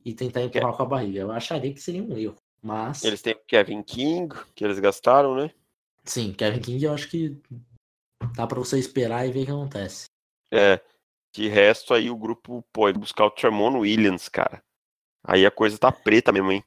e 0.03 0.13
tentar 0.13 0.41
empurrar 0.41 0.73
é. 0.73 0.77
com 0.77 0.83
a 0.83 0.85
barriga. 0.85 1.19
Eu 1.21 1.31
acharia 1.31 1.73
que 1.73 1.79
seria 1.79 2.03
um 2.03 2.17
erro, 2.17 2.35
mas... 2.61 3.03
Eles 3.05 3.21
têm 3.21 3.39
Kevin 3.47 3.81
King, 3.81 4.35
que 4.53 4.65
eles 4.65 4.79
gastaram, 4.79 5.35
né? 5.35 5.51
Sim, 6.03 6.33
Kevin 6.33 6.59
King 6.59 6.83
eu 6.83 6.93
acho 6.93 7.09
que 7.09 7.37
dá 8.35 8.45
para 8.45 8.59
você 8.59 8.77
esperar 8.77 9.25
e 9.25 9.31
ver 9.31 9.43
o 9.43 9.45
que 9.45 9.51
acontece. 9.51 10.05
É, 10.51 10.81
de 11.33 11.47
resto 11.47 11.93
aí 11.93 12.09
o 12.09 12.15
grupo 12.15 12.63
pode 12.71 12.97
buscar 12.97 13.25
o 13.25 13.31
Tremon 13.31 13.79
Williams, 13.79 14.29
cara. 14.29 14.63
Aí 15.23 15.45
a 15.45 15.51
coisa 15.51 15.77
tá 15.77 15.91
preta 15.91 16.31
mesmo, 16.31 16.51
hein? 16.51 16.63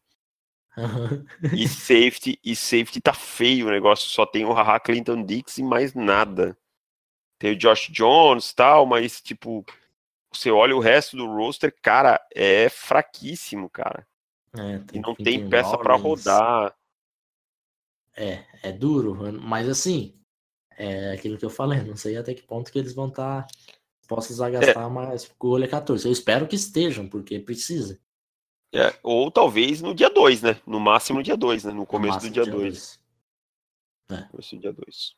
Uhum. 0.76 1.24
E 1.54 1.66
safety, 1.68 2.38
e 2.44 2.54
safety 2.54 3.00
tá 3.00 3.12
feio 3.14 3.68
o 3.68 3.70
negócio, 3.70 4.08
só 4.08 4.26
tem 4.26 4.44
o 4.44 4.52
Haha 4.52 4.78
Clinton 4.80 5.24
Dix 5.24 5.58
e 5.58 5.62
mais 5.62 5.94
nada. 5.94 6.56
Tem 7.38 7.52
o 7.52 7.56
Josh 7.56 7.88
Jones 7.90 8.52
tal, 8.52 8.84
mas 8.84 9.20
tipo, 9.20 9.64
você 10.32 10.50
olha 10.50 10.76
o 10.76 10.80
resto 10.80 11.16
do 11.16 11.26
roster, 11.26 11.74
cara, 11.80 12.20
é 12.34 12.68
fraquíssimo, 12.68 13.70
cara. 13.70 14.06
É, 14.56 14.80
e 14.92 15.00
não 15.00 15.14
tem 15.14 15.48
peça 15.48 15.78
para 15.78 15.94
rodar. 15.94 16.74
É, 18.16 18.44
é 18.62 18.72
duro, 18.72 19.16
mas 19.40 19.68
assim, 19.68 20.17
é 20.78 21.12
aquilo 21.12 21.36
que 21.36 21.44
eu 21.44 21.50
falei, 21.50 21.82
não 21.82 21.96
sei 21.96 22.16
até 22.16 22.32
que 22.32 22.42
ponto 22.42 22.70
que 22.70 22.78
eles 22.78 22.94
vão 22.94 23.08
estar 23.08 23.42
tá, 23.42 23.54
postos 24.06 24.40
a 24.40 24.48
gastar 24.48 24.86
é. 24.86 24.88
mais 24.88 25.28
com 25.36 25.48
o 25.48 25.68
14. 25.68 26.06
Eu 26.06 26.12
espero 26.12 26.46
que 26.46 26.56
estejam, 26.56 27.08
porque 27.08 27.38
precisa. 27.38 28.00
É, 28.72 28.98
ou 29.02 29.30
talvez 29.30 29.82
no 29.82 29.94
dia 29.94 30.10
2, 30.10 30.42
né? 30.42 30.60
No 30.66 30.78
máximo 30.78 31.18
no 31.18 31.24
dia 31.24 31.36
2, 31.36 31.64
né? 31.64 31.72
No 31.72 31.86
começo 31.86 32.18
no 32.18 32.22
do 32.22 32.30
dia 32.30 32.46
2. 32.46 33.00
É. 34.10 34.22
Começo 34.22 34.56
do 34.56 34.60
dia 34.60 34.72
2. 34.72 35.16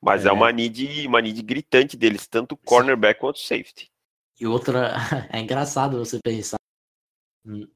Mas 0.00 0.24
é, 0.24 0.28
é 0.28 0.32
uma, 0.32 0.50
need, 0.50 1.06
uma 1.06 1.20
need 1.20 1.42
gritante 1.42 1.96
deles, 1.96 2.26
tanto 2.26 2.56
cornerback 2.56 3.20
quanto 3.20 3.38
safety. 3.38 3.90
E 4.40 4.46
outra, 4.46 4.94
é 5.30 5.40
engraçado 5.40 5.98
você 5.98 6.18
pensar 6.22 6.56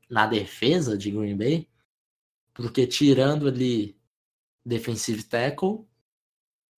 na 0.08 0.26
defesa 0.26 0.96
de 0.96 1.10
Green 1.10 1.36
Bay, 1.36 1.68
porque 2.54 2.86
tirando 2.86 3.46
ali 3.46 3.98
defensive 4.64 5.22
tackle, 5.24 5.87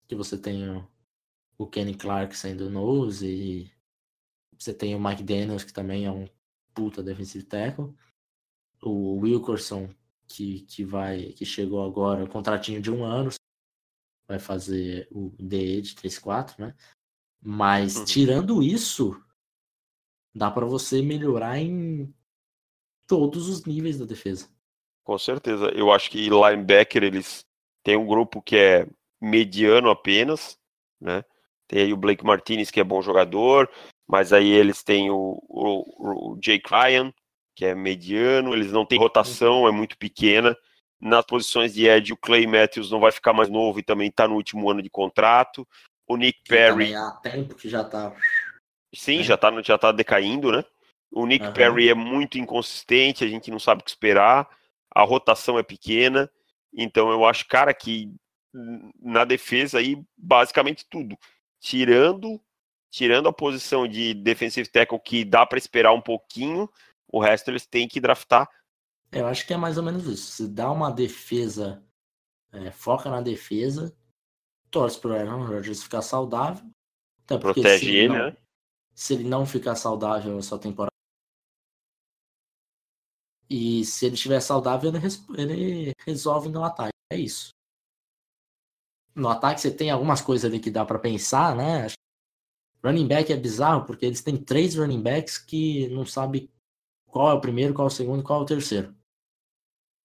que 0.09 0.15
você 0.15 0.37
tem 0.37 0.67
o 1.55 1.67
Kenny 1.67 1.93
Clark 1.93 2.35
sendo 2.35 2.67
nose 2.67 3.27
e 3.27 3.71
você 4.57 4.73
tem 4.73 4.95
o 4.95 4.99
Mike 4.99 5.23
Daniels 5.23 5.63
que 5.63 5.71
também 5.71 6.05
é 6.05 6.11
um 6.11 6.27
puta 6.73 7.03
defensive 7.03 7.45
tackle. 7.45 7.93
O 8.81 9.19
Wilkerson, 9.19 9.93
que, 10.27 10.61
que 10.61 10.83
vai, 10.83 11.33
que 11.33 11.45
chegou 11.45 11.85
agora, 11.85 12.27
contratinho 12.27 12.81
de 12.81 12.89
um 12.89 13.03
ano, 13.03 13.29
vai 14.27 14.39
fazer 14.39 15.07
o 15.11 15.29
DE 15.37 15.81
de 15.81 15.95
3-4, 15.95 16.57
né? 16.57 16.75
Mas 17.39 17.97
uhum. 17.97 18.05
tirando 18.05 18.63
isso, 18.63 19.21
dá 20.33 20.49
para 20.49 20.65
você 20.65 21.03
melhorar 21.03 21.59
em 21.59 22.11
todos 23.05 23.47
os 23.47 23.63
níveis 23.63 23.99
da 23.99 24.05
defesa. 24.05 24.49
Com 25.03 25.17
certeza. 25.19 25.67
Eu 25.69 25.91
acho 25.91 26.09
que 26.09 26.29
linebacker 26.29 27.03
eles 27.03 27.45
têm 27.83 27.95
um 27.95 28.07
grupo 28.07 28.41
que 28.41 28.55
é 28.55 28.87
mediano 29.21 29.89
apenas, 29.89 30.57
né? 30.99 31.23
Tem 31.67 31.83
aí 31.83 31.93
o 31.93 31.97
Blake 31.97 32.25
Martinez, 32.25 32.71
que 32.71 32.79
é 32.79 32.83
bom 32.83 33.01
jogador, 33.01 33.69
mas 34.07 34.33
aí 34.33 34.49
eles 34.49 34.81
têm 34.83 35.11
o, 35.11 35.39
o, 35.47 36.33
o 36.33 36.39
Jake 36.39 36.67
Ryan, 36.67 37.13
que 37.55 37.63
é 37.63 37.75
mediano, 37.75 38.53
eles 38.53 38.71
não 38.71 38.85
têm 38.85 38.97
rotação, 38.97 39.67
é 39.67 39.71
muito 39.71 39.97
pequena. 39.97 40.57
Nas 40.99 41.25
posições 41.25 41.73
de 41.73 41.87
Ed, 41.87 42.11
o 42.11 42.17
Clay 42.17 42.47
Matthews 42.47 42.89
não 42.89 42.99
vai 42.99 43.11
ficar 43.11 43.33
mais 43.33 43.49
novo 43.49 43.79
e 43.79 43.83
também 43.83 44.09
está 44.09 44.27
no 44.27 44.35
último 44.35 44.69
ano 44.69 44.81
de 44.81 44.89
contrato. 44.89 45.67
O 46.07 46.17
Nick 46.17 46.41
que 46.41 46.49
Perry. 46.49 46.95
Há 46.95 47.11
tempo 47.11 47.55
que 47.55 47.69
já 47.69 47.81
está. 47.81 48.13
Sim, 48.93 49.19
é. 49.19 49.23
já 49.23 49.35
está 49.35 49.61
já 49.61 49.77
tá 49.77 49.91
decaindo, 49.91 50.51
né? 50.51 50.65
O 51.11 51.25
Nick 51.25 51.45
uhum. 51.45 51.53
Perry 51.53 51.89
é 51.89 51.93
muito 51.93 52.37
inconsistente, 52.39 53.23
a 53.23 53.27
gente 53.27 53.51
não 53.51 53.59
sabe 53.59 53.81
o 53.81 53.83
que 53.83 53.91
esperar. 53.91 54.49
A 54.93 55.03
rotação 55.03 55.59
é 55.59 55.63
pequena. 55.63 56.29
Então 56.73 57.11
eu 57.11 57.25
acho, 57.25 57.47
cara, 57.47 57.73
que 57.73 58.11
na 58.99 59.25
defesa 59.25 59.79
aí 59.79 60.01
basicamente 60.17 60.85
tudo. 60.89 61.17
Tirando 61.59 62.41
tirando 62.89 63.29
a 63.29 63.33
posição 63.33 63.87
de 63.87 64.13
defensive 64.13 64.67
tackle 64.67 64.99
que 64.99 65.23
dá 65.23 65.45
para 65.45 65.59
esperar 65.59 65.93
um 65.93 66.01
pouquinho, 66.01 66.69
o 67.07 67.19
resto 67.19 67.49
eles 67.49 67.65
têm 67.65 67.87
que 67.87 67.99
draftar. 67.99 68.49
Eu 69.11 69.27
acho 69.27 69.45
que 69.45 69.53
é 69.53 69.57
mais 69.57 69.77
ou 69.77 69.83
menos 69.83 70.05
isso. 70.05 70.31
Se 70.31 70.47
dá 70.47 70.71
uma 70.71 70.91
defesa, 70.91 71.83
é, 72.51 72.71
foca 72.71 73.09
na 73.09 73.21
defesa, 73.21 73.95
torce 74.69 74.99
para 74.99 75.11
o 75.11 75.13
Aaron 75.13 75.45
Rodgers 75.45 75.83
ficar 75.83 76.01
saudável. 76.01 76.69
Até 77.25 77.37
Protege 77.37 77.95
ele, 77.95 78.07
não, 78.07 78.15
né? 78.15 78.37
Se 78.93 79.13
ele 79.13 79.23
não 79.23 79.45
ficar 79.45 79.75
saudável 79.75 80.37
essa 80.37 80.57
temporada. 80.57 80.89
E 83.49 83.83
se 83.83 84.05
ele 84.05 84.15
estiver 84.15 84.39
saudável, 84.41 84.91
ele, 84.91 85.53
ele 85.53 85.93
resolve 86.05 86.49
no 86.49 86.63
ataque. 86.63 86.93
É 87.11 87.17
isso. 87.17 87.49
No 89.19 89.27
ataque 89.27 89.59
você 89.59 89.69
tem 89.69 89.91
algumas 89.91 90.21
coisas 90.21 90.49
ali 90.49 90.59
que 90.59 90.71
dá 90.71 90.85
para 90.85 90.97
pensar, 90.97 91.53
né? 91.53 91.87
Running 92.81 93.07
back 93.07 93.33
é 93.33 93.35
bizarro 93.35 93.85
porque 93.85 94.05
eles 94.05 94.21
têm 94.21 94.37
três 94.37 94.75
running 94.75 95.01
backs 95.01 95.37
que 95.37 95.89
não 95.89 96.05
sabe 96.05 96.49
qual 97.05 97.29
é 97.29 97.33
o 97.33 97.41
primeiro, 97.41 97.73
qual 97.73 97.87
é 97.87 97.91
o 97.91 97.93
segundo, 97.93 98.23
qual 98.23 98.39
é 98.39 98.43
o 98.43 98.45
terceiro. 98.45 98.95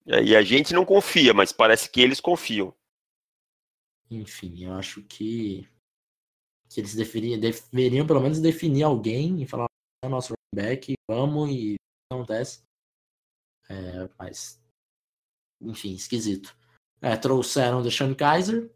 É, 0.05 0.21
e 0.21 0.35
a 0.35 0.41
gente 0.41 0.73
não 0.73 0.85
confia, 0.85 1.33
mas 1.33 1.53
parece 1.53 1.89
que 1.89 2.01
eles 2.01 2.19
confiam. 2.19 2.75
Enfim, 4.11 4.65
eu 4.65 4.73
acho 4.73 5.01
que, 5.03 5.67
que 6.69 6.81
eles 6.81 6.93
deveriam, 6.93 7.39
deveriam 7.39 8.05
pelo 8.05 8.19
menos 8.19 8.41
definir 8.41 8.83
alguém 8.83 9.41
e 9.41 9.47
falar 9.47 9.67
é 10.03 10.07
o 10.07 10.09
nosso 10.09 10.33
running 10.33 10.67
back, 10.67 10.93
vamos 11.09 11.49
e 11.49 11.75
acontece. 12.11 12.63
É, 13.69 14.09
mas, 14.19 14.61
enfim, 15.61 15.93
esquisito. 15.93 16.55
É, 17.01 17.15
trouxeram 17.15 17.79
o 17.79 17.83
Deshaun 17.83 18.13
Kaiser 18.13 18.69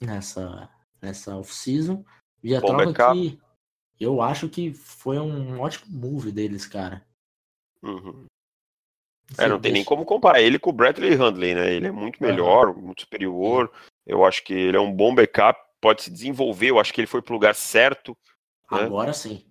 nessa, 0.00 0.68
nessa 1.00 1.36
off-season. 1.36 2.04
E 2.42 2.54
a 2.54 2.60
troca 2.60 3.12
que 3.12 3.38
eu 3.98 4.20
acho 4.20 4.48
que 4.48 4.72
foi 4.72 5.18
um 5.18 5.60
ótimo 5.60 5.86
move 5.98 6.30
deles, 6.30 6.66
cara. 6.66 7.04
Uhum. 7.82 8.26
É, 9.38 9.48
não 9.48 9.60
tem 9.60 9.72
nem 9.72 9.84
como 9.84 10.04
comparar 10.04 10.40
ele 10.40 10.58
com 10.58 10.70
o 10.70 10.72
Bradley 10.72 11.14
Handley, 11.14 11.54
né? 11.54 11.72
Ele 11.74 11.88
é 11.88 11.90
muito 11.90 12.22
melhor, 12.22 12.68
uhum. 12.68 12.82
muito 12.82 13.02
superior. 13.02 13.72
Eu 14.06 14.24
acho 14.24 14.44
que 14.44 14.54
ele 14.54 14.76
é 14.76 14.80
um 14.80 14.92
bom 14.92 15.14
backup, 15.14 15.58
pode 15.80 16.02
se 16.02 16.10
desenvolver. 16.10 16.70
Eu 16.70 16.78
acho 16.78 16.92
que 16.92 17.00
ele 17.00 17.08
foi 17.08 17.20
pro 17.20 17.34
lugar 17.34 17.54
certo. 17.54 18.16
Né? 18.70 18.82
Agora 18.82 19.12
sim. 19.12 19.44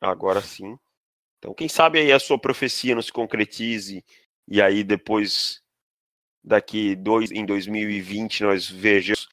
Agora 0.00 0.40
sim. 0.40 0.76
Então, 1.38 1.54
quem 1.54 1.68
sabe 1.68 1.98
aí 1.98 2.12
a 2.12 2.18
sua 2.18 2.38
profecia 2.38 2.94
não 2.94 3.02
se 3.02 3.12
concretize 3.12 4.04
e 4.48 4.60
aí 4.60 4.84
depois, 4.84 5.62
daqui 6.42 6.94
dois, 6.94 7.30
em 7.30 7.46
2020, 7.46 8.42
nós 8.42 8.68
vejamos 8.68 9.28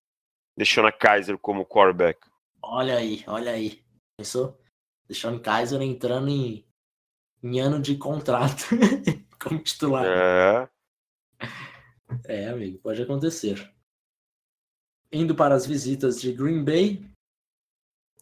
deixando 0.58 0.88
a 0.88 0.92
Kaiser 0.92 1.38
como 1.38 1.66
quarterback. 1.66 2.20
Olha 2.62 2.98
aí, 2.98 3.24
olha 3.28 3.52
aí. 3.52 3.84
Pensou? 4.18 4.60
Deixando 5.08 5.42
Kaiser 5.42 5.82
entrando 5.82 6.30
em, 6.30 6.66
em 7.44 7.60
ano 7.60 7.82
de 7.82 7.98
contrato 7.98 8.66
como 9.42 9.62
titular. 9.62 10.06
É. 10.06 10.70
É, 12.26 12.50
amigo, 12.50 12.78
pode 12.80 13.02
acontecer. 13.02 13.74
Indo 15.12 15.36
para 15.36 15.56
as 15.56 15.66
visitas 15.66 16.22
de 16.22 16.32
Green 16.32 16.64
Bay, 16.64 17.06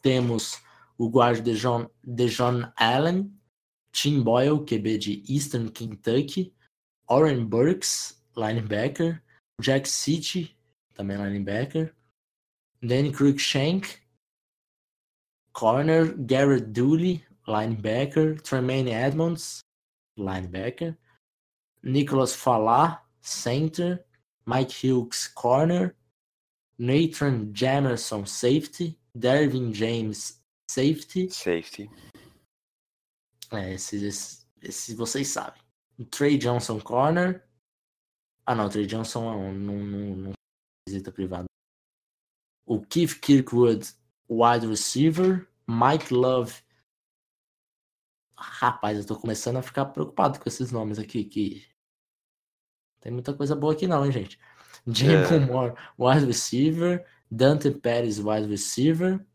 temos 0.01 0.61
o 0.97 1.09
guarda 1.09 1.41
Dejon, 1.41 1.89
Dejon 2.03 2.71
Allen, 2.75 3.31
Tim 3.91 4.23
Boyle, 4.23 4.65
QB 4.65 4.97
de 4.97 5.23
Eastern 5.27 5.69
Kentucky, 5.69 6.53
Oren 7.07 7.45
Burks, 7.45 8.23
linebacker, 8.35 9.21
Jack 9.61 9.87
City, 9.87 10.57
também 10.93 11.17
linebacker, 11.17 11.95
Danny 12.85 13.11
Cruikshank, 13.11 13.99
corner, 15.53 16.13
Garrett 16.13 16.71
Dooley, 16.71 17.23
linebacker, 17.47 18.41
Tremaine 18.41 18.87
Edmonds, 18.87 19.61
linebacker, 20.17 20.95
Nicholas 21.83 22.33
Falah, 22.33 22.99
center, 23.21 24.05
Mike 24.45 24.71
Hughes, 24.71 25.27
corner, 25.27 25.95
Nathan 26.77 27.51
Jamerson, 27.53 28.25
safety, 28.25 28.97
Dervin 29.17 29.73
James, 29.73 30.39
safety. 30.69 31.29
Safety. 31.29 31.89
É, 33.51 33.73
esses, 33.73 34.01
esses, 34.01 34.47
esses 34.61 34.95
vocês 34.95 35.27
sabem. 35.27 35.61
Trey 36.11 36.37
Johnson, 36.37 36.79
corner. 36.79 37.43
Ah, 38.45 38.55
não, 38.55 38.69
Trey 38.69 38.85
Johnson 38.85 39.21
não, 39.21 39.53
não, 39.53 39.75
não, 39.75 40.15
não 40.15 40.31
visita 40.87 41.11
privada. 41.11 41.49
O 42.69 42.79
Keith 42.79 43.19
Kirkwood, 43.19 43.95
wide 44.29 44.67
receiver. 44.67 45.49
Mike 45.67 46.13
Love. 46.13 46.53
Rapaz, 48.37 48.99
eu 48.99 49.05
tô 49.07 49.15
começando 49.15 49.57
a 49.57 49.63
ficar 49.63 49.85
preocupado 49.85 50.39
com 50.39 50.47
esses 50.47 50.71
nomes 50.71 50.99
aqui, 50.99 51.23
que 51.23 51.65
tem 53.01 53.11
muita 53.11 53.33
coisa 53.33 53.55
boa 53.55 53.73
aqui 53.73 53.87
não, 53.87 54.05
hein, 54.05 54.11
gente. 54.11 54.39
James 54.85 55.31
É. 55.31 55.39
Moore, 55.39 55.73
wide 55.97 56.25
receiver. 56.27 57.03
Dante 57.31 57.71
Pérez, 57.71 58.19
wide 58.19 58.47
receiver. 58.47 59.25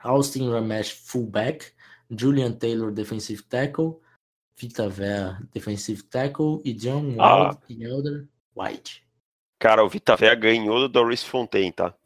Austin 0.00 0.50
Ramesh, 0.50 0.90
fullback. 0.90 1.72
Julian 2.10 2.52
Taylor, 2.52 2.90
defensive 2.90 3.44
tackle. 3.44 4.00
Vita 4.58 4.88
Vea, 4.88 5.38
defensive 5.52 6.02
tackle. 6.02 6.60
E 6.64 6.72
John 6.72 7.14
Ah. 7.20 7.44
Wald 7.44 7.58
e 7.68 7.84
Elder 7.84 8.28
White. 8.56 9.06
Cara, 9.60 9.84
o 9.84 9.88
Vitavé 9.88 10.34
ganhou 10.34 10.80
do 10.80 10.88
Doris 10.88 11.22
Fontaine, 11.22 11.72
tá? 11.72 11.96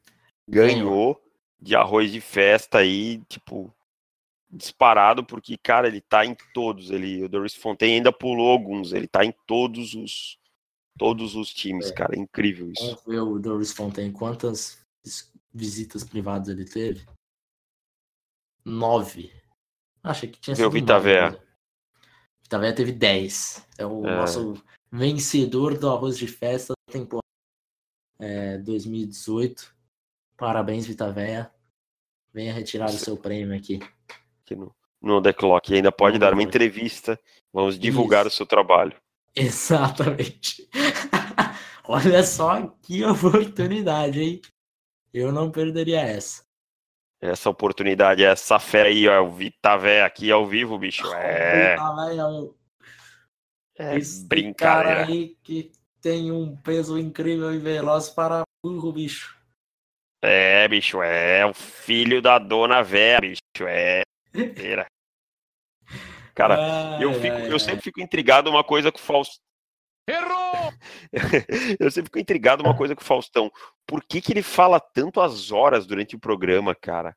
Ganhou 0.49 1.23
de 1.61 1.75
arroz 1.77 2.11
de 2.13 2.21
festa 2.21 2.79
aí, 2.79 3.19
tipo, 3.29 3.73
disparado, 4.51 5.25
porque, 5.25 5.57
cara, 5.59 5.87
ele 5.89 6.01
tá 6.01 6.25
em 6.25 6.37
todos. 6.55 6.91
Ele, 6.91 7.25
o 7.25 7.29
Doris 7.29 7.55
Fontaine 7.55 7.97
ainda 7.97 8.13
pulou 8.13 8.51
alguns, 8.51 8.93
ele 8.93 9.07
tá 9.07 9.25
em 9.25 9.33
todos 9.47 9.95
os 9.95 10.39
todos 10.99 11.37
os 11.37 11.55
times, 11.55 11.91
É. 11.91 11.95
cara. 11.95 12.17
É 12.17 12.19
incrível 12.19 12.73
isso. 12.73 12.85
Vamos 12.85 13.05
ver 13.05 13.21
o 13.21 13.39
Doris 13.39 13.73
Fontaine. 13.73 14.13
Quantas 14.13 14.85
vis- 15.05 15.33
visitas 15.55 16.03
privadas 16.03 16.49
ele 16.49 16.65
teve? 16.65 17.07
Nove. 18.65 19.33
Achei 20.03 20.29
que 20.29 20.41
tinha 20.41 20.55
o 20.55 20.57
sido 20.57 20.71
Vita 20.71 20.99
Vea 20.99 21.41
teve 22.75 22.93
dez. 22.93 23.65
É 23.79 23.87
o 23.87 24.05
É. 24.07 24.17
nosso 24.17 24.61
vencedor 24.91 25.79
do 25.79 25.89
arroz 25.89 26.19
de 26.19 26.27
festa 26.27 26.73
da 26.89 26.93
temporada 26.93 27.23
é, 28.19 28.59
2018. 28.59 29.73
Parabéns, 30.39 30.87
Vita 30.87 31.11
Vea. 31.11 31.51
Venha 32.33 32.53
retirar 32.55 32.87
o 32.87 32.93
seu 32.93 33.17
prêmio 33.17 33.57
aqui. 33.57 33.81
Aqui 34.45 34.55
no, 34.55 34.73
no 35.03 35.21
The 35.21 35.33
Clock. 35.33 35.73
E 35.73 35.75
ainda 35.77 35.91
pode 35.91 36.15
No 36.15 36.21
dar 36.21 36.33
uma 36.33 36.43
entrevista. 36.43 37.19
Vamos 37.53 37.77
divulgar 37.77 38.25
Isso. 38.25 38.35
o 38.35 38.37
seu 38.39 38.47
trabalho. 38.47 38.95
Exatamente. 39.35 40.69
Olha 41.85 42.23
só 42.23 42.69
que 42.83 43.05
oportunidade, 43.05 44.21
hein? 44.21 44.41
Eu 45.13 45.33
não 45.33 45.51
perderia 45.51 46.03
essa. 46.03 46.47
Essa 47.21 47.51
oportunidade, 47.51 48.23
essa 48.23 48.61
fera 48.61 48.89
aí, 48.89 49.09
ó, 49.09 49.25
o 49.25 49.31
Vitavé 49.33 50.05
aqui 50.05 50.31
ao 50.31 50.47
vivo, 50.47 50.79
bicho. 50.79 51.03
É, 51.17 51.77
é 53.77 53.97
Esse 53.99 54.21
cara 54.21 54.29
brincadeira. 54.29 55.07
aí 55.07 55.37
que 55.43 55.73
tem 56.01 56.31
um 56.31 56.57
peso 56.57 56.97
incrível 56.99 57.53
e 57.53 57.59
veloz 57.59 58.09
para 58.09 58.45
burro, 58.63 58.93
bicho. 58.93 59.38
É, 60.21 60.67
bicho, 60.67 61.01
é 61.03 61.47
o 61.47 61.55
filho 61.55 62.21
da 62.21 62.39
dona 62.39 62.83
Vera, 62.83 63.21
bicho. 63.21 63.41
É. 63.67 64.03
Cara, 66.35 66.99
eu, 67.01 67.11
Ai, 67.11 67.21
fico, 67.21 67.37
ai, 67.37 67.49
eu 67.49 67.53
ai. 67.55 67.59
sempre 67.59 67.83
fico 67.83 68.01
intrigado 68.01 68.49
uma 68.49 68.63
coisa 68.63 68.93
com 68.93 68.99
o 68.99 69.03
Faustão. 69.03 69.43
Errou! 70.09 70.73
eu 71.79 71.91
sempre 71.91 72.07
fico 72.07 72.19
intrigado 72.19 72.63
uma 72.63 72.77
coisa 72.77 72.95
com 72.95 73.03
o 73.03 73.05
Faustão. 73.05 73.51
Por 73.87 74.03
que, 74.05 74.21
que 74.21 74.33
ele 74.33 74.43
fala 74.43 74.81
tanto 74.81 75.21
as 75.21 75.51
horas 75.53 75.87
durante 75.87 76.17
o 76.17 76.21
programa, 76.21 76.75
cara? 76.75 77.17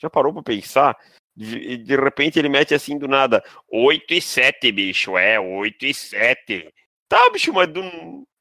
Já 0.00 0.08
parou 0.08 0.32
pra 0.32 0.42
pensar? 0.42 0.96
De, 1.36 1.76
de 1.76 1.96
repente 1.96 2.38
ele 2.38 2.48
mete 2.48 2.74
assim 2.74 2.98
do 2.98 3.06
nada, 3.06 3.42
8 3.68 4.14
e 4.14 4.22
7, 4.22 4.72
bicho, 4.72 5.16
é, 5.16 5.38
8 5.38 5.86
e 5.86 5.94
7. 5.94 6.72
Tá, 7.08 7.30
bicho, 7.30 7.52
mas 7.52 7.68
do, 7.68 7.82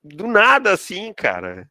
do 0.03 0.27
nada 0.27 0.71
assim, 0.73 1.13
cara. 1.13 1.69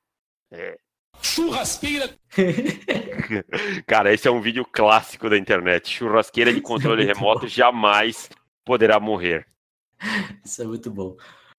Churrasqueira! 1.22 2.18
Cara, 3.86 4.12
esse 4.12 4.28
é 4.28 4.30
um 4.30 4.40
vídeo 4.40 4.64
clássico 4.64 5.28
da 5.28 5.36
internet. 5.36 5.90
Churrasqueira 5.90 6.52
de 6.52 6.60
controle 6.60 7.04
muito 7.04 7.16
remoto 7.16 7.40
bom. 7.42 7.48
jamais 7.48 8.28
poderá 8.64 9.00
morrer. 9.00 9.46
Isso 10.44 10.62
é 10.62 10.66
muito 10.66 10.90
bom. 10.90 11.16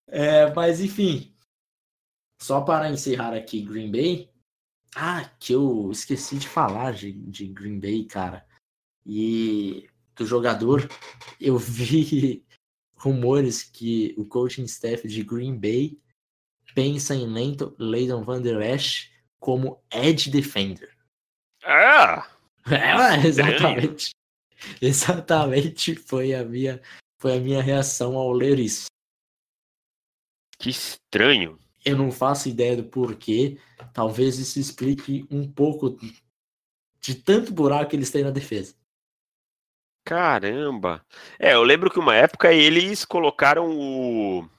É, 0.07 0.51
mas 0.53 0.79
enfim, 0.79 1.35
só 2.41 2.61
para 2.61 2.89
encerrar 2.89 3.33
aqui 3.33 3.61
Green 3.61 3.91
Bay. 3.91 4.29
Ah, 4.95 5.29
que 5.39 5.53
eu 5.53 5.89
esqueci 5.91 6.37
de 6.37 6.47
falar 6.47 6.93
de, 6.93 7.11
de 7.11 7.47
Green 7.47 7.79
Bay, 7.79 8.05
cara. 8.05 8.45
E 9.05 9.87
do 10.15 10.25
jogador, 10.25 10.89
eu 11.39 11.57
vi 11.57 12.45
rumores 12.95 13.63
que 13.63 14.15
o 14.17 14.25
coaching 14.25 14.63
staff 14.63 15.07
de 15.07 15.23
Green 15.23 15.57
Bay 15.57 15.99
pensa 16.73 17.15
em 17.15 17.27
Leighton 17.27 18.23
Van 18.23 18.41
Der 18.41 18.61
Esch 18.61 19.11
como 19.39 19.81
edge 19.91 20.29
defender. 20.29 20.95
Ah! 21.63 22.29
É, 22.69 23.23
exatamente. 23.27 24.11
Exatamente 24.81 25.95
foi 25.95 26.33
a 26.33 26.43
minha 26.43 26.81
foi 27.19 27.37
a 27.37 27.39
minha 27.39 27.61
reação 27.61 28.17
ao 28.17 28.31
ler 28.31 28.59
isso. 28.59 28.87
Que 30.57 30.69
estranho. 30.69 31.57
Eu 31.83 31.97
não 31.97 32.11
faço 32.11 32.49
ideia 32.49 32.75
do 32.75 32.83
porquê. 32.83 33.57
Talvez 33.93 34.37
isso 34.37 34.59
explique 34.59 35.25
um 35.31 35.49
pouco 35.49 35.97
de 36.99 37.15
tanto 37.15 37.53
buraco 37.53 37.91
que 37.91 37.95
eles 37.95 38.11
têm 38.11 38.23
na 38.23 38.31
defesa. 38.31 38.75
Caramba. 40.05 41.05
É, 41.37 41.53
eu 41.53 41.63
lembro 41.63 41.89
que 41.89 41.99
uma 41.99 42.15
época 42.15 42.53
eles 42.53 43.05
colocaram 43.05 43.69
o 43.69 44.49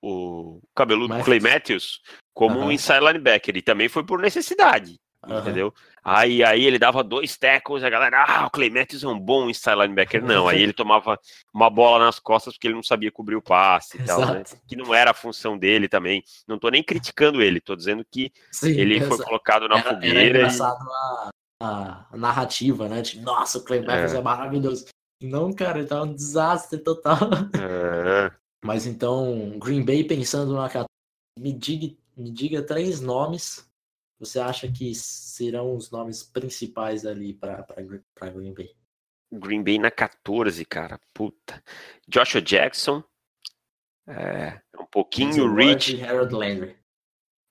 o 0.00 0.60
cabeludo 0.74 1.08
Matthews. 1.08 1.24
Clay 1.24 1.40
Matthews 1.40 2.02
como 2.38 2.56
um 2.60 2.62
Aham. 2.62 2.72
inside 2.72 3.00
linebacker 3.00 3.56
e 3.56 3.62
também 3.62 3.88
foi 3.88 4.04
por 4.04 4.20
necessidade, 4.20 4.94
Aham. 5.24 5.40
entendeu? 5.40 5.74
Aí, 6.04 6.44
aí 6.44 6.64
ele 6.64 6.78
dava 6.78 7.02
dois 7.02 7.36
tackles, 7.36 7.82
a 7.82 7.90
galera, 7.90 8.24
ah, 8.24 8.46
o 8.46 8.50
Clay 8.50 8.70
Matthews 8.70 9.02
é 9.02 9.08
um 9.08 9.18
bom 9.18 9.50
inside 9.50 9.74
linebacker. 9.74 10.22
Não, 10.22 10.46
aí 10.46 10.62
ele 10.62 10.72
tomava 10.72 11.18
uma 11.52 11.68
bola 11.68 12.04
nas 12.04 12.20
costas 12.20 12.54
porque 12.54 12.68
ele 12.68 12.76
não 12.76 12.82
sabia 12.84 13.10
cobrir 13.10 13.34
o 13.34 13.42
passe 13.42 13.96
e 14.00 14.06
tal, 14.06 14.20
né? 14.20 14.42
Exato. 14.42 14.56
Que 14.68 14.76
não 14.76 14.94
era 14.94 15.10
a 15.10 15.14
função 15.14 15.58
dele 15.58 15.88
também. 15.88 16.22
Não 16.46 16.60
tô 16.60 16.68
nem 16.68 16.80
criticando 16.80 17.42
ele, 17.42 17.60
tô 17.60 17.74
dizendo 17.74 18.06
que 18.08 18.30
Sim, 18.52 18.70
ele 18.70 19.00
foi 19.00 19.14
exa- 19.14 19.24
colocado 19.24 19.68
na 19.68 19.78
era, 19.78 19.88
era 19.88 19.94
fogueira 19.96 20.22
e... 20.22 20.28
engraçado 20.28 20.88
a, 21.60 22.06
a 22.12 22.16
narrativa, 22.16 22.88
né? 22.88 23.02
De, 23.02 23.20
nossa, 23.20 23.58
o 23.58 23.64
Clay 23.64 23.80
Matthews 23.80 24.14
é. 24.14 24.18
É. 24.18 24.22
maravilhoso. 24.22 24.86
Não, 25.20 25.52
cara, 25.52 25.80
ele 25.80 25.88
tá 25.88 26.04
um 26.04 26.14
desastre 26.14 26.78
total. 26.78 27.18
É, 27.58 28.30
Mas 28.64 28.86
então, 28.86 29.58
Green 29.58 29.84
Bay 29.84 30.04
pensando 30.04 30.54
na 30.54 30.68
14, 30.68 30.86
me 31.38 31.52
diga, 31.52 31.96
me 32.18 32.30
diga 32.30 32.62
três 32.62 33.00
nomes. 33.00 33.66
Você 34.18 34.40
acha 34.40 34.70
que 34.70 34.92
serão 34.94 35.76
os 35.76 35.90
nomes 35.90 36.24
principais 36.24 37.06
ali 37.06 37.32
para 37.32 37.64
Green 38.32 38.52
Bay? 38.52 38.74
Green 39.32 39.62
Bay 39.62 39.78
na 39.78 39.90
14, 39.90 40.64
cara. 40.64 41.00
Puta. 41.14 41.62
Joshua 42.08 42.42
Jackson. 42.42 43.02
É, 44.08 44.60
um 44.80 44.86
pouquinho 44.86 45.54
Rich. 45.54 46.02
Harold 46.02 46.34
Landry. 46.34 46.76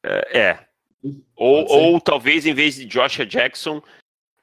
É. 0.03 0.39
é. 0.39 0.67
Ou, 1.35 1.65
Pode 1.65 1.69
ser. 1.69 1.75
ou 1.77 2.01
talvez 2.01 2.45
em 2.45 2.53
vez 2.53 2.75
de 2.75 2.85
Joshua 2.85 3.25
Jackson, 3.25 3.81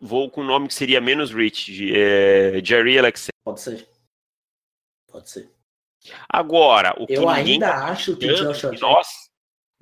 vou 0.01 0.31
com 0.31 0.41
um 0.41 0.47
nome 0.47 0.69
que 0.69 0.75
seria 0.75 1.01
menos 1.01 1.33
Rich. 1.33 1.93
é, 1.95 2.65
Jerry 2.65 2.99
Alexander. 2.99 3.33
Pode 3.45 3.61
ser. 3.61 3.89
Pode 5.09 5.29
ser. 5.29 5.51
Agora, 6.29 6.95
o 6.99 7.07
que 7.07 7.15
Eu 7.15 7.29
ainda 7.29 7.75
acho 7.87 8.17
que 8.17 8.29
Joshua 8.29 8.71
que 8.71 8.77
Jackson. 8.77 8.87
eu 8.87 8.99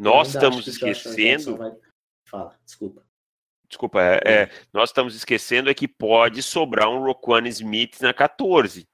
nós 0.02 0.34
estamos 0.34 0.66
esquecendo. 0.66 1.56
Vai- 1.56 1.72
Fala, 2.28 2.58
desculpa. 2.64 3.04
Desculpa, 3.68 4.02
é, 4.02 4.20
é, 4.24 4.50
nós 4.72 4.90
estamos 4.90 5.14
esquecendo 5.14 5.70
é 5.70 5.74
que 5.74 5.88
pode 5.88 6.42
sobrar 6.42 6.88
um 6.90 7.02
Roquan 7.02 7.46
Smith 7.48 8.00
na 8.00 8.12
14. 8.12 8.86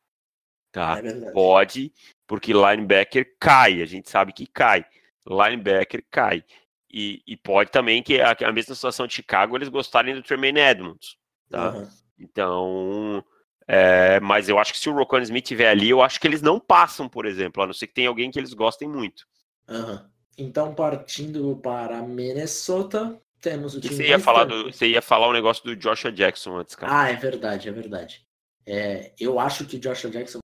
Tá? 0.70 1.00
É. 1.00 1.30
Pode, 1.32 1.92
porque 2.26 2.52
linebacker 2.52 3.36
cai, 3.40 3.82
a 3.82 3.86
gente 3.86 4.08
sabe 4.08 4.32
que 4.32 4.46
cai. 4.46 4.84
Linebacker 5.26 6.04
cai. 6.10 6.44
E, 6.90 7.22
e 7.26 7.36
pode 7.36 7.70
também 7.70 8.02
que 8.02 8.20
a, 8.20 8.32
a 8.32 8.52
mesma 8.52 8.74
situação 8.74 9.06
de 9.06 9.14
Chicago 9.14 9.56
eles 9.56 9.68
gostarem 9.68 10.14
do 10.14 10.22
Tremaine 10.22 10.60
Edmonds. 10.60 11.16
Tá? 11.50 11.68
Aham. 11.68 11.90
Então, 12.18 13.24
é, 13.66 14.18
mas 14.20 14.48
eu 14.48 14.58
acho 14.58 14.72
que 14.72 14.78
se 14.78 14.88
o 14.88 14.94
Rocon 14.94 15.18
Smith 15.20 15.44
estiver 15.44 15.68
ali, 15.70 15.90
eu 15.90 16.02
acho 16.02 16.20
que 16.20 16.26
eles 16.26 16.42
não 16.42 16.58
passam, 16.58 17.08
por 17.08 17.26
exemplo, 17.26 17.62
a 17.62 17.66
não 17.66 17.72
ser 17.72 17.86
que 17.86 17.94
tenha 17.94 18.08
alguém 18.08 18.30
que 18.30 18.38
eles 18.38 18.54
gostem 18.54 18.88
muito. 18.88 19.26
Uhum. 19.68 20.08
Então, 20.38 20.72
partindo 20.72 21.56
para 21.56 22.00
Minnesota, 22.00 23.20
temos 23.40 23.74
o 23.74 23.80
time. 23.80 23.94
Você 23.94 24.06
ia, 24.06 24.18
falar 24.20 24.44
do, 24.44 24.72
você 24.72 24.86
ia 24.86 25.02
falar 25.02 25.26
o 25.26 25.30
um 25.30 25.32
negócio 25.32 25.64
do 25.64 25.74
Joshua 25.74 26.12
Jackson 26.12 26.56
antes, 26.56 26.76
cara. 26.76 27.00
Ah, 27.00 27.10
é 27.10 27.16
verdade, 27.16 27.68
é 27.68 27.72
verdade. 27.72 28.24
É, 28.64 29.12
eu 29.18 29.40
acho 29.40 29.66
que 29.66 29.78
Joshua 29.78 30.10
Jackson, 30.10 30.38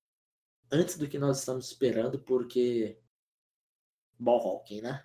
antes 0.69 0.97
do 0.97 1.07
que 1.07 1.17
nós 1.17 1.39
estamos 1.39 1.67
esperando, 1.67 2.19
porque. 2.19 2.97
Ball 4.19 4.39
Hawking, 4.39 4.81
né? 4.81 5.01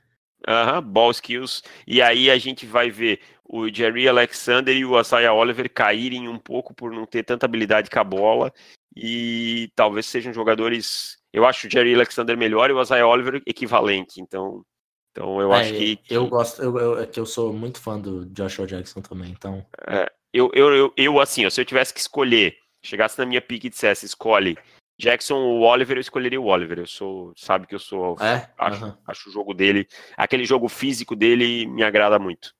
Aham, 0.48 0.78
uhum, 0.78 0.82
ball 0.82 1.10
skills. 1.10 1.62
E 1.86 2.00
aí 2.02 2.30
a 2.30 2.38
gente 2.38 2.66
vai 2.66 2.90
ver 2.90 3.20
o 3.44 3.68
Jerry 3.68 4.08
Alexander 4.08 4.76
e 4.76 4.84
o 4.84 4.96
Asaya 4.96 5.32
Oliver 5.32 5.68
caírem 5.72 6.28
um 6.28 6.38
pouco 6.38 6.74
por 6.74 6.90
não 6.92 7.04
ter 7.06 7.24
tanta 7.24 7.46
habilidade 7.46 7.90
com 7.90 8.00
a 8.00 8.04
bola. 8.04 8.52
E 8.96 9.70
talvez 9.76 10.06
sejam 10.06 10.32
jogadores. 10.32 11.18
Eu 11.32 11.44
acho 11.44 11.66
o 11.66 11.70
Jerry 11.70 11.94
Alexander 11.94 12.36
melhor 12.36 12.70
e 12.70 12.72
o 12.72 12.78
Asaya 12.78 13.06
Oliver 13.06 13.42
equivalente. 13.46 14.20
Então, 14.20 14.64
então 15.10 15.40
eu 15.40 15.52
é, 15.52 15.60
acho 15.60 15.72
que. 15.72 16.00
Eu 16.08 16.26
gosto, 16.26 16.62
eu, 16.62 16.78
eu, 16.78 16.98
é 17.00 17.06
que 17.06 17.18
eu 17.18 17.26
sou 17.26 17.52
muito 17.52 17.80
fã 17.80 17.98
do 17.98 18.24
Joshua 18.26 18.66
Jackson 18.66 19.00
também. 19.00 19.30
Então. 19.30 19.64
É, 19.86 20.10
eu, 20.32 20.50
eu, 20.54 20.74
eu, 20.74 20.94
eu, 20.96 21.20
assim, 21.20 21.48
se 21.50 21.60
eu 21.60 21.64
tivesse 21.64 21.92
que 21.92 22.00
escolher, 22.00 22.56
chegasse 22.82 23.18
na 23.18 23.26
minha 23.26 23.42
pique 23.42 23.66
e 23.66 23.70
dissesse, 23.70 24.06
escolhe 24.06 24.56
Jackson 25.00 25.36
ou 25.36 25.62
Oliver, 25.62 25.96
eu 25.96 26.00
escolheria 26.00 26.40
o 26.40 26.46
Oliver. 26.46 26.78
Eu 26.78 26.86
sou, 26.86 27.32
sabe 27.36 27.66
que 27.66 27.74
eu 27.74 27.78
sou, 27.78 28.16
é? 28.20 28.52
acho, 28.58 28.84
uhum. 28.84 28.96
acho 29.06 29.28
o 29.28 29.32
jogo 29.32 29.54
dele, 29.54 29.88
aquele 30.16 30.44
jogo 30.44 30.68
físico 30.68 31.16
dele 31.16 31.66
me 31.66 31.82
agrada 31.82 32.18
muito. 32.18 32.54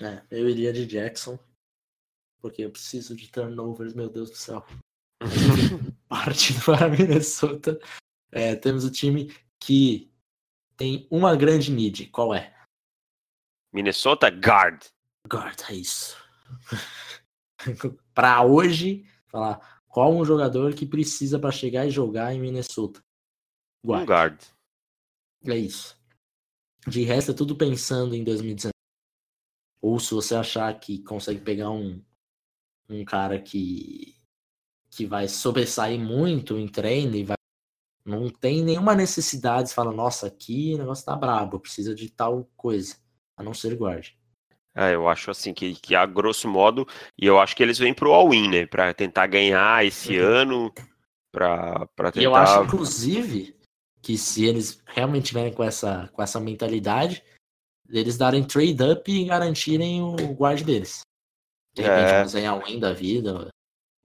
É, 0.00 0.22
eu 0.30 0.48
iria 0.48 0.72
de 0.72 0.86
Jackson, 0.86 1.38
porque 2.40 2.62
eu 2.62 2.70
preciso 2.70 3.16
de 3.16 3.30
turnovers, 3.30 3.94
meu 3.94 4.10
Deus 4.10 4.30
do 4.30 4.36
céu. 4.36 4.64
Partindo 6.08 6.62
para 6.64 6.88
Minnesota, 6.88 7.80
é, 8.30 8.54
temos 8.54 8.84
o 8.84 8.90
time 8.90 9.34
que 9.58 10.12
tem 10.76 11.06
uma 11.10 11.34
grande 11.36 11.70
need. 11.72 12.06
Qual 12.06 12.34
é? 12.34 12.54
Minnesota 13.72 14.28
Guard. 14.28 14.84
Guard, 15.28 15.60
é 15.68 15.74
isso. 15.74 16.16
para 18.14 18.44
hoje, 18.44 19.04
falar 19.26 19.76
qual 19.96 20.14
um 20.14 20.26
jogador 20.26 20.74
que 20.74 20.84
precisa 20.84 21.38
para 21.38 21.50
chegar 21.50 21.86
e 21.86 21.90
jogar 21.90 22.34
em 22.34 22.38
Minnesota? 22.38 23.02
Guard. 23.82 24.02
Um 24.02 24.06
guard. 24.06 24.42
É 25.46 25.56
isso. 25.56 25.98
De 26.86 27.02
resto, 27.02 27.30
é 27.30 27.34
tudo 27.34 27.56
pensando 27.56 28.14
em 28.14 28.22
2019. 28.22 28.72
Ou 29.80 29.98
se 29.98 30.12
você 30.12 30.34
achar 30.34 30.78
que 30.78 31.02
consegue 31.02 31.40
pegar 31.40 31.70
um, 31.70 32.04
um 32.90 33.04
cara 33.06 33.40
que, 33.40 34.16
que 34.90 35.06
vai 35.06 35.28
sobressair 35.28 35.98
muito 35.98 36.58
em 36.58 36.68
treino 36.68 37.16
e 37.16 37.24
vai. 37.24 37.35
Não 38.06 38.30
tem 38.30 38.62
nenhuma 38.62 38.94
necessidade 38.94 39.68
de 39.68 39.74
falar, 39.74 39.90
nossa, 39.90 40.28
aqui 40.28 40.74
o 40.74 40.78
negócio 40.78 41.04
tá 41.04 41.16
brabo, 41.16 41.58
precisa 41.58 41.92
de 41.92 42.08
tal 42.08 42.48
coisa, 42.56 42.94
a 43.36 43.42
não 43.42 43.52
ser 43.52 43.74
guarde. 43.74 44.16
É, 44.76 44.94
eu 44.94 45.08
acho 45.08 45.30
assim 45.30 45.52
que, 45.52 45.74
que 45.74 45.94
a 45.96 46.06
grosso 46.06 46.46
modo, 46.46 46.86
e 47.18 47.26
eu 47.26 47.40
acho 47.40 47.56
que 47.56 47.62
eles 47.62 47.78
vêm 47.78 47.92
pro 47.92 48.12
all-in, 48.12 48.48
né? 48.48 48.66
Pra 48.66 48.94
tentar 48.94 49.26
ganhar 49.26 49.84
esse 49.84 50.20
uhum. 50.20 50.26
ano, 50.26 50.74
pra, 51.32 51.88
pra 51.96 52.12
tentar. 52.12 52.22
E 52.22 52.24
eu 52.24 52.34
acho, 52.34 52.62
inclusive, 52.62 53.56
que 54.00 54.16
se 54.16 54.44
eles 54.44 54.80
realmente 54.86 55.26
tiverem 55.26 55.52
com 55.52 55.64
essa, 55.64 56.08
com 56.12 56.22
essa 56.22 56.38
mentalidade, 56.38 57.24
eles 57.88 58.16
darem 58.16 58.44
trade 58.44 58.82
up 58.82 59.10
e 59.10 59.24
garantirem 59.24 60.00
o 60.02 60.14
guard 60.34 60.62
deles. 60.62 61.00
De 61.74 61.82
repente, 61.82 62.10
é. 62.10 62.32
ganhar 62.32 62.54
um 62.54 62.78
da 62.78 62.92
vida, 62.92 63.48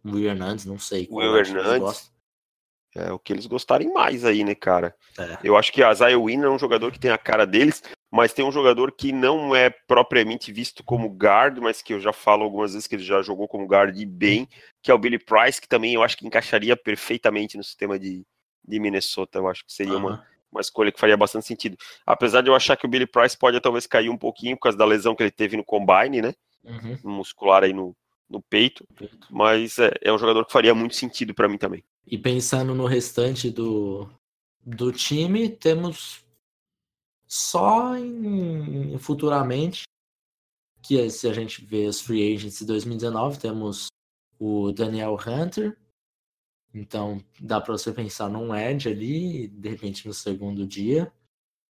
o 0.04 0.12
Will 0.12 0.30
Hernandes, 0.30 0.66
não 0.66 0.80
sei. 0.80 1.08
O 1.12 1.18
Will 1.18 1.38
Hernandes. 1.38 2.12
É 2.95 3.11
o 3.11 3.17
que 3.17 3.31
eles 3.31 3.45
gostarem 3.45 3.91
mais 3.93 4.25
aí, 4.25 4.43
né, 4.43 4.53
cara? 4.53 4.93
É. 5.17 5.37
Eu 5.43 5.55
acho 5.55 5.71
que 5.71 5.81
a 5.81 5.93
Zaya 5.93 6.19
Win 6.19 6.43
é 6.43 6.49
um 6.49 6.59
jogador 6.59 6.91
que 6.91 6.99
tem 6.99 7.09
a 7.09 7.17
cara 7.17 7.45
deles, 7.45 7.81
mas 8.11 8.33
tem 8.33 8.43
um 8.43 8.51
jogador 8.51 8.91
que 8.91 9.13
não 9.13 9.55
é 9.55 9.69
propriamente 9.69 10.51
visto 10.51 10.83
como 10.83 11.07
guard, 11.07 11.59
mas 11.59 11.81
que 11.81 11.93
eu 11.93 12.01
já 12.01 12.11
falo 12.11 12.43
algumas 12.43 12.73
vezes 12.73 12.87
que 12.87 12.95
ele 12.95 13.03
já 13.03 13.21
jogou 13.21 13.47
como 13.47 13.65
guard 13.65 13.97
e 13.97 14.05
bem, 14.05 14.47
que 14.83 14.91
é 14.91 14.93
o 14.93 14.97
Billy 14.97 15.17
Price, 15.17 15.61
que 15.61 15.69
também 15.69 15.93
eu 15.93 16.03
acho 16.03 16.17
que 16.17 16.27
encaixaria 16.27 16.75
perfeitamente 16.75 17.55
no 17.55 17.63
sistema 17.63 17.97
de, 17.97 18.25
de 18.67 18.79
Minnesota. 18.79 19.39
Eu 19.39 19.47
acho 19.47 19.65
que 19.65 19.71
seria 19.71 19.93
uhum. 19.93 20.07
uma, 20.07 20.27
uma 20.51 20.59
escolha 20.59 20.91
que 20.91 20.99
faria 20.99 21.15
bastante 21.15 21.47
sentido. 21.47 21.77
Apesar 22.05 22.41
de 22.41 22.49
eu 22.49 22.55
achar 22.55 22.75
que 22.75 22.85
o 22.85 22.89
Billy 22.89 23.07
Price 23.07 23.37
pode 23.37 23.59
talvez 23.61 23.87
cair 23.87 24.09
um 24.09 24.17
pouquinho 24.17 24.57
por 24.57 24.63
causa 24.63 24.77
da 24.77 24.85
lesão 24.85 25.15
que 25.15 25.23
ele 25.23 25.31
teve 25.31 25.55
no 25.55 25.63
combine, 25.63 26.21
né? 26.21 26.33
Uhum. 26.65 26.97
Muscular 27.03 27.63
aí 27.63 27.71
no, 27.71 27.95
no 28.29 28.41
peito, 28.41 28.85
mas 29.29 29.79
é, 29.79 29.91
é 30.01 30.11
um 30.11 30.17
jogador 30.17 30.45
que 30.45 30.51
faria 30.51 30.75
muito 30.75 30.95
sentido 30.95 31.33
para 31.33 31.47
mim 31.47 31.57
também. 31.57 31.83
E 32.06 32.18
pensando 32.18 32.74
no 32.76 32.86
restante 32.86 33.49
do, 33.49 34.10
do 34.66 34.91
time, 34.91 35.49
temos 35.49 36.26
só 37.28 37.95
em, 37.95 38.97
futuramente, 38.97 39.84
que 40.82 41.10
se 41.10 41.28
a 41.30 41.34
gente 41.34 41.64
vê 41.64 41.86
os 41.86 42.02
free 42.02 42.34
agents 42.36 42.60
de 42.60 42.66
2019, 42.66 43.39
temos 43.39 43.88
o 44.39 44.72
Daniel 44.72 45.16
Hunter, 45.16 45.78
então 46.74 47.24
dá 47.39 47.60
para 47.60 47.78
você 47.78 47.91
pensar 47.91 48.30
num 48.30 48.56
edge 48.56 48.89
ali, 48.89 49.47
de 49.47 49.70
repente 49.70 50.08
no 50.08 50.14
segundo 50.14 50.66
dia. 50.66 51.12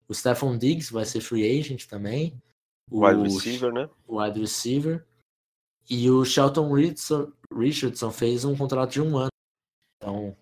O 0.08 0.14
Stephon 0.14 0.56
Diggs 0.56 0.92
vai 0.92 1.04
ser 1.04 1.20
free 1.20 1.58
agent 1.58 1.86
também. 1.86 2.40
O 2.90 3.06
wide 3.06 3.22
receiver, 3.22 3.72
né? 3.72 3.88
O 4.06 4.20
wide 4.20 4.40
receiver. 4.40 5.06
E 5.88 6.10
o 6.10 6.24
Shelton 6.24 6.72
Richardson, 6.72 7.32
Richardson 7.52 8.10
fez 8.10 8.44
um 8.44 8.56
contrato 8.56 8.92
de 8.92 9.00
um 9.00 9.16
ano. 9.16 9.28
Então, 10.04 10.36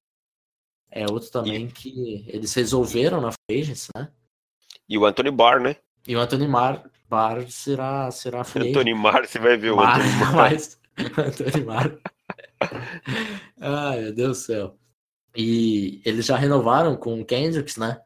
é 0.91 1.07
outro 1.09 1.31
também 1.31 1.67
e... 1.67 1.71
que 1.71 2.25
eles 2.27 2.53
resolveram 2.53 3.21
na 3.21 3.31
agents, 3.49 3.89
né? 3.97 4.13
E 4.89 4.99
o 4.99 5.07
Anthony 5.07 5.31
Barr, 5.31 5.63
né? 5.63 5.77
E 6.07 6.17
o 6.17 6.21
Anthony 6.21 6.49
Mar, 6.49 6.91
Barr 7.09 7.49
será, 7.49 8.11
será 8.11 8.43
free 8.45 8.71
Anthony 8.71 8.93
Mar, 8.93 9.25
você 9.25 9.39
vai 9.39 9.57
ver 9.57 9.71
o 9.71 9.77
Mar, 9.77 10.01
Anthony 10.01 10.19
Mar. 10.19 10.35
Mas, 10.35 10.81
Anthony 11.17 11.65
Mar. 11.65 11.97
Ai, 13.61 14.01
meu 14.01 14.13
Deus 14.13 14.39
do 14.39 14.45
céu. 14.45 14.79
E 15.37 16.03
eles 16.05 16.27
já 16.27 16.37
renovaram 16.37 16.97
com 16.97 17.21
o 17.21 17.25
Kendricks, 17.25 17.77
né? 17.77 18.03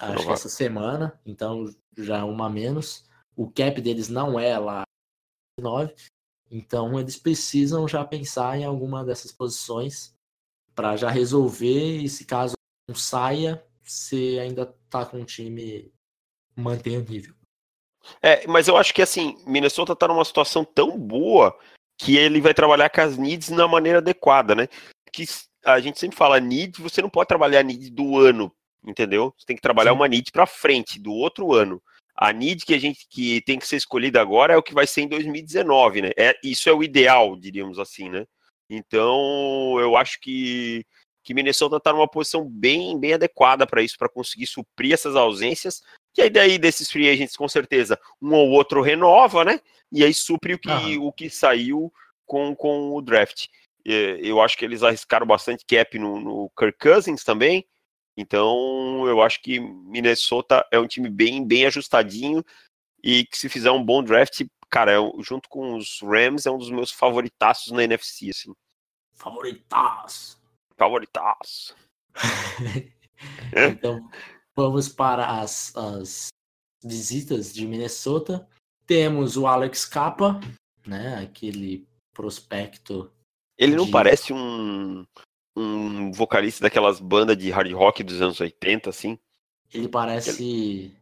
Acho 0.00 0.26
que 0.26 0.32
essa 0.32 0.48
semana, 0.48 1.20
então 1.24 1.66
já 1.96 2.24
uma 2.24 2.48
menos. 2.48 3.06
O 3.36 3.50
cap 3.50 3.78
deles 3.80 4.08
não 4.08 4.40
é 4.40 4.58
lá 4.58 4.82
9, 5.60 5.94
então 6.50 6.98
eles 6.98 7.16
precisam 7.16 7.86
já 7.86 8.04
pensar 8.04 8.58
em 8.58 8.64
alguma 8.64 9.04
dessas 9.04 9.30
posições 9.30 10.12
para 10.74 10.96
já 10.96 11.10
resolver 11.10 11.96
e 11.98 12.08
se 12.08 12.24
caso 12.24 12.54
não 12.88 12.94
saia, 12.94 13.64
você 13.82 14.38
ainda 14.40 14.66
tá 14.88 15.04
com 15.04 15.20
o 15.20 15.24
time 15.24 15.92
mantém 16.56 16.98
o 16.98 17.04
nível. 17.04 17.34
É, 18.20 18.46
mas 18.46 18.68
eu 18.68 18.76
acho 18.76 18.92
que 18.92 19.02
assim, 19.02 19.36
Minnesota 19.46 19.94
tá 19.94 20.08
numa 20.08 20.24
situação 20.24 20.64
tão 20.64 20.98
boa 20.98 21.56
que 21.98 22.16
ele 22.16 22.40
vai 22.40 22.52
trabalhar 22.52 22.90
com 22.90 23.00
as 23.00 23.16
needs 23.16 23.50
na 23.50 23.68
maneira 23.68 23.98
adequada, 23.98 24.54
né? 24.54 24.68
Que 25.12 25.24
a 25.64 25.78
gente 25.78 25.98
sempre 25.98 26.16
fala 26.16 26.40
needs, 26.40 26.80
você 26.80 27.00
não 27.00 27.08
pode 27.08 27.28
trabalhar 27.28 27.60
a 27.60 27.62
need 27.62 27.90
do 27.90 28.18
ano, 28.18 28.52
entendeu? 28.84 29.32
Você 29.38 29.46
tem 29.46 29.56
que 29.56 29.62
trabalhar 29.62 29.92
Sim. 29.92 29.96
uma 29.96 30.08
need 30.08 30.32
para 30.32 30.46
frente, 30.46 30.98
do 30.98 31.12
outro 31.12 31.52
ano. 31.52 31.80
A 32.16 32.32
need 32.32 32.66
que 32.66 32.74
a 32.74 32.78
gente 32.78 33.06
que 33.08 33.40
tem 33.42 33.58
que 33.58 33.66
ser 33.66 33.76
escolhida 33.76 34.20
agora 34.20 34.54
é 34.54 34.56
o 34.56 34.62
que 34.62 34.74
vai 34.74 34.86
ser 34.86 35.02
em 35.02 35.08
2019, 35.08 36.02
né? 36.02 36.10
É, 36.16 36.34
isso 36.42 36.68
é 36.68 36.72
o 36.72 36.82
ideal, 36.82 37.36
diríamos 37.36 37.78
assim, 37.78 38.08
né? 38.08 38.26
Então, 38.74 39.78
eu 39.78 39.96
acho 39.96 40.18
que 40.18 40.84
que 41.24 41.34
Minnesota 41.34 41.76
está 41.76 41.92
numa 41.92 42.08
posição 42.08 42.44
bem, 42.44 42.98
bem 42.98 43.12
adequada 43.12 43.64
para 43.64 43.80
isso, 43.80 43.96
para 43.96 44.08
conseguir 44.08 44.46
suprir 44.46 44.92
essas 44.92 45.14
ausências. 45.14 45.80
E 46.16 46.22
aí 46.22 46.28
daí 46.28 46.58
desses 46.58 46.90
free 46.90 47.08
agents, 47.08 47.36
com 47.36 47.46
certeza, 47.46 47.96
um 48.20 48.32
ou 48.34 48.50
outro 48.50 48.82
renova, 48.82 49.44
né? 49.44 49.60
E 49.92 50.02
aí 50.02 50.12
supre 50.12 50.54
o 50.54 50.58
que, 50.58 50.68
uhum. 50.68 51.06
o 51.06 51.12
que 51.12 51.30
saiu 51.30 51.92
com, 52.26 52.56
com 52.56 52.90
o 52.90 53.00
draft. 53.00 53.46
Eu 53.84 54.40
acho 54.40 54.58
que 54.58 54.64
eles 54.64 54.82
arriscaram 54.82 55.26
bastante 55.26 55.64
cap 55.64 55.96
no, 55.96 56.20
no 56.20 56.50
Kirk 56.58 56.78
Cousins 56.78 57.22
também. 57.22 57.64
Então, 58.16 59.06
eu 59.06 59.22
acho 59.22 59.40
que 59.40 59.60
Minnesota 59.60 60.66
é 60.72 60.78
um 60.78 60.86
time 60.86 61.08
bem, 61.08 61.46
bem 61.46 61.66
ajustadinho 61.66 62.44
e 63.02 63.24
que 63.26 63.38
se 63.38 63.48
fizer 63.48 63.70
um 63.70 63.82
bom 63.82 64.02
draft, 64.02 64.44
cara, 64.72 64.92
eu, 64.92 65.12
junto 65.20 65.48
com 65.48 65.76
os 65.76 66.00
Rams, 66.02 66.46
é 66.46 66.50
um 66.50 66.58
dos 66.58 66.70
meus 66.70 66.90
favoritaços 66.90 67.70
na 67.72 67.84
NFC, 67.84 68.30
assim. 68.30 68.52
Favoritaço 69.12 70.42
favoritas. 70.82 71.74
então, 73.70 74.10
vamos 74.56 74.88
para 74.88 75.40
as, 75.40 75.74
as 75.76 76.28
visitas 76.82 77.54
de 77.54 77.66
Minnesota. 77.66 78.48
Temos 78.84 79.36
o 79.36 79.46
Alex 79.46 79.84
Capa, 79.84 80.40
né? 80.84 81.22
Aquele 81.22 81.86
prospecto. 82.12 83.12
Ele 83.56 83.76
não 83.76 83.86
de... 83.86 83.92
parece 83.92 84.32
um, 84.32 85.04
um 85.56 86.10
vocalista 86.10 86.62
daquelas 86.62 86.98
bandas 86.98 87.36
de 87.36 87.50
hard 87.50 87.72
rock 87.72 88.02
dos 88.02 88.20
anos 88.20 88.40
80, 88.40 88.90
assim? 88.90 89.18
Ele 89.72 89.88
parece 89.88 90.42
Ele... 90.42 90.96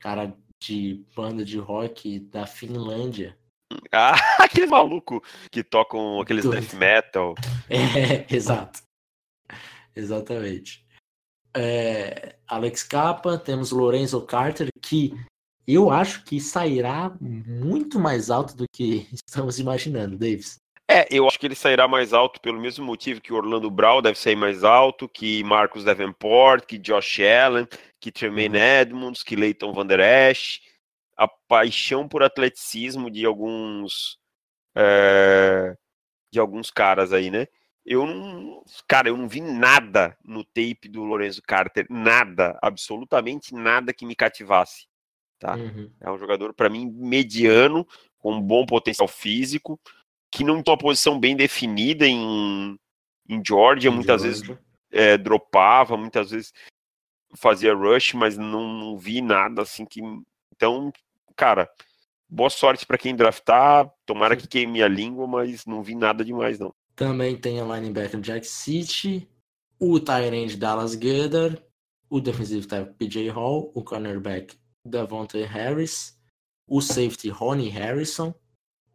cara 0.00 0.34
de 0.60 1.04
banda 1.14 1.44
de 1.44 1.58
rock 1.58 2.20
da 2.20 2.46
Finlândia. 2.46 3.36
Ah, 3.92 4.14
aquele 4.42 4.66
maluco 4.66 5.22
que 5.50 5.62
tocam 5.62 6.20
aqueles 6.20 6.44
death 6.44 6.74
metal. 6.74 7.34
É, 7.68 8.32
exato. 8.34 8.82
Exatamente. 9.94 10.86
É, 11.56 12.36
Alex 12.46 12.82
Capa, 12.82 13.38
temos 13.38 13.70
Lorenzo 13.70 14.20
Carter, 14.22 14.68
que 14.82 15.12
eu 15.66 15.90
acho 15.90 16.22
que 16.24 16.40
sairá 16.40 17.16
muito 17.20 17.98
mais 17.98 18.30
alto 18.30 18.54
do 18.54 18.66
que 18.72 19.08
estamos 19.26 19.58
imaginando, 19.58 20.16
Davis. 20.18 20.58
É, 20.88 21.06
eu 21.10 21.26
acho 21.26 21.38
que 21.38 21.46
ele 21.46 21.54
sairá 21.56 21.88
mais 21.88 22.12
alto 22.12 22.40
pelo 22.40 22.60
mesmo 22.60 22.84
motivo 22.84 23.20
que 23.20 23.32
o 23.32 23.36
Orlando 23.36 23.70
Brown 23.70 24.00
deve 24.00 24.18
sair 24.18 24.36
mais 24.36 24.62
alto, 24.62 25.08
que 25.08 25.42
Marcus 25.42 25.82
Davenport, 25.82 26.64
que 26.64 26.78
Josh 26.78 27.20
Allen, 27.20 27.66
que 27.98 28.12
Tremaine 28.12 28.56
Edmonds, 28.56 29.22
que 29.22 29.34
Leighton 29.34 29.72
Van 29.72 29.86
Der 29.86 30.00
Esch. 30.30 30.60
A 31.16 31.26
paixão 31.26 32.06
por 32.06 32.22
atleticismo 32.22 33.10
de 33.10 33.24
alguns 33.24 34.18
é, 34.76 35.74
de 36.30 36.38
alguns 36.38 36.70
caras 36.70 37.12
aí, 37.12 37.30
né? 37.30 37.48
Eu 37.84 38.04
não, 38.04 38.62
cara, 38.86 39.08
eu 39.08 39.16
não 39.16 39.28
vi 39.28 39.40
nada 39.40 40.16
no 40.24 40.44
tape 40.44 40.88
do 40.88 41.04
Lorenzo 41.04 41.40
Carter, 41.40 41.86
nada, 41.88 42.58
absolutamente 42.60 43.54
nada 43.54 43.94
que 43.94 44.04
me 44.04 44.14
cativasse. 44.14 44.86
Tá? 45.38 45.54
Uhum. 45.54 45.90
É 46.00 46.10
um 46.10 46.18
jogador 46.18 46.52
para 46.52 46.68
mim 46.68 46.90
mediano, 46.90 47.86
com 48.18 48.34
um 48.34 48.40
bom 48.40 48.66
potencial 48.66 49.06
físico, 49.06 49.80
que 50.30 50.44
não 50.44 50.62
tem 50.62 50.72
uma 50.72 50.78
posição 50.78 51.18
bem 51.18 51.36
definida 51.36 52.06
em, 52.06 52.76
em 53.28 53.42
Georgia, 53.46 53.90
muitas 53.90 54.22
vezes 54.22 54.40
Georgia. 54.40 54.64
é, 54.90 55.16
dropava, 55.16 55.96
muitas 55.96 56.30
vezes 56.30 56.52
fazia 57.36 57.74
rush, 57.74 58.14
mas 58.14 58.36
não, 58.36 58.68
não 58.68 58.98
vi 58.98 59.20
nada 59.20 59.62
assim 59.62 59.84
que. 59.84 60.00
Então, 60.54 60.92
cara, 61.36 61.68
boa 62.28 62.50
sorte 62.50 62.86
para 62.86 62.98
quem 62.98 63.14
draftar. 63.14 63.90
Tomara 64.04 64.36
que 64.36 64.48
queime 64.48 64.82
a 64.82 64.88
língua, 64.88 65.26
mas 65.26 65.66
não 65.66 65.82
vi 65.82 65.94
nada 65.94 66.24
demais, 66.24 66.58
não. 66.58 66.74
Também 66.94 67.36
tem 67.36 67.60
o 67.60 67.74
linebacker 67.74 68.20
Jack 68.20 68.46
City, 68.46 69.28
o 69.78 70.00
Tyrande 70.00 70.56
Dallas 70.56 70.94
Goddard, 70.94 71.62
o 72.08 72.20
defensive 72.20 72.66
tackle 72.66 72.94
PJ 72.94 73.28
Hall, 73.28 73.70
o 73.74 73.82
cornerback 73.82 74.56
Davonte 74.84 75.42
Harris, 75.42 76.18
o 76.66 76.80
safety 76.80 77.28
Ronnie 77.28 77.68
Harrison, 77.68 78.34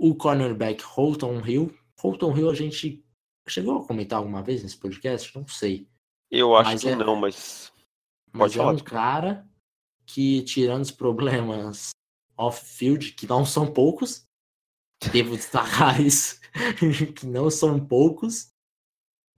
o 0.02 0.16
cornerback 0.16 0.82
Holton 0.84 1.46
Hill. 1.46 1.78
Holton 2.00 2.36
Hill 2.36 2.50
a 2.50 2.56
gente 2.56 3.06
chegou 3.48 3.78
a 3.78 3.86
comentar 3.86 4.18
alguma 4.18 4.42
vez 4.42 4.64
nesse 4.64 4.78
podcast? 4.78 5.36
Não 5.38 5.48
sei. 5.48 5.88
Eu 6.32 6.56
acho 6.56 6.72
Mas 6.72 6.82
que 6.82 6.90
é- 6.90 6.96
não, 6.96 7.16
mas 7.16 7.72
Mas 8.34 8.40
Pode 8.40 8.54
é 8.54 8.58
falar, 8.58 8.72
um 8.72 8.76
desculpa. 8.76 8.96
cara 8.96 9.50
que, 10.06 10.42
tirando 10.44 10.82
os 10.84 10.92
problemas 10.92 11.90
off-field, 12.38 13.12
que 13.14 13.28
não 13.28 13.46
são 13.46 13.72
poucos, 13.72 14.24
devo 15.12 15.36
destacar 15.36 16.00
isso, 16.02 16.40
que 17.16 17.26
não 17.28 17.52
são 17.52 17.86
poucos, 17.86 18.50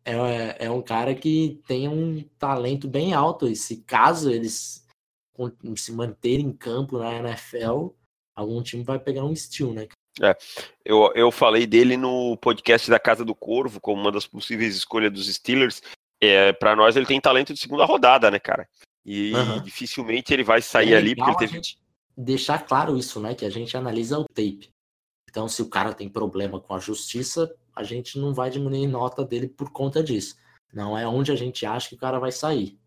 é, 0.05 0.65
é 0.65 0.69
um 0.71 0.81
cara 0.81 1.13
que 1.15 1.61
tem 1.67 1.89
um 1.89 2.23
talento 2.37 2.87
bem 2.87 3.13
alto. 3.13 3.47
E 3.47 3.55
se 3.55 3.77
caso 3.83 4.29
eles 4.29 4.85
se 5.75 5.91
manterem 5.91 6.45
em 6.45 6.53
campo 6.55 6.99
na 6.99 7.15
NFL, 7.15 7.89
algum 8.35 8.61
time 8.61 8.83
vai 8.83 8.99
pegar 8.99 9.25
um 9.25 9.35
steal, 9.35 9.73
né? 9.73 9.87
Eu, 10.85 11.11
eu 11.15 11.31
falei 11.31 11.65
dele 11.65 11.97
no 11.97 12.37
podcast 12.37 12.89
da 12.89 12.99
Casa 12.99 13.23
do 13.25 13.33
Corvo, 13.35 13.79
como 13.81 14.01
uma 14.01 14.11
das 14.11 14.27
possíveis 14.27 14.75
escolhas 14.75 15.11
dos 15.11 15.33
Steelers. 15.33 15.81
É, 16.21 16.53
para 16.53 16.75
nós, 16.75 16.95
ele 16.95 17.05
tem 17.05 17.19
talento 17.19 17.53
de 17.53 17.59
segunda 17.59 17.85
rodada, 17.85 18.29
né, 18.31 18.39
cara? 18.39 18.67
E 19.05 19.33
Aham. 19.33 19.61
dificilmente 19.61 20.33
ele 20.33 20.43
vai 20.43 20.61
sair 20.61 20.93
É 20.93 20.97
ali, 20.97 21.15
porque 21.15 21.29
ele 21.29 21.35
a 21.35 21.39
teve. 21.39 21.53
gente 21.53 21.77
deixar 22.15 22.59
claro 22.65 22.95
isso, 22.97 23.19
né? 23.19 23.35
Que 23.35 23.43
a 23.45 23.49
gente 23.49 23.75
analisa 23.75 24.17
o 24.19 24.23
tape. 24.25 24.69
Então, 25.29 25.47
se 25.49 25.61
o 25.61 25.69
cara 25.69 25.93
tem 25.93 26.07
problema 26.07 26.59
com 26.61 26.73
a 26.75 26.79
justiça, 26.79 27.53
a 27.75 27.83
gente 27.83 28.17
não 28.19 28.33
vai 28.33 28.49
diminuir 28.49 28.87
nota 28.87 29.25
dele 29.25 29.47
por 29.47 29.71
conta 29.71 30.01
disso. 30.03 30.37
Não 30.71 30.97
é 30.97 31.07
onde 31.07 31.31
a 31.31 31.35
gente 31.35 31.65
acha 31.65 31.89
que 31.89 31.95
o 31.95 31.97
cara 31.99 32.19
vai 32.19 32.31
sair. 32.31 32.79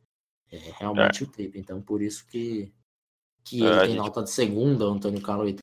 É 0.51 0.57
realmente 0.79 1.25
o 1.25 1.27
tape. 1.27 1.53
Então, 1.57 1.83
por 1.83 2.01
isso 2.01 2.25
que, 2.29 2.73
que 3.45 3.63
É, 3.63 3.67
ele 3.67 3.75
a 3.75 3.81
tem 3.81 3.89
gente- 3.91 3.99
nota 3.99 4.23
de 4.23 4.31
segunda, 4.31 4.89
o 4.89 4.93
Antônio 4.93 5.21
Carlos. 5.21 5.55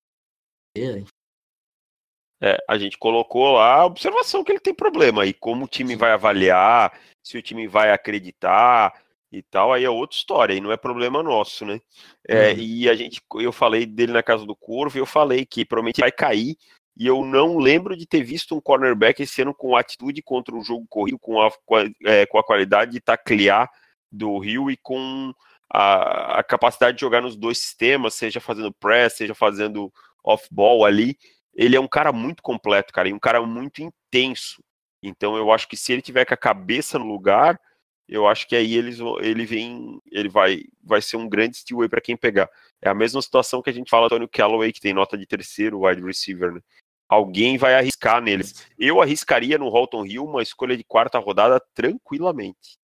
É, 2.45 2.57
a 2.67 2.77
gente 2.77 2.97
colocou 2.97 3.53
lá 3.53 3.75
a 3.75 3.85
observação 3.85 4.43
que 4.43 4.51
ele 4.51 4.59
tem 4.59 4.73
problema. 4.73 5.25
E 5.25 5.31
como 5.31 5.63
o 5.63 5.67
time 5.67 5.95
vai 5.95 6.11
avaliar, 6.11 6.91
se 7.23 7.37
o 7.37 7.41
time 7.41 7.69
vai 7.69 7.89
acreditar 7.89 8.93
e 9.31 9.41
tal, 9.41 9.71
aí 9.71 9.85
é 9.85 9.89
outra 9.89 10.17
história, 10.17 10.53
e 10.53 10.59
não 10.59 10.69
é 10.69 10.75
problema 10.75 11.23
nosso, 11.23 11.65
né? 11.65 11.79
É, 12.27 12.51
Uhum. 12.51 12.59
E 12.59 12.89
a 12.89 12.95
gente, 12.95 13.21
eu 13.35 13.53
falei 13.53 13.85
dele 13.85 14.11
na 14.11 14.21
casa 14.21 14.45
do 14.45 14.55
Corvo, 14.57 14.97
e 14.97 14.99
eu 14.99 15.05
falei 15.05 15.45
que 15.45 15.63
provavelmente 15.63 16.01
vai 16.01 16.11
cair, 16.11 16.57
e 16.97 17.07
eu 17.07 17.23
não 17.23 17.57
lembro 17.57 17.95
de 17.95 18.05
ter 18.05 18.21
visto 18.23 18.53
um 18.53 18.61
cornerback 18.61 19.23
esse 19.23 19.41
ano 19.41 19.53
com 19.53 19.77
atitude 19.77 20.21
contra 20.21 20.53
o 20.53 20.61
jogo 20.61 20.85
corrido, 20.89 21.17
com 21.17 21.41
a, 21.41 21.49
com 21.65 21.77
a, 21.77 21.85
é, 22.05 22.25
com 22.25 22.37
a 22.37 22.43
qualidade 22.43 22.91
de 22.91 22.99
taclear 22.99 23.71
do 24.11 24.37
Rio 24.37 24.69
e 24.69 24.75
com 24.75 25.33
a, 25.73 26.39
a 26.39 26.43
capacidade 26.43 26.97
de 26.97 27.01
jogar 27.01 27.21
nos 27.21 27.37
dois 27.37 27.57
sistemas, 27.57 28.13
seja 28.15 28.41
fazendo 28.41 28.71
press, 28.73 29.13
seja 29.13 29.33
fazendo 29.33 29.91
off-ball 30.23 30.85
ali. 30.85 31.17
Ele 31.55 31.75
é 31.75 31.79
um 31.79 31.87
cara 31.87 32.11
muito 32.11 32.41
completo, 32.41 32.91
cara, 32.91 33.09
e 33.09 33.13
um 33.13 33.19
cara 33.19 33.41
muito 33.45 33.81
intenso. 33.81 34.63
Então 35.01 35.35
eu 35.35 35.51
acho 35.51 35.67
que 35.67 35.77
se 35.77 35.91
ele 35.91 36.01
tiver 36.01 36.25
com 36.25 36.33
a 36.33 36.37
cabeça 36.37 36.97
no 36.97 37.05
lugar, 37.05 37.59
eu 38.07 38.27
acho 38.27 38.47
que 38.47 38.55
aí 38.55 38.75
eles, 38.75 38.99
ele 39.21 39.45
vem, 39.45 39.99
ele 40.11 40.29
vai, 40.29 40.63
vai 40.83 41.01
ser 41.01 41.17
um 41.17 41.27
grande 41.27 41.57
steal 41.57 41.87
para 41.89 42.01
quem 42.01 42.17
pegar. 42.17 42.49
É 42.81 42.89
a 42.89 42.93
mesma 42.93 43.21
situação 43.21 43.61
que 43.61 43.69
a 43.69 43.73
gente 43.73 43.89
fala 43.89 44.07
do 44.07 44.15
Antônio 44.15 44.29
Callaway, 44.29 44.71
que 44.71 44.81
tem 44.81 44.93
nota 44.93 45.17
de 45.17 45.25
terceiro 45.25 45.85
wide 45.85 46.01
receiver, 46.01 46.53
né? 46.53 46.61
Alguém 47.07 47.57
vai 47.57 47.75
arriscar 47.75 48.21
nele. 48.21 48.43
Eu 48.77 49.01
arriscaria 49.01 49.57
no 49.57 49.69
Holton 49.69 50.05
Hill 50.05 50.25
uma 50.25 50.41
escolha 50.41 50.75
de 50.75 50.83
quarta 50.83 51.19
rodada 51.19 51.61
tranquilamente. 51.73 52.77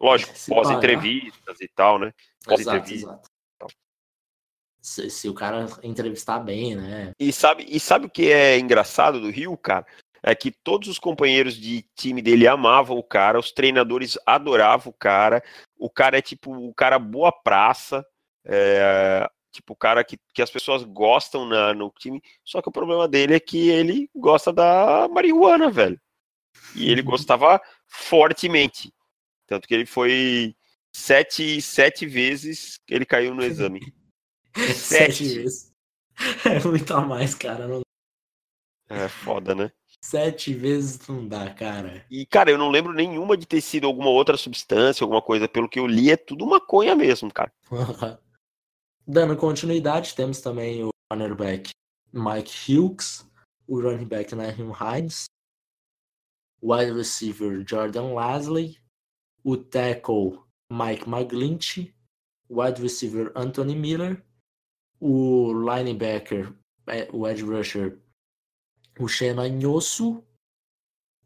Lógico, 0.00 0.32
pagar. 0.32 0.62
pós-entrevistas 0.62 1.60
e 1.60 1.68
tal, 1.68 1.98
né? 1.98 2.06
Exato, 2.06 2.44
Pós-entrevista. 2.44 3.10
exato. 3.10 3.28
Se, 4.80 5.10
se 5.10 5.28
o 5.28 5.34
cara 5.34 5.66
entrevistar 5.82 6.38
bem, 6.38 6.76
né? 6.76 7.12
E 7.18 7.32
sabe, 7.32 7.66
e 7.68 7.80
sabe 7.80 8.06
o 8.06 8.10
que 8.10 8.30
é 8.30 8.58
engraçado 8.58 9.20
do 9.20 9.30
Rio, 9.30 9.56
cara? 9.56 9.86
É 10.22 10.34
que 10.34 10.50
todos 10.50 10.88
os 10.88 10.98
companheiros 10.98 11.54
de 11.54 11.84
time 11.94 12.20
dele 12.20 12.46
amavam 12.46 12.96
o 12.96 13.02
cara, 13.02 13.38
os 13.38 13.52
treinadores 13.52 14.18
adoravam 14.26 14.90
o 14.90 14.96
cara. 14.96 15.42
O 15.76 15.88
cara 15.88 16.18
é 16.18 16.22
tipo 16.22 16.52
o 16.52 16.74
cara 16.74 16.98
boa 16.98 17.30
praça, 17.32 18.04
é, 18.44 19.28
tipo 19.52 19.72
o 19.72 19.76
cara 19.76 20.02
que, 20.02 20.18
que 20.34 20.42
as 20.42 20.50
pessoas 20.50 20.82
gostam 20.82 21.46
na, 21.46 21.72
no 21.72 21.92
time. 21.98 22.20
Só 22.44 22.60
que 22.60 22.68
o 22.68 22.72
problema 22.72 23.06
dele 23.06 23.34
é 23.34 23.40
que 23.40 23.68
ele 23.68 24.10
gosta 24.14 24.52
da 24.52 25.08
marihuana, 25.08 25.70
velho. 25.70 26.00
E 26.74 26.90
ele 26.90 27.02
gostava 27.02 27.60
fortemente. 27.86 28.92
Tanto 29.46 29.66
que 29.66 29.74
ele 29.74 29.86
foi 29.86 30.54
sete, 30.92 31.60
sete 31.62 32.06
vezes 32.06 32.78
que 32.86 32.94
ele 32.94 33.06
caiu 33.06 33.34
no 33.34 33.42
exame. 33.44 33.80
Sete 34.74 35.24
vezes. 35.28 35.72
É 36.44 36.66
muito 36.66 36.92
a 36.94 37.00
mais, 37.00 37.34
cara. 37.34 37.66
Não- 37.68 37.82
É 38.88 39.08
foda, 39.08 39.54
né? 39.54 39.70
Sete 40.04 40.54
vezes 40.54 41.06
não 41.08 41.26
dá, 41.26 41.52
cara. 41.52 42.04
E, 42.10 42.24
cara, 42.24 42.50
eu 42.50 42.58
não 42.58 42.70
lembro 42.70 42.92
nenhuma 42.92 43.36
de 43.36 43.46
ter 43.46 43.60
sido 43.60 43.86
alguma 43.86 44.10
outra 44.10 44.36
substância, 44.36 45.04
alguma 45.04 45.20
coisa. 45.22 45.48
Pelo 45.48 45.68
que 45.68 45.78
eu 45.78 45.86
li, 45.86 46.10
é 46.10 46.16
tudo 46.16 46.46
maconha 46.46 46.94
mesmo, 46.94 47.32
cara. 47.32 47.52
Dando 49.06 49.36
continuidade, 49.36 50.14
temos 50.14 50.40
também 50.40 50.84
o 50.84 50.90
cornerback 51.10 51.70
Mike 52.12 52.72
Hughes, 52.72 53.26
o 53.66 53.80
running 53.80 54.06
back 54.06 54.34
Naheem 54.34 54.70
Hines, 54.72 55.24
o 56.60 56.74
wide 56.74 56.92
receiver 56.92 57.64
Jordan 57.66 58.12
Lasley, 58.14 58.78
o 59.42 59.56
tackle 59.56 60.40
Mike 60.70 61.08
McGlinchey, 61.08 61.94
o 62.48 62.62
wide 62.62 62.80
receiver 62.82 63.32
Anthony 63.34 63.74
Miller, 63.74 64.24
o 65.00 65.52
linebacker, 65.52 66.52
eh, 66.86 67.08
o 67.12 67.26
edge 67.26 67.42
rusher, 67.42 67.98
o 68.98 69.06
Shena 69.08 69.48
Nhosu, 69.48 70.24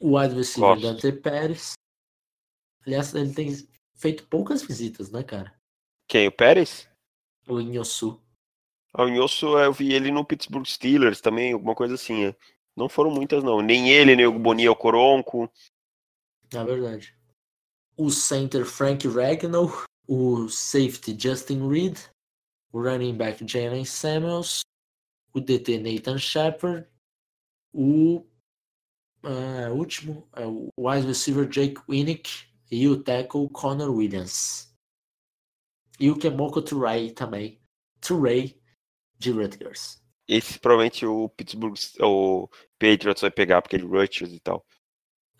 o 0.00 0.18
wide 0.18 0.34
receiver 0.34 0.74
Gosto. 0.74 0.82
Dante 0.82 1.12
Pérez. 1.12 1.72
Aliás, 2.84 3.14
ele 3.14 3.32
tem 3.32 3.48
feito 3.94 4.26
poucas 4.26 4.62
visitas, 4.62 5.10
né, 5.10 5.22
cara? 5.22 5.54
Quem? 6.08 6.28
O 6.28 6.32
Pérez? 6.32 6.88
O 7.48 7.60
Nhosu. 7.60 8.20
Ah, 8.92 9.04
O 9.04 9.08
Nhoso, 9.08 9.58
eu 9.58 9.72
vi 9.72 9.92
ele 9.92 10.10
no 10.10 10.24
Pittsburgh 10.24 10.66
Steelers 10.66 11.20
também, 11.20 11.52
alguma 11.52 11.74
coisa 11.74 11.94
assim. 11.94 12.26
é. 12.26 12.36
Não 12.76 12.88
foram 12.88 13.10
muitas, 13.10 13.44
não. 13.44 13.60
Nem 13.60 13.90
ele, 13.90 14.16
nem 14.16 14.26
o 14.26 14.38
Boni 14.38 14.64
Coronco. 14.74 15.50
É 16.52 16.64
verdade. 16.64 17.14
O 17.96 18.10
center 18.10 18.64
Frank 18.64 19.06
Ragnall, 19.06 19.70
o 20.06 20.48
safety 20.48 21.16
Justin 21.18 21.68
Reed, 21.68 21.98
o 22.72 22.80
running 22.80 23.16
back 23.16 23.46
Jalen 23.46 23.84
Samuels, 23.84 24.62
o 25.32 25.40
DT 25.40 25.78
Nathan 25.78 26.18
Shepard, 26.18 26.86
o 27.72 28.26
ah, 29.22 29.70
último 29.70 30.28
é 30.34 30.46
o 30.46 30.68
wide 30.78 31.06
receiver 31.06 31.48
Jake 31.48 31.80
Winnick 31.88 32.46
e 32.70 32.88
o 32.88 33.02
tackle 33.02 33.48
Connor 33.50 33.90
Williams. 33.94 34.74
E 36.00 36.10
o 36.10 36.18
Kemoko 36.18 36.60
Turay 36.60 37.12
também. 37.12 37.60
Turay 38.00 38.60
de 39.18 39.30
Rutgers. 39.30 40.02
Esse 40.26 40.58
provavelmente 40.58 41.06
o 41.06 41.28
Pittsburgh, 41.28 41.74
o 42.00 42.48
Patriots 42.78 43.20
vai 43.20 43.30
pegar, 43.30 43.62
porque 43.62 43.76
ele 43.76 43.86
Rutgers 43.86 44.32
e 44.32 44.40
tal. 44.40 44.64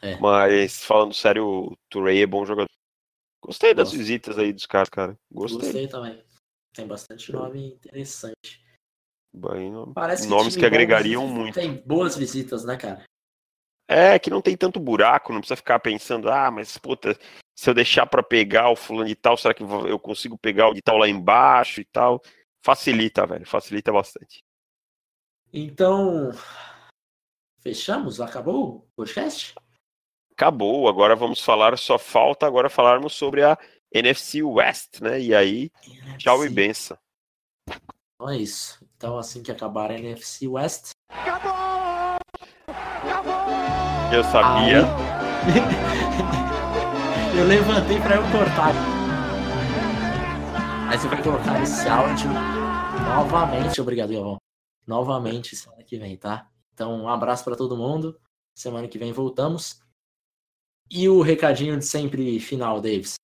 É. 0.00 0.16
Mas 0.18 0.84
falando 0.84 1.14
sério, 1.14 1.46
o 1.46 1.76
Turei 1.88 2.22
é 2.22 2.26
bom 2.26 2.44
jogador. 2.44 2.68
Gostei 3.40 3.74
das 3.74 3.92
visitas 3.92 4.38
aí 4.38 4.52
dos 4.52 4.66
caras, 4.66 4.88
cara. 4.88 5.18
Gostei. 5.30 5.60
Gostei 5.60 5.88
também. 5.88 6.22
Tem 6.72 6.86
bastante 6.86 7.30
nome 7.32 7.74
interessante. 7.74 8.62
Bem, 9.34 9.72
Parece 9.94 10.28
Nomes 10.28 10.52
time 10.52 10.56
que 10.56 10.60
bom 10.60 10.74
agregariam 10.74 11.26
muito. 11.26 11.54
Tem 11.54 11.76
boas 11.86 12.16
visitas, 12.16 12.64
né, 12.64 12.76
cara? 12.76 13.04
É 13.88 14.18
que 14.18 14.30
não 14.30 14.42
tem 14.42 14.56
tanto 14.56 14.78
buraco, 14.78 15.32
não 15.32 15.40
precisa 15.40 15.56
ficar 15.56 15.78
pensando, 15.80 16.30
ah, 16.30 16.50
mas 16.50 16.78
puta, 16.78 17.18
se 17.54 17.68
eu 17.68 17.74
deixar 17.74 18.06
pra 18.06 18.22
pegar 18.22 18.70
o 18.70 18.76
fulano 18.76 19.08
de 19.08 19.14
tal, 19.14 19.36
será 19.36 19.52
que 19.52 19.62
eu 19.62 19.98
consigo 19.98 20.38
pegar 20.38 20.68
o 20.68 20.74
de 20.74 20.82
tal 20.82 20.98
lá 20.98 21.08
embaixo 21.08 21.80
e 21.80 21.84
tal? 21.84 22.20
Facilita, 22.64 23.26
velho, 23.26 23.46
facilita 23.46 23.92
bastante. 23.92 24.42
Então, 25.52 26.30
fechamos? 27.60 28.20
Acabou 28.20 28.76
o 28.76 28.86
podcast? 28.96 29.54
Acabou, 30.32 30.88
agora 30.88 31.14
vamos 31.14 31.42
falar, 31.42 31.76
só 31.76 31.98
falta 31.98 32.46
agora 32.46 32.70
falarmos 32.70 33.12
sobre 33.12 33.42
a 33.42 33.58
NFC 33.94 34.42
West, 34.42 35.00
né? 35.00 35.20
E 35.20 35.34
aí, 35.34 35.70
tchau 36.18 36.44
e 36.44 36.48
benção. 36.48 36.96
Então 38.14 38.30
é 38.30 38.38
isso. 38.38 38.84
Então, 38.96 39.18
assim 39.18 39.42
que 39.42 39.50
acabar 39.50 39.90
a 39.90 39.98
NFC 39.98 40.46
West, 40.46 40.92
Eu 44.12 44.22
sabia. 44.24 44.82
eu 47.38 47.46
levantei 47.46 47.98
pra 47.98 48.16
eu 48.16 48.22
cortar. 48.30 48.74
Aí 50.90 50.98
você 50.98 51.08
vai 51.08 51.22
colocar 51.22 51.62
esse 51.62 51.88
áudio 51.88 52.28
novamente. 53.08 53.80
Obrigado, 53.80 54.12
Galvão. 54.12 54.36
Novamente 54.86 55.56
semana 55.56 55.82
que 55.82 55.96
vem, 55.96 56.18
tá? 56.18 56.46
Então, 56.74 57.04
um 57.04 57.08
abraço 57.08 57.42
pra 57.42 57.56
todo 57.56 57.74
mundo. 57.74 58.20
Semana 58.54 58.86
que 58.86 58.98
vem 58.98 59.12
voltamos. 59.12 59.80
E 60.90 61.08
o 61.08 61.22
recadinho 61.22 61.78
de 61.78 61.86
sempre 61.86 62.38
final, 62.38 62.82
Davis. 62.82 63.14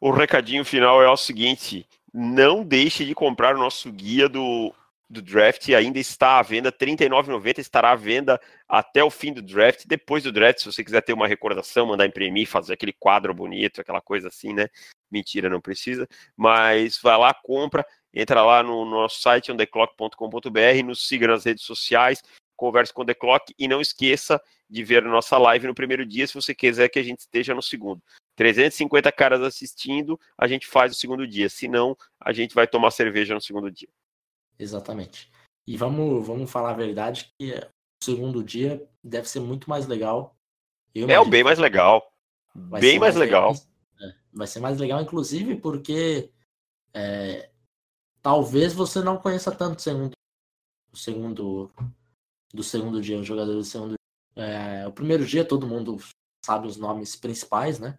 O 0.00 0.10
recadinho 0.10 0.64
final 0.64 1.02
é 1.02 1.08
o 1.08 1.16
seguinte: 1.16 1.86
não 2.12 2.64
deixe 2.64 3.04
de 3.04 3.14
comprar 3.14 3.56
o 3.56 3.58
nosso 3.58 3.90
guia 3.90 4.28
do, 4.28 4.72
do 5.08 5.20
draft. 5.20 5.68
Ainda 5.70 5.98
está 5.98 6.38
à 6.38 6.42
venda, 6.42 6.68
R$ 6.68 6.86
39,90. 6.86 7.58
Estará 7.58 7.90
à 7.90 7.96
venda 7.96 8.40
até 8.68 9.02
o 9.02 9.10
fim 9.10 9.32
do 9.32 9.42
draft. 9.42 9.84
Depois 9.86 10.22
do 10.22 10.32
draft, 10.32 10.60
se 10.60 10.66
você 10.66 10.84
quiser 10.84 11.02
ter 11.02 11.12
uma 11.12 11.26
recordação, 11.26 11.86
mandar 11.86 12.06
imprimir, 12.06 12.46
fazer 12.46 12.74
aquele 12.74 12.92
quadro 12.92 13.34
bonito, 13.34 13.80
aquela 13.80 14.00
coisa 14.00 14.28
assim, 14.28 14.52
né? 14.52 14.68
Mentira, 15.10 15.48
não 15.48 15.60
precisa. 15.60 16.06
Mas 16.36 16.98
vai 17.02 17.16
lá, 17.18 17.34
compra, 17.34 17.84
entra 18.14 18.42
lá 18.42 18.62
no 18.62 18.84
nosso 18.84 19.20
site, 19.20 19.50
ondeclock.com.br, 19.50 20.84
nos 20.84 21.08
siga 21.08 21.26
nas 21.26 21.44
redes 21.44 21.64
sociais, 21.64 22.22
converse 22.56 22.92
com 22.92 23.02
o 23.02 23.06
The 23.06 23.14
Clock 23.14 23.54
e 23.58 23.66
não 23.66 23.80
esqueça 23.80 24.40
de 24.68 24.84
ver 24.84 25.02
nossa 25.02 25.38
live 25.38 25.66
no 25.66 25.74
primeiro 25.74 26.04
dia, 26.04 26.26
se 26.26 26.34
você 26.34 26.54
quiser 26.54 26.90
que 26.90 26.98
a 26.98 27.02
gente 27.02 27.20
esteja 27.20 27.54
no 27.54 27.62
segundo. 27.62 28.02
350 28.38 29.10
caras 29.10 29.42
assistindo, 29.42 30.18
a 30.38 30.46
gente 30.46 30.64
faz 30.64 30.92
o 30.92 30.94
segundo 30.94 31.26
dia. 31.26 31.48
Se 31.48 31.66
não, 31.66 31.96
a 32.20 32.32
gente 32.32 32.54
vai 32.54 32.68
tomar 32.68 32.92
cerveja 32.92 33.34
no 33.34 33.40
segundo 33.40 33.68
dia. 33.68 33.88
Exatamente. 34.56 35.28
E 35.66 35.76
vamos, 35.76 36.24
vamos 36.24 36.48
falar 36.48 36.70
a 36.70 36.76
verdade 36.76 37.32
que 37.36 37.52
o 37.52 38.04
segundo 38.04 38.44
dia 38.44 38.88
deve 39.02 39.28
ser 39.28 39.40
muito 39.40 39.68
mais 39.68 39.88
legal. 39.88 40.36
É 40.94 41.18
o 41.18 41.28
bem 41.28 41.42
mais 41.42 41.58
legal. 41.58 42.12
vai 42.54 42.80
Bem 42.80 42.92
ser 42.92 42.98
mais 43.00 43.16
legal. 43.16 43.54
É, 44.00 44.14
vai 44.32 44.46
ser 44.46 44.60
mais 44.60 44.78
legal, 44.78 45.02
inclusive, 45.02 45.56
porque 45.56 46.30
é, 46.94 47.50
talvez 48.22 48.72
você 48.72 49.00
não 49.02 49.18
conheça 49.18 49.50
tanto 49.50 49.80
o 49.80 49.82
segundo, 49.82 50.12
o 50.92 50.96
segundo 50.96 51.72
do 52.54 52.62
segundo 52.62 53.02
dia, 53.02 53.18
os 53.18 53.26
jogadores 53.26 53.66
do 53.66 53.70
segundo 53.70 53.94
é, 54.36 54.86
O 54.86 54.92
primeiro 54.92 55.26
dia 55.26 55.44
todo 55.44 55.66
mundo 55.66 55.98
sabe 56.44 56.68
os 56.68 56.76
nomes 56.76 57.16
principais, 57.16 57.80
né? 57.80 57.98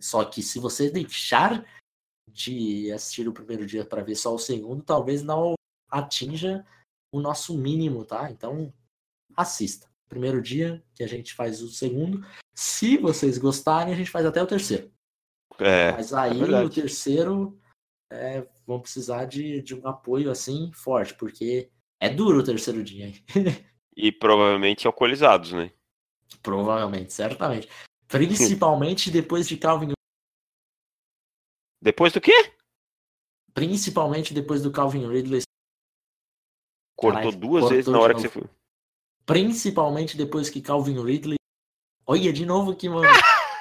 Só 0.00 0.24
que 0.24 0.42
se 0.42 0.58
você 0.58 0.90
deixar 0.90 1.64
de 2.30 2.90
assistir 2.92 3.28
o 3.28 3.32
primeiro 3.32 3.66
dia 3.66 3.84
para 3.84 4.02
ver 4.02 4.14
só 4.14 4.34
o 4.34 4.38
segundo, 4.38 4.82
talvez 4.82 5.22
não 5.22 5.54
atinja 5.90 6.64
o 7.12 7.20
nosso 7.20 7.56
mínimo, 7.56 8.04
tá? 8.04 8.30
Então 8.30 8.72
assista. 9.36 9.88
Primeiro 10.08 10.42
dia 10.42 10.82
que 10.94 11.02
a 11.02 11.06
gente 11.06 11.34
faz 11.34 11.62
o 11.62 11.68
segundo. 11.68 12.24
Se 12.54 12.96
vocês 12.96 13.38
gostarem, 13.38 13.92
a 13.92 13.96
gente 13.96 14.10
faz 14.10 14.26
até 14.26 14.42
o 14.42 14.46
terceiro. 14.46 14.92
É, 15.58 15.92
Mas 15.92 16.12
aí 16.12 16.38
verdade. 16.38 16.66
o 16.66 16.70
terceiro 16.70 17.60
é, 18.10 18.46
vão 18.66 18.80
precisar 18.80 19.26
de, 19.26 19.62
de 19.62 19.74
um 19.74 19.86
apoio 19.86 20.30
assim 20.30 20.72
forte, 20.72 21.14
porque 21.14 21.70
é 22.00 22.08
duro 22.08 22.40
o 22.40 22.44
terceiro 22.44 22.82
dia, 22.82 23.12
e 23.96 24.10
provavelmente 24.10 24.86
alcoolizados, 24.86 25.52
né? 25.52 25.70
Provavelmente, 26.42 27.12
certamente. 27.12 27.68
Principalmente 28.10 29.10
depois 29.10 29.46
de 29.46 29.56
Calvin. 29.56 29.92
Depois 31.80 32.12
do 32.12 32.20
quê? 32.20 32.52
Principalmente 33.54 34.34
depois 34.34 34.62
do 34.62 34.72
Calvin 34.72 35.06
Ridley. 35.08 35.42
Cortou 36.96 37.32
duas 37.32 37.62
cortou 37.62 37.68
vezes 37.68 37.86
na 37.86 38.00
hora 38.00 38.14
que 38.14 38.20
você 38.20 38.28
foi. 38.28 38.44
Principalmente 39.24 40.16
depois 40.16 40.50
que 40.50 40.60
Calvin 40.60 41.02
Ridley. 41.02 41.36
Olha, 42.04 42.32
de 42.32 42.44
novo 42.44 42.72
aqui, 42.72 42.88
mano. 42.88 43.06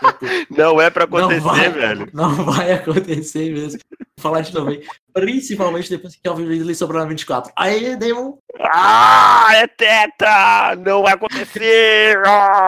Não 0.50 0.82
é 0.82 0.90
pra 0.90 1.06
Não 1.06 1.18
acontecer, 1.20 1.42
vai. 1.42 1.70
velho. 1.70 2.10
Não 2.14 2.34
vai 2.46 2.72
acontecer 2.72 3.54
mesmo. 3.54 3.80
Vou 3.90 4.24
falar 4.24 4.42
de 4.42 4.54
novo 4.54 4.72
aí. 4.72 4.86
Principalmente 5.14 5.90
depois 5.90 6.16
que 6.16 6.22
Calvin 6.22 6.48
Ridley 6.48 6.74
sobrou 6.74 7.02
na 7.02 7.08
24. 7.08 7.54
Aí, 7.56 7.96
um. 8.14 8.38
Ah, 8.60 9.50
é 9.54 9.68
teta! 9.68 10.76
Não 10.78 11.04
vai 11.04 11.14
acontecer! 11.14 12.18
Ah! 12.26 12.68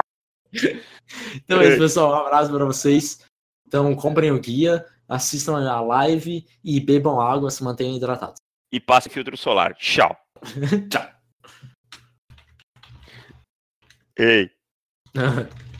Então 1.36 1.62
é 1.62 1.70
isso, 1.70 1.78
pessoal. 1.78 2.12
Um 2.12 2.26
abraço 2.26 2.51
para 2.51 2.66
vocês. 2.66 3.20
Então, 3.68 3.95
comprem 3.95 4.32
o 4.32 4.39
guia, 4.39 4.86
assistam 5.07 5.57
a 5.57 5.82
live 5.82 6.45
e 6.64 6.80
bebam 6.80 7.22
água, 7.22 7.49
se 7.49 7.64
mantenham 7.64 7.95
hidratados. 7.95 8.41
E 8.72 8.80
passe 8.80 9.09
filtro 9.09 9.38
solar. 9.38 9.76
Tchau. 9.76 10.16
Tchau. 10.89 11.09
Ei. 14.18 14.49